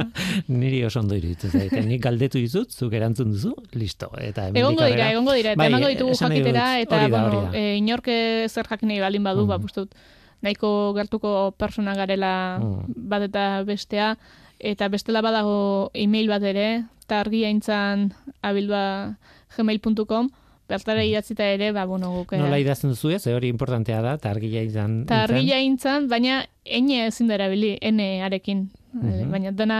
Niri 0.53 0.85
oso 0.87 1.03
ondo 1.03 1.19
iruditu 1.19 1.51
zaite. 1.51 1.83
Nik 1.87 2.05
galdetu 2.05 2.39
dizut, 2.39 2.71
zuk 2.71 2.95
erantzun 2.95 3.35
duzu, 3.35 3.55
listo. 3.75 4.11
Eta 4.23 4.49
egongo 4.53 4.87
dira, 4.87 5.11
egongo 5.11 5.35
dira. 5.35 5.57
Eta 5.57 5.63
bai, 5.63 5.69
emango 5.73 5.91
ditugu 5.91 6.15
jakitera, 6.21 6.69
eta, 6.85 7.03
bueno, 7.09 7.43
e, 7.57 7.75
inorke 7.81 8.17
zer 8.49 8.71
jakinei 8.71 9.01
balin 9.03 9.27
badu, 9.27 9.47
mm. 9.47 9.55
ba, 9.55 9.59
bustut 9.63 9.97
nahiko 10.43 10.93
gertuko 10.97 11.53
persona 11.59 11.95
garela 11.95 12.59
mm. 12.61 12.95
bat 13.11 13.24
eta 13.28 13.62
bestea, 13.68 14.14
eta 14.59 14.88
bestela 14.93 15.22
badago 15.24 15.91
e-mail 15.95 16.28
bat 16.28 16.45
ere, 16.45 16.84
targiaintzan 17.11 18.11
abildua 18.47 19.16
gmail.com, 19.57 20.30
bertara 20.70 21.03
mm. 21.03 21.11
idatzita 21.11 21.49
ere, 21.57 21.72
ba, 21.76 21.84
bueno, 21.91 22.12
guk... 22.14 22.36
Nola 22.38 22.59
eh, 22.59 22.64
idazten 22.64 22.95
duzu 22.95 23.12
ez, 23.16 23.24
hori 23.28 23.51
importantea 23.53 24.01
da, 24.05 24.16
targia 24.22 24.62
intzan. 24.64 25.01
Targia 25.11 25.61
intzan, 25.64 26.09
baina 26.11 26.45
ene 26.64 27.07
ezin 27.09 27.30
da 27.30 27.36
erabili, 27.41 27.76
ene 27.80 28.20
arekin. 28.26 28.68
Mm 28.91 29.28
Baina 29.30 29.53
dena 29.55 29.76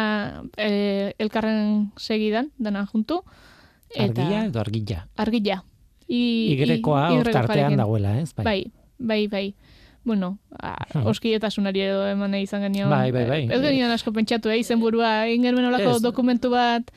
e, 0.55 1.11
elkarren 1.19 1.89
segidan, 1.99 2.53
dena 2.63 2.85
juntu. 2.87 3.25
Eta, 3.91 4.05
argia 4.07 4.45
edo 4.47 4.61
argilla? 4.63 5.01
Argilla. 5.19 5.57
I, 6.07 6.21
Igrekoa 6.55 7.09
tartean 7.27 7.75
dagoela, 7.79 8.17
ez? 8.21 8.31
Bai, 8.39 8.45
bai, 8.45 8.63
bai. 8.99 9.27
bai 9.33 9.70
bueno, 10.05 10.39
oskietasunari 11.13 11.85
edo 11.87 12.05
eman 12.09 12.35
izan 12.41 12.63
genio. 12.69 12.89
Bai, 12.89 13.11
bai, 13.13 13.27
bai. 13.29 13.45
Ez 13.51 13.61
genio 13.63 13.91
asko 13.93 14.13
pentsatu, 14.17 14.51
eh, 14.51 14.61
izen 14.63 14.81
burua, 14.81 15.29
ingen 15.29 15.59
olako 15.65 15.99
dokumentu 16.01 16.51
bat, 16.53 16.91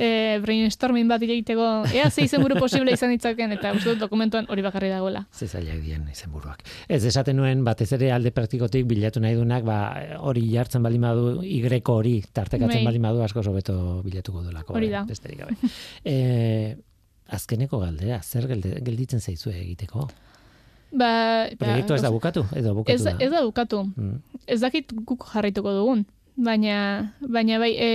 eh, 0.00 0.38
brainstorming 0.42 1.08
bat 1.10 1.22
egiteko, 1.22 1.66
ea 1.94 2.10
ze 2.10 2.24
izen 2.24 2.42
buru 2.42 2.58
posible 2.60 2.92
izan 2.92 3.12
ditzaken, 3.14 3.52
eta 3.56 3.72
uste 3.76 3.94
dokumentuan 4.00 4.48
hori 4.48 4.64
bakarri 4.64 4.88
dagoela. 4.92 5.26
Ze 5.32 5.48
zailak 5.48 5.82
dien 5.84 6.06
izen 6.12 6.32
buruak. 6.32 6.64
Ez 6.88 7.02
esaten 7.04 7.36
nuen, 7.36 7.64
batez 7.64 7.90
ere 7.96 8.12
alde 8.12 8.32
praktikotik 8.36 8.86
bilatu 8.88 9.20
nahi 9.20 9.36
dunak, 9.36 9.64
ba, 9.64 9.80
hori 10.18 10.46
jartzen 10.52 10.82
bali 10.82 10.98
madu, 11.02 11.42
igreko 11.44 11.98
hori, 12.00 12.20
tartekatzen 12.32 12.80
bai. 12.80 12.86
bali 12.92 13.02
madu, 13.02 13.22
asko 13.26 13.44
sobeto 13.44 13.76
bilatuko 14.06 14.44
duelako. 14.46 14.76
Hori 14.78 14.92
da. 14.92 15.06
Eh, 16.10 16.76
azkeneko 17.28 17.78
galdera, 17.82 18.20
zer 18.22 18.46
gelditzen 18.48 19.20
zaizue 19.20 19.54
egiteko? 19.60 20.08
Ba, 20.90 21.46
Proiektu 21.58 21.94
ez 21.94 22.02
da 22.02 22.10
bukatu, 22.10 22.44
edo 22.56 22.74
bukatu 22.74 22.94
ez, 22.94 23.04
da. 23.04 23.14
Ez 23.22 23.30
da 23.30 23.44
bukatu. 23.46 23.84
Mm. 23.94 24.22
Ez 24.46 24.60
dakit 24.60 24.92
guk 25.06 25.26
jarraituko 25.32 25.72
dugun. 25.76 26.04
Baina, 26.40 27.14
baina 27.20 27.58
bai, 27.62 27.70
e, 27.78 27.90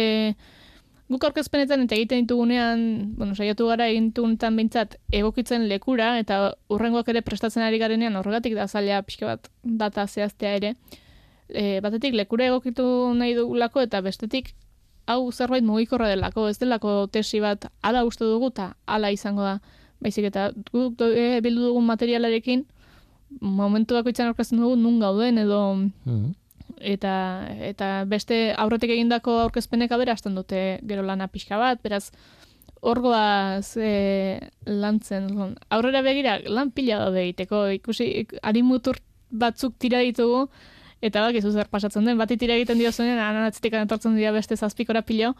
guk 1.12 1.24
aurkezpenetan 1.28 1.84
eta 1.84 1.98
egiten 1.98 2.24
ditugunean, 2.24 2.86
bueno, 3.18 3.36
saiatu 3.36 3.68
gara 3.68 3.89
egin 3.91 4.10
ditugunetan 4.12 4.56
bintzat 4.56 4.96
egokitzen 5.14 5.68
lekura, 5.70 6.14
eta 6.22 6.54
urrengoak 6.72 7.10
ere 7.12 7.24
prestatzen 7.26 7.66
ari 7.66 7.82
garenean 7.82 8.16
horregatik 8.16 8.56
da 8.56 8.68
zaila 8.68 9.02
pixka 9.04 9.34
bat 9.34 9.50
data 9.64 10.08
zehaztea 10.08 10.56
ere. 10.62 10.76
E, 11.50 11.82
batetik 11.84 12.16
lekura 12.16 12.48
egokitu 12.48 12.86
nahi 13.18 13.36
dugulako, 13.38 13.84
eta 13.86 14.02
bestetik 14.06 14.54
hau 15.06 15.32
zerbait 15.32 15.66
mugikorra 15.66 16.08
delako, 16.10 16.48
ez 16.50 16.58
delako 16.58 17.06
tesi 17.12 17.41
bat 17.43 17.68
ala 17.84 18.06
uste 18.08 18.26
dugu 18.26 18.50
eta 18.54 18.72
ala 18.88 19.12
izango 19.14 19.43
da. 19.43 19.60
Baizik 20.02 20.30
eta 20.32 20.50
guk 20.72 21.02
e, 21.06 21.41
bildu 21.43 21.70
dugun 21.70 21.86
materialarekin, 21.86 22.66
momentu 23.46 23.96
bakoitzan 23.98 24.32
aurkezten 24.32 24.62
dugu 24.62 24.76
nun 24.80 25.00
gauden 25.00 25.38
edo 25.41 25.60
mhm. 25.76 26.34
eta 26.80 27.14
eta 27.70 27.89
beste 28.10 28.54
aurretik 28.58 28.96
egindako 28.98 29.39
aurkezpenek 29.46 29.91
aberasten 29.91 30.36
dute 30.36 30.80
gero 30.84 31.06
lana 31.06 31.28
pixka 31.28 31.60
bat, 31.62 31.82
beraz 31.84 32.10
orgoa 32.82 33.62
ze 33.62 34.39
lantzen 34.66 35.56
aurrera 35.70 36.02
begira 36.06 36.39
lan 36.46 36.72
pila 36.72 37.00
daude 37.06 37.24
egiteko 37.24 37.68
ikusi 37.80 38.28
arimutur 38.43 39.00
batzuk 39.32 39.78
tira 39.80 40.00
ditugu 40.06 40.48
eta 41.02 41.22
bak 41.22 41.41
zer 41.41 41.70
pasatzen 41.70 42.06
den 42.06 42.18
bati 42.18 42.38
tira 42.38 42.56
egiten 42.56 42.78
dio 42.78 42.91
zuen 42.91 43.20
anatzetik 43.20 43.74
etortzen 43.74 44.16
dira 44.16 44.32
beste 44.32 44.58
zazpikora 44.58 45.02
pilo 45.02 45.34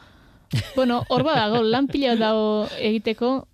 bueno, 0.76 1.04
orba 1.10 1.36
dago, 1.36 1.62
lan 1.64 1.88
pila 1.88 2.16
dago 2.16 2.68
egiteko, 2.80 3.48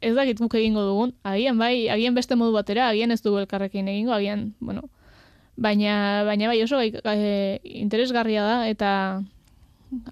ez 0.00 0.14
dakit 0.14 0.38
guk 0.38 0.54
egingo 0.54 0.84
dugun, 0.86 1.14
agian 1.26 1.58
bai, 1.58 1.88
agian 1.90 2.14
beste 2.14 2.36
modu 2.38 2.54
batera, 2.54 2.88
agian 2.88 3.10
ez 3.10 3.20
dugu 3.22 3.40
elkarrekin 3.42 3.88
egingo, 3.88 4.12
agian, 4.14 4.52
bueno, 4.60 4.88
baina, 5.56 6.24
baina 6.24 6.48
bai 6.48 6.62
oso 6.62 6.80
e, 6.80 7.60
interesgarria 7.82 8.44
da, 8.46 8.56
eta 8.70 8.90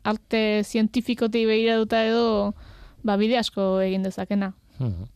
arte 0.02 0.62
zientifikotik 0.64 1.46
behira 1.46 1.76
duta 1.78 2.02
edo, 2.06 2.54
ba, 3.06 3.16
bide 3.16 3.38
asko 3.38 3.76
egin 3.84 4.02
dezakena. 4.02 4.54
Hmm. 4.76 5.06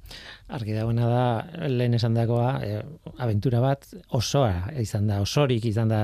Argi 0.57 0.73
dagoena 0.73 1.07
da, 1.07 1.25
lehen 1.69 1.95
esan 1.95 2.15
dagoa, 2.17 2.55
e, 2.65 2.79
aventura 3.21 3.61
bat 3.63 3.85
osoa 4.17 4.73
izan 4.81 5.07
da, 5.11 5.21
osorik 5.21 5.67
izan 5.69 5.93
da, 5.93 6.01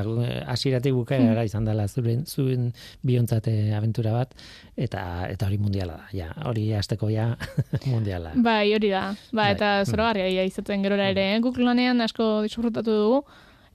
asiratik 0.52 0.94
bukaera 0.94 1.40
hmm. 1.40 1.48
izan 1.48 1.64
dela 1.66 1.86
zuen, 1.88 2.26
zuen 2.26 2.68
biontzate 3.06 3.54
aventura 3.76 4.12
bat, 4.14 4.34
eta 4.76 5.02
eta 5.30 5.48
hori 5.48 5.58
mundiala 5.62 5.96
da, 6.02 6.10
ja, 6.12 6.28
hori 6.50 6.68
azteko 6.76 7.08
ja 7.10 7.30
mundiala. 7.92 8.34
Bai, 8.36 8.74
hori 8.76 8.92
da, 8.92 9.08
ba, 9.32 9.40
bai. 9.40 9.50
eta 9.56 9.72
zoro 9.86 10.04
garria 10.04 10.28
ja, 10.30 10.44
izaten 10.46 10.84
gerora 10.84 11.08
ere, 11.14 11.30
eh? 11.34 11.40
guk 11.44 11.58
lanean 11.62 12.04
asko 12.04 12.42
disfrutatu 12.44 12.92
dugu, 13.00 13.22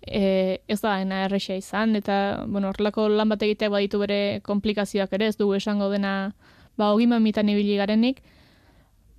e, 0.05 0.59
ez 0.67 0.79
da 0.81 0.99
ena 1.01 1.23
errexea 1.25 1.57
izan, 1.57 1.97
eta, 1.97 2.45
bueno, 2.47 2.69
horrelako 2.69 3.07
lan 3.09 3.33
bat 3.33 3.41
egiteak 3.49 3.73
baditu 3.73 4.01
bere 4.01 4.21
komplikazioak 4.45 5.17
ere, 5.17 5.31
ez 5.33 5.39
dugu 5.41 5.57
esango 5.57 5.89
dena, 5.89 6.35
ba, 6.77 6.93
ogiman 6.93 7.23
mitan 7.25 7.49
ibili 7.49 7.81
garenik, 7.81 8.21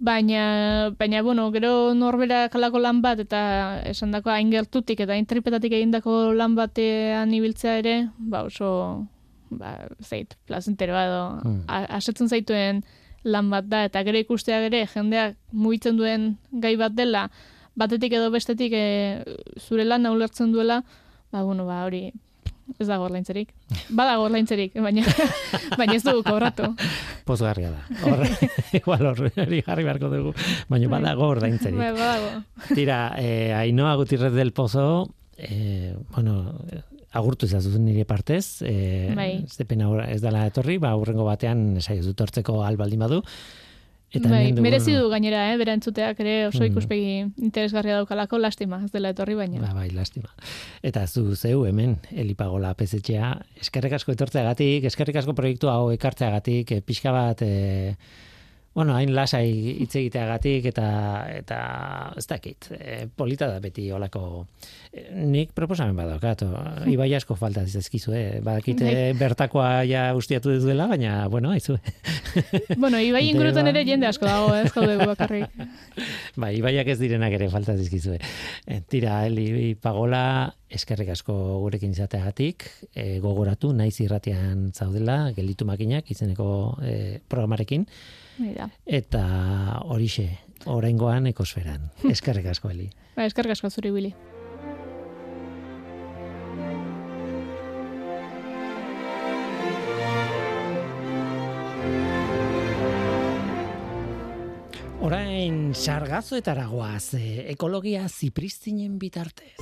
Baina, 0.02 0.90
baina, 0.98 1.22
bueno, 1.22 1.44
gero 1.54 1.94
norbera 1.94 2.48
kalako 2.50 2.80
lan 2.82 2.98
bat, 3.04 3.20
eta 3.22 3.40
esan 3.86 4.10
dako 4.10 4.32
hain 4.34 4.48
gertutik 4.50 4.98
eta 5.04 5.14
hain 5.14 5.28
tripetatik 5.30 5.76
egindako 5.78 6.32
lan 6.34 6.56
batean 6.58 7.30
ibiltzea 7.36 7.76
ere, 7.78 7.94
ba 8.18 8.40
oso, 8.48 8.72
ba, 9.50 9.76
zait, 10.02 10.34
plazentero 10.50 10.98
edo, 10.98 11.22
hmm. 11.44 11.62
asetzen 12.00 12.26
zaituen 12.26 12.82
lan 13.22 13.52
bat 13.54 13.70
da, 13.70 13.84
eta 13.86 14.02
gero 14.02 14.18
ikustea 14.18 14.58
gere, 14.66 14.82
jendeak 14.90 15.38
mugitzen 15.54 16.02
duen 16.02 16.32
gai 16.50 16.74
bat 16.82 16.98
dela, 16.98 17.28
batetik 17.78 18.18
edo 18.18 18.34
bestetik 18.34 18.74
e, 18.74 18.84
zure 19.62 19.86
lan 19.86 20.10
ulertzen 20.10 20.50
duela, 20.50 20.82
ba, 21.30 21.44
bueno, 21.46 21.62
ba, 21.70 21.84
hori, 21.86 22.08
ez 22.78 22.86
da 22.88 22.98
gorlaintzerik. 23.00 23.52
Bada 23.90 24.16
gorlaintzerik, 24.20 24.76
baina, 24.84 25.04
baina 25.78 25.96
ez 25.96 26.02
dugu 26.04 26.22
kobratu. 26.26 26.72
Pozgarria 27.28 27.72
da. 27.72 27.82
Hor, 28.06 28.24
igual 28.80 29.06
hori 29.12 29.30
jarri 29.34 29.84
beharko 29.86 30.12
dugu, 30.12 30.34
baina 30.70 30.90
bada 30.92 31.14
gorlaintzerik. 31.18 31.78
Bai, 31.78 31.92
badago. 31.96 32.32
Tira, 32.72 33.02
eh, 33.18 33.52
Ainoa 33.56 33.94
Gutirrez 34.00 34.32
del 34.34 34.52
Pozo, 34.56 34.86
eh, 35.36 35.94
bueno, 36.14 36.56
agurtu 37.12 37.46
izazu 37.46 37.76
nire 37.78 38.04
partez, 38.08 38.62
eh, 38.64 39.12
bai. 39.16 39.44
ez 39.44 40.20
dela 40.22 40.46
etorri, 40.46 40.78
ba, 40.78 40.94
urrengo 40.96 41.24
batean, 41.24 41.76
esai 41.76 41.98
ez 41.98 42.06
dut 42.06 42.20
hortzeko 42.20 42.62
albaldin 42.64 43.00
badu, 43.04 43.22
Eta 44.12 44.28
bai, 44.28 44.50
dugu- 44.52 44.60
merezi 44.62 44.92
du 44.92 45.08
gainera, 45.08 45.52
eh, 45.52 45.56
bera 45.56 45.72
entzuteak 45.72 46.18
ere 46.20 46.46
oso 46.48 46.60
Mm. 46.62 46.66
ikuspegi 46.72 47.12
interesgarria 47.42 47.94
daukalako, 47.96 48.38
lastima, 48.38 48.82
ez 48.84 48.90
dela 48.92 49.08
etorri 49.10 49.34
baina. 49.34 49.60
Ba, 49.60 49.72
bai, 49.72 49.90
lastima. 49.90 50.28
Eta 50.82 51.06
zu 51.06 51.34
zeu 51.34 51.64
hemen, 51.66 51.98
Elipagola 52.10 52.74
pezetxea, 52.74 53.40
eskerrik 53.60 53.92
asko 53.94 54.12
etortzeagatik, 54.12 54.84
eskerrik 54.84 55.16
asko 55.16 55.34
proiektu 55.34 55.68
hau 55.68 55.90
ekartzeagatik, 55.92 56.72
e, 56.72 56.80
pixka 56.82 57.10
bat, 57.10 57.40
e, 57.42 57.96
bueno, 58.74 58.94
hain 58.96 59.14
lasai 59.14 59.48
hitz 59.82 59.94
egiteagatik, 60.00 60.66
eta, 60.72 60.86
eta 61.28 61.58
ez 62.16 62.26
dakit, 62.30 62.70
e, 62.78 63.06
polita 63.16 63.48
da 63.50 63.60
beti 63.60 63.90
olako, 63.92 64.46
e, 64.92 65.06
nik 65.28 65.52
proposamen 65.56 65.96
badaukat, 65.96 66.46
ibai 66.94 67.10
asko 67.18 67.36
falta 67.36 67.64
dizkizu, 67.66 68.16
eh? 68.16 68.40
badakite 68.44 68.88
Bai. 68.88 69.12
bertakoa 69.20 69.70
ja 69.88 70.10
ustiatu 70.16 70.54
duzuela, 70.54 70.88
baina, 70.92 71.26
bueno, 71.32 71.52
aizu, 71.52 71.78
Bueno, 72.76 72.98
ibai 73.00 73.22
ingurutan 73.30 73.68
ere 73.70 73.84
jende 73.86 74.06
asko 74.08 74.26
dago, 74.26 74.54
ez 74.56 74.70
gaude 74.72 74.96
bakarrik. 75.00 75.52
Bai, 76.42 76.54
ibaiak 76.58 76.92
ez 76.94 76.98
direnak 77.00 77.34
ere 77.36 77.48
falta 77.52 77.74
dizkizue. 77.78 78.18
E, 78.66 78.80
tira, 78.88 79.22
Eli 79.28 79.74
Pagola, 79.80 80.24
eskerrik 80.72 81.12
asko 81.14 81.34
gurekin 81.64 81.94
izateagatik, 81.96 82.66
e, 82.94 83.06
gogoratu, 83.24 83.72
naiz 83.76 83.94
irratian 84.04 84.70
zaudela, 84.72 85.18
gelditu 85.36 85.68
makinak, 85.68 86.10
izeneko 86.14 86.48
e, 86.82 86.94
programarekin, 87.28 87.86
Mira. 88.38 88.70
eta 88.86 89.22
horixe, 89.84 90.28
oraingoan 90.66 91.26
ekosferan. 91.32 91.90
Eskerrik 92.14 92.46
asko, 92.52 92.70
Eli. 92.70 92.90
Ba, 93.16 93.26
eskerrik 93.28 93.52
asko 93.56 93.70
zuri 93.70 93.90
Willy. 93.92 94.14
Orain, 105.02 105.74
sargazoetara 105.74 106.68
goaz, 106.70 107.14
e, 107.18 107.50
ekologia 107.50 108.06
zipristinen 108.08 109.00
bitartez. 109.02 109.58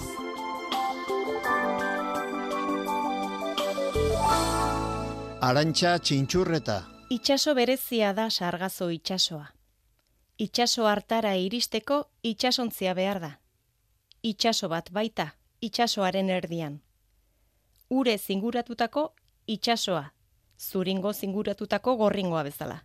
Arantxa 5.40 5.96
txintxurreta. 6.04 6.99
Itxaso 7.10 7.56
berezia 7.58 8.12
da 8.14 8.30
sargazo 8.30 8.86
itxasoa. 8.94 9.48
Itxaso 10.38 10.84
hartara 10.86 11.32
iristeko 11.34 11.96
itxasontzia 12.22 12.92
behar 12.94 13.18
da. 13.18 13.30
Itxaso 14.22 14.68
bat 14.70 14.92
baita, 14.94 15.24
itxasoaren 15.60 16.28
erdian. 16.30 16.76
Ure 17.88 18.14
zinguratutako 18.16 19.02
itxasoa, 19.46 20.12
zuringo 20.56 21.10
zinguratutako 21.12 21.96
gorringoa 21.96 22.44
bezala. 22.46 22.76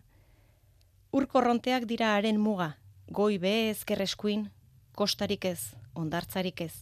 Ur 1.12 1.28
korronteak 1.30 1.86
dira 1.86 2.16
haren 2.16 2.40
muga, 2.42 2.80
goi 3.06 3.38
be 3.38 3.52
ezkerreskuin, 3.70 4.50
kostarik 4.98 5.44
ez, 5.44 5.76
ondartzarik 5.94 6.64
ez. 6.66 6.74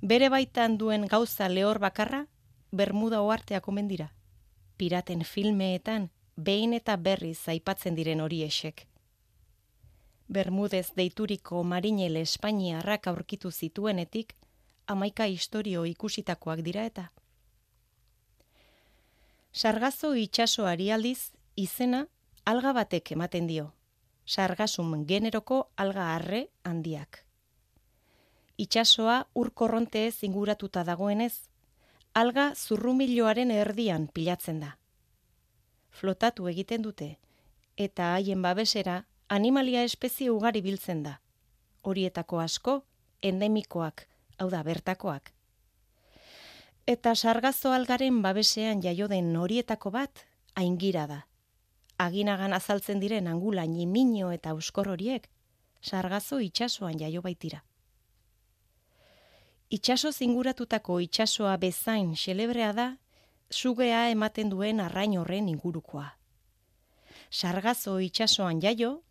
Bere 0.00 0.28
baitan 0.28 0.78
duen 0.78 1.08
gauza 1.10 1.48
lehor 1.48 1.82
bakarra, 1.82 2.28
Bermuda 2.70 3.22
oarteak 3.26 3.66
omen 3.66 3.90
dira 3.90 4.12
piraten 4.78 5.24
filmeetan 5.26 6.10
behin 6.38 6.72
eta 6.72 6.96
berriz 6.96 7.48
aipatzen 7.50 7.96
diren 7.98 8.20
hori 8.22 8.42
esek. 8.46 8.86
Bermudez 10.28 10.92
deituriko 10.96 11.62
marinele 11.64 12.20
Espainiarrak 12.20 13.08
aurkitu 13.10 13.50
zituenetik, 13.50 14.34
amaika 14.86 15.26
historio 15.26 15.84
ikusitakoak 15.84 16.62
dira 16.62 16.84
eta. 16.84 17.08
Sargazo 19.52 20.14
itxasoari 20.14 20.90
aldiz, 20.92 21.32
izena 21.56 22.06
alga 22.44 22.72
batek 22.72 23.12
ematen 23.16 23.46
dio. 23.46 23.72
Sargasum 24.26 24.92
generoko 25.06 25.70
alga 25.76 26.14
arre 26.14 26.48
handiak. 26.62 27.24
Itxasoa 28.58 29.26
ur 29.34 29.50
korronteez 29.54 30.22
inguratuta 30.28 30.84
dagoenez, 30.84 31.48
alga 32.12 32.52
zurrumiloaren 32.54 33.50
erdian 33.50 34.06
pilatzen 34.12 34.60
da. 34.60 34.76
Flotatu 35.90 36.48
egiten 36.48 36.82
dute, 36.82 37.18
eta 37.76 38.12
haien 38.14 38.42
babesera 38.42 39.04
animalia 39.28 39.82
espezie 39.84 40.30
ugari 40.30 40.62
biltzen 40.62 41.02
da. 41.02 41.18
Horietako 41.82 42.40
asko, 42.40 42.82
endemikoak, 43.22 44.06
hau 44.38 44.48
da 44.50 44.62
bertakoak. 44.62 45.32
Eta 46.88 47.14
sargazo 47.14 47.72
algaren 47.76 48.22
babesean 48.22 48.82
jaio 48.82 49.08
den 49.08 49.34
horietako 49.36 49.90
bat, 49.90 50.24
aingira 50.54 51.06
da. 51.06 51.18
Aginagan 51.98 52.54
azaltzen 52.54 53.00
diren 53.00 53.26
angula 53.26 53.66
ñimino 53.66 54.30
eta 54.32 54.54
euskor 54.56 54.88
horiek, 54.88 55.28
sargazo 55.82 56.38
itxasoan 56.40 56.98
jaio 56.98 57.22
baitira. 57.22 57.64
Itxaso 59.68 60.12
zinguratutako 60.12 61.00
itxasoa 61.04 61.56
bezain 61.60 62.14
xelebrea 62.16 62.72
da, 62.72 62.86
sugea 63.50 64.10
ematen 64.10 64.50
duen 64.50 64.80
arrain 64.80 65.16
horren 65.18 65.48
ingurukoa. 65.48 66.18
Sargazo 67.30 67.98
itxasoan 68.00 68.60
jaio 68.60 69.02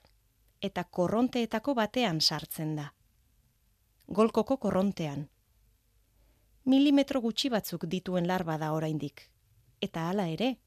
eta 0.61 0.83
korronteetako 0.83 1.73
batean 1.75 2.21
sartzen 2.21 2.75
da. 2.75 2.93
Golkoko 4.07 4.57
korrontean. 4.57 5.29
Milimetro 6.65 7.21
gutxi 7.21 7.49
batzuk 7.49 7.85
dituen 7.85 8.27
larba 8.27 8.57
da 8.57 8.71
oraindik. 8.73 9.29
Eta 9.81 10.09
hala 10.09 10.27
ere, 10.27 10.57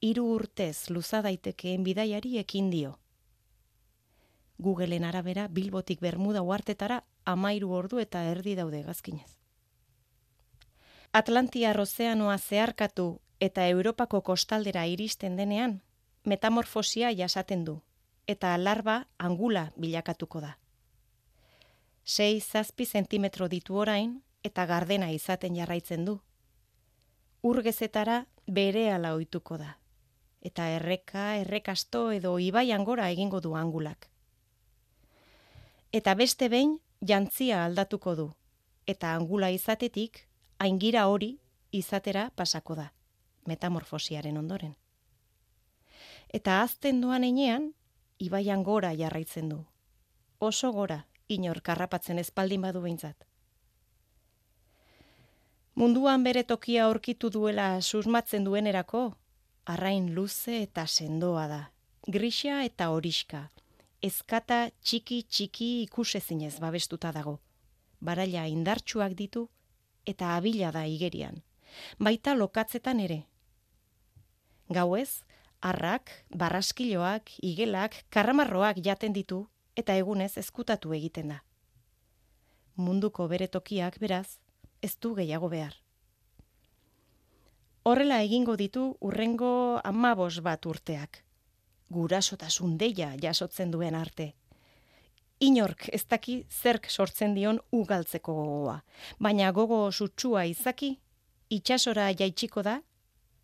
hiru 0.00 0.26
urtez 0.34 0.90
luza 0.90 1.22
daitekeen 1.22 1.84
bidaiari 1.84 2.38
ekin 2.38 2.70
dio. 2.70 2.98
Googleen 4.60 5.04
arabera 5.04 5.48
Bilbotik 5.48 6.00
Bermuda 6.00 6.42
uartetara 6.42 7.02
amairu 7.24 7.72
ordu 7.72 7.98
eta 7.98 8.24
erdi 8.24 8.54
daude 8.54 8.82
gazkinez. 8.82 9.39
Atlantiar 11.12 11.80
ozeanoa 11.80 12.36
zeharkatu 12.38 13.20
eta 13.40 13.64
Europako 13.66 14.20
kostaldera 14.22 14.84
iristen 14.86 15.36
denean, 15.36 15.80
metamorfosia 16.24 17.10
jasaten 17.10 17.64
du, 17.64 17.80
eta 18.30 18.52
larba 18.58 19.08
angula 19.18 19.72
bilakatuko 19.76 20.40
da. 20.44 20.52
Sei 22.04 22.38
zazpi 22.40 22.86
zentimetro 22.86 23.48
ditu 23.48 23.80
orain 23.82 24.22
eta 24.44 24.68
gardena 24.70 25.10
izaten 25.10 25.58
jarraitzen 25.58 26.04
du. 26.04 26.20
Urgezetara 27.42 28.26
bere 28.46 28.86
ala 28.92 29.14
ohituko 29.18 29.58
da, 29.58 29.78
eta 30.40 30.70
erreka, 30.76 31.26
errekasto 31.42 32.12
edo 32.12 32.38
ibaian 32.38 32.84
gora 32.84 33.10
egingo 33.10 33.40
du 33.40 33.56
angulak. 33.56 34.06
Eta 35.90 36.14
beste 36.14 36.48
behin 36.48 36.78
jantzia 37.02 37.64
aldatuko 37.64 38.14
du, 38.14 38.32
eta 38.86 39.16
angula 39.18 39.50
izatetik 39.50 40.29
aingira 40.60 41.06
hori 41.08 41.38
izatera 41.72 42.30
pasako 42.36 42.74
da, 42.76 42.90
metamorfosiaren 43.48 44.36
ondoren. 44.36 44.74
Eta 46.28 46.60
azten 46.62 47.00
doan 47.00 47.24
enean, 47.24 47.70
ibaian 48.18 48.62
gora 48.62 48.92
jarraitzen 48.94 49.48
du. 49.48 49.64
Oso 50.38 50.70
gora, 50.72 51.06
inor 51.28 51.62
karrapatzen 51.64 52.20
espaldin 52.20 52.62
badu 52.66 52.82
behintzat. 52.84 53.26
Munduan 55.80 56.24
bere 56.26 56.42
tokia 56.44 56.84
aurkitu 56.84 57.30
duela 57.30 57.80
susmatzen 57.80 58.44
duenerako, 58.44 59.04
arrain 59.64 60.10
luze 60.14 60.58
eta 60.62 60.84
sendoa 60.86 61.46
da, 61.48 61.60
grisa 62.06 62.64
eta 62.66 62.90
horiska, 62.90 63.46
ezkata 64.02 64.60
txiki 64.82 65.22
txiki 65.22 65.70
ikusezinez 65.86 66.58
babestuta 66.60 67.12
dago. 67.16 67.38
Baraila 68.00 68.46
indartsuak 68.48 69.16
ditu 69.16 69.48
eta 70.06 70.36
abila 70.36 70.70
da 70.72 70.86
igerian, 70.86 71.42
baita 71.98 72.34
lokatzetan 72.34 73.00
ere. 73.00 73.24
Gauez, 74.68 75.22
arrak, 75.60 76.10
barraskiloak, 76.30 77.30
igelak, 77.42 78.04
karramarroak 78.10 78.80
jaten 78.84 79.12
ditu 79.12 79.46
eta 79.76 79.94
egunez 79.94 80.36
ezkutatu 80.38 80.92
egiten 80.94 81.34
da. 81.34 81.42
Munduko 82.76 83.28
bere 83.28 83.48
tokiak 83.48 83.98
beraz, 84.00 84.38
ez 84.82 84.96
du 84.96 85.14
gehiago 85.14 85.48
behar. 85.48 85.74
Horrela 87.82 88.20
egingo 88.22 88.56
ditu 88.60 88.96
urrengo 89.00 89.80
amabos 89.84 90.40
bat 90.44 90.66
urteak. 90.66 91.22
Gurasotasun 91.90 92.76
deia 92.78 93.14
jasotzen 93.20 93.70
duen 93.70 93.94
arte. 93.94 94.34
Inork 95.40 95.86
ez 95.96 96.02
daki 96.04 96.34
zerk 96.50 96.90
sortzen 96.90 97.34
dion 97.34 97.58
ugaltzeko 97.72 98.32
gogoa, 98.36 98.80
baina 99.18 99.52
gogo 99.56 99.78
sutsua 99.90 100.44
izaki, 100.44 100.98
itxasora 101.48 102.10
jaitsiko 102.12 102.60
da, 102.62 102.74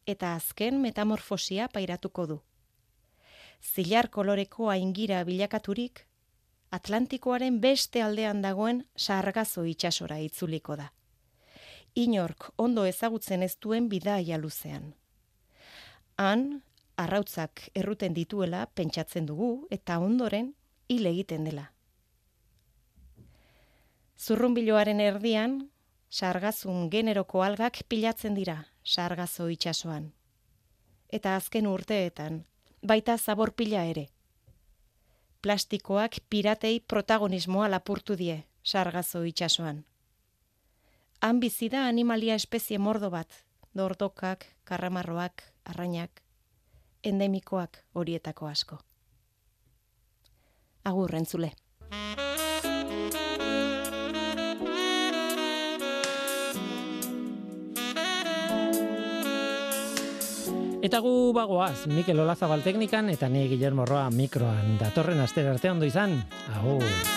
eta 0.07 0.35
azken 0.37 0.77
metamorfosia 0.83 1.69
pairatuko 1.73 2.27
du. 2.27 2.37
Zilar 3.65 4.11
koloreko 4.13 4.69
aingira 4.69 5.23
bilakaturik, 5.25 6.05
Atlantikoaren 6.77 7.61
beste 7.63 8.03
aldean 8.03 8.43
dagoen 8.43 8.83
sargazo 8.97 9.65
itxasora 9.65 10.19
itzuliko 10.21 10.77
da. 10.77 10.91
Inork 11.95 12.51
ondo 12.59 12.85
ezagutzen 12.85 13.43
ez 13.47 13.55
duen 13.63 13.89
bidaia 13.89 14.37
luzean. 14.37 14.91
Han, 16.19 16.45
arrautzak 16.97 17.71
erruten 17.75 18.13
dituela 18.13 18.67
pentsatzen 18.75 19.31
dugu 19.31 19.51
eta 19.71 19.99
ondoren 19.99 20.53
hil 20.89 21.07
egiten 21.07 21.49
dela. 21.49 21.71
Zurrunbiloaren 24.17 25.01
erdian, 25.01 25.59
sargazun 26.11 26.89
generoko 26.91 27.43
algak 27.43 27.83
pilatzen 27.89 28.35
dira 28.35 28.65
sargazo 28.87 29.49
itsasoan. 29.53 30.13
Eta 31.13 31.37
azken 31.37 31.67
urteetan, 31.67 32.45
baita 32.83 33.19
zabor 33.19 33.53
pila 33.53 33.85
ere. 33.85 34.07
Plastikoak 35.43 36.21
piratei 36.31 36.81
protagonismoa 36.81 37.69
lapurtu 37.71 38.17
die 38.17 38.45
sargazo 38.65 39.23
itsasoan. 39.25 39.85
Han 41.21 41.41
bizi 41.41 41.69
da 41.69 41.87
animalia 41.89 42.35
espezie 42.35 42.79
mordo 42.79 43.11
bat, 43.11 43.29
dordokak, 43.75 44.47
karramarroak, 44.65 45.43
arrainak, 45.65 46.23
endemikoak 47.05 47.83
horietako 47.95 48.47
asko. 48.47 48.79
Agur, 50.85 51.15
entzule. 51.15 51.53
Eta 60.87 61.01
gu 61.03 61.33
bagoaz, 61.35 61.89
Mikel 61.91 62.21
Olazabal 62.23 62.63
teknikan 62.63 63.11
eta 63.11 63.27
ni 63.33 63.49
Guillermo 63.51 63.89
Roa 63.91 64.07
mikroan. 64.15 64.77
Datorren 64.79 65.25
aster 65.25 65.51
arte 65.51 65.75
ondo 65.75 65.89
izan. 65.91 66.21
Agur. 66.55 67.16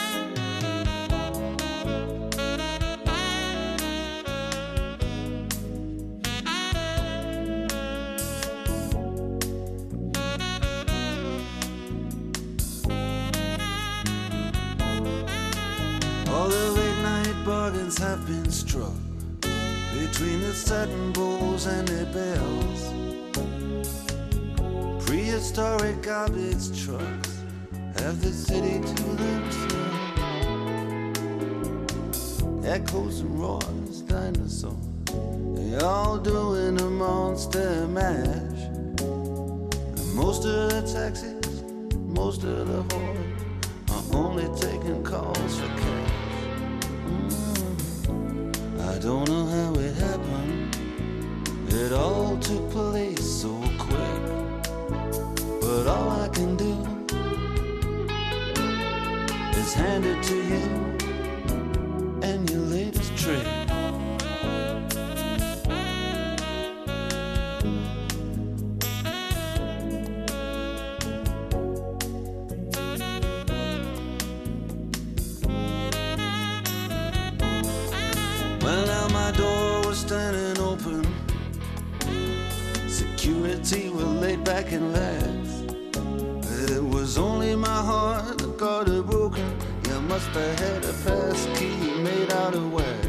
Must 90.20 90.32
have 90.32 90.60
had 90.60 90.84
a 90.84 90.94
pass 91.06 91.48
key 91.58 91.94
made 92.04 92.34
out 92.34 92.54
of 92.54 92.74
wax. 92.74 93.08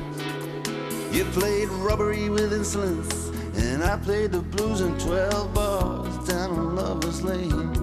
You 1.11 1.25
played 1.25 1.69
robbery 1.71 2.31
with 2.31 2.53
insolence, 2.53 3.31
and 3.57 3.83
I 3.83 3.97
played 3.97 4.31
the 4.31 4.39
blues 4.39 4.81
in 4.81 4.97
12 4.97 5.53
bars 5.53 6.29
down 6.29 6.51
on 6.51 6.77
Lover's 6.77 7.21
Lane. 7.25 7.75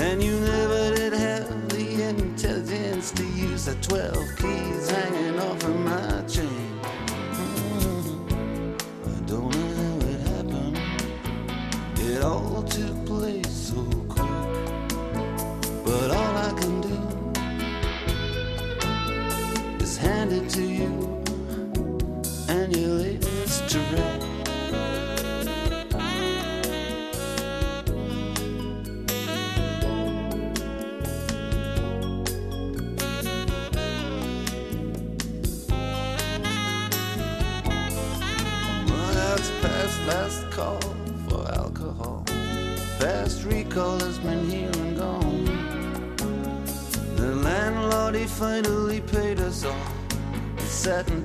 And 0.00 0.20
you 0.20 0.34
never 0.40 0.96
did 0.96 1.12
have 1.12 1.68
the 1.68 2.08
intelligence 2.08 3.12
to 3.12 3.24
use 3.24 3.66
the 3.66 3.76
12 3.76 4.36
keys 4.36 4.90
hanging 4.90 5.38
off 5.38 5.62
of 5.62 5.78
my 5.78 6.24
chain. 6.26 6.65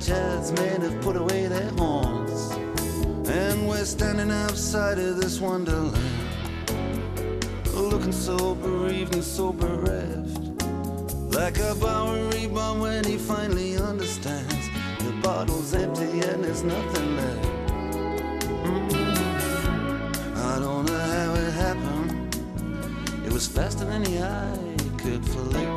Chairs 0.01 0.51
men 0.53 0.81
have 0.81 0.99
put 1.01 1.15
away 1.15 1.47
their 1.47 1.69
horns. 1.71 2.51
And 3.29 3.67
we're 3.67 3.85
standing 3.85 4.31
outside 4.31 4.97
of 4.97 5.21
this 5.21 5.39
wonderland. 5.39 5.95
Looking 7.73 8.11
so 8.11 8.55
bereaved 8.55 9.13
and 9.13 9.23
so 9.23 9.53
bereft. 9.53 10.39
Like 11.35 11.59
a 11.59 11.75
Bowery 11.75 12.47
bomb 12.47 12.79
when 12.79 13.03
he 13.03 13.17
finally 13.17 13.77
understands. 13.77 14.69
The 14.99 15.11
bottle's 15.21 15.73
empty 15.73 16.21
and 16.27 16.43
there's 16.43 16.63
nothing 16.63 17.15
left. 17.15 17.47
Mm. 18.65 18.95
I 20.35 20.59
don't 20.59 20.85
know 20.85 20.99
how 20.99 21.33
it 21.35 21.51
happened. 21.53 22.35
It 23.25 23.31
was 23.31 23.47
faster 23.47 23.85
than 23.85 24.03
the 24.03 24.23
eye 24.23 24.71
could 24.97 25.23
flick. 25.25 25.70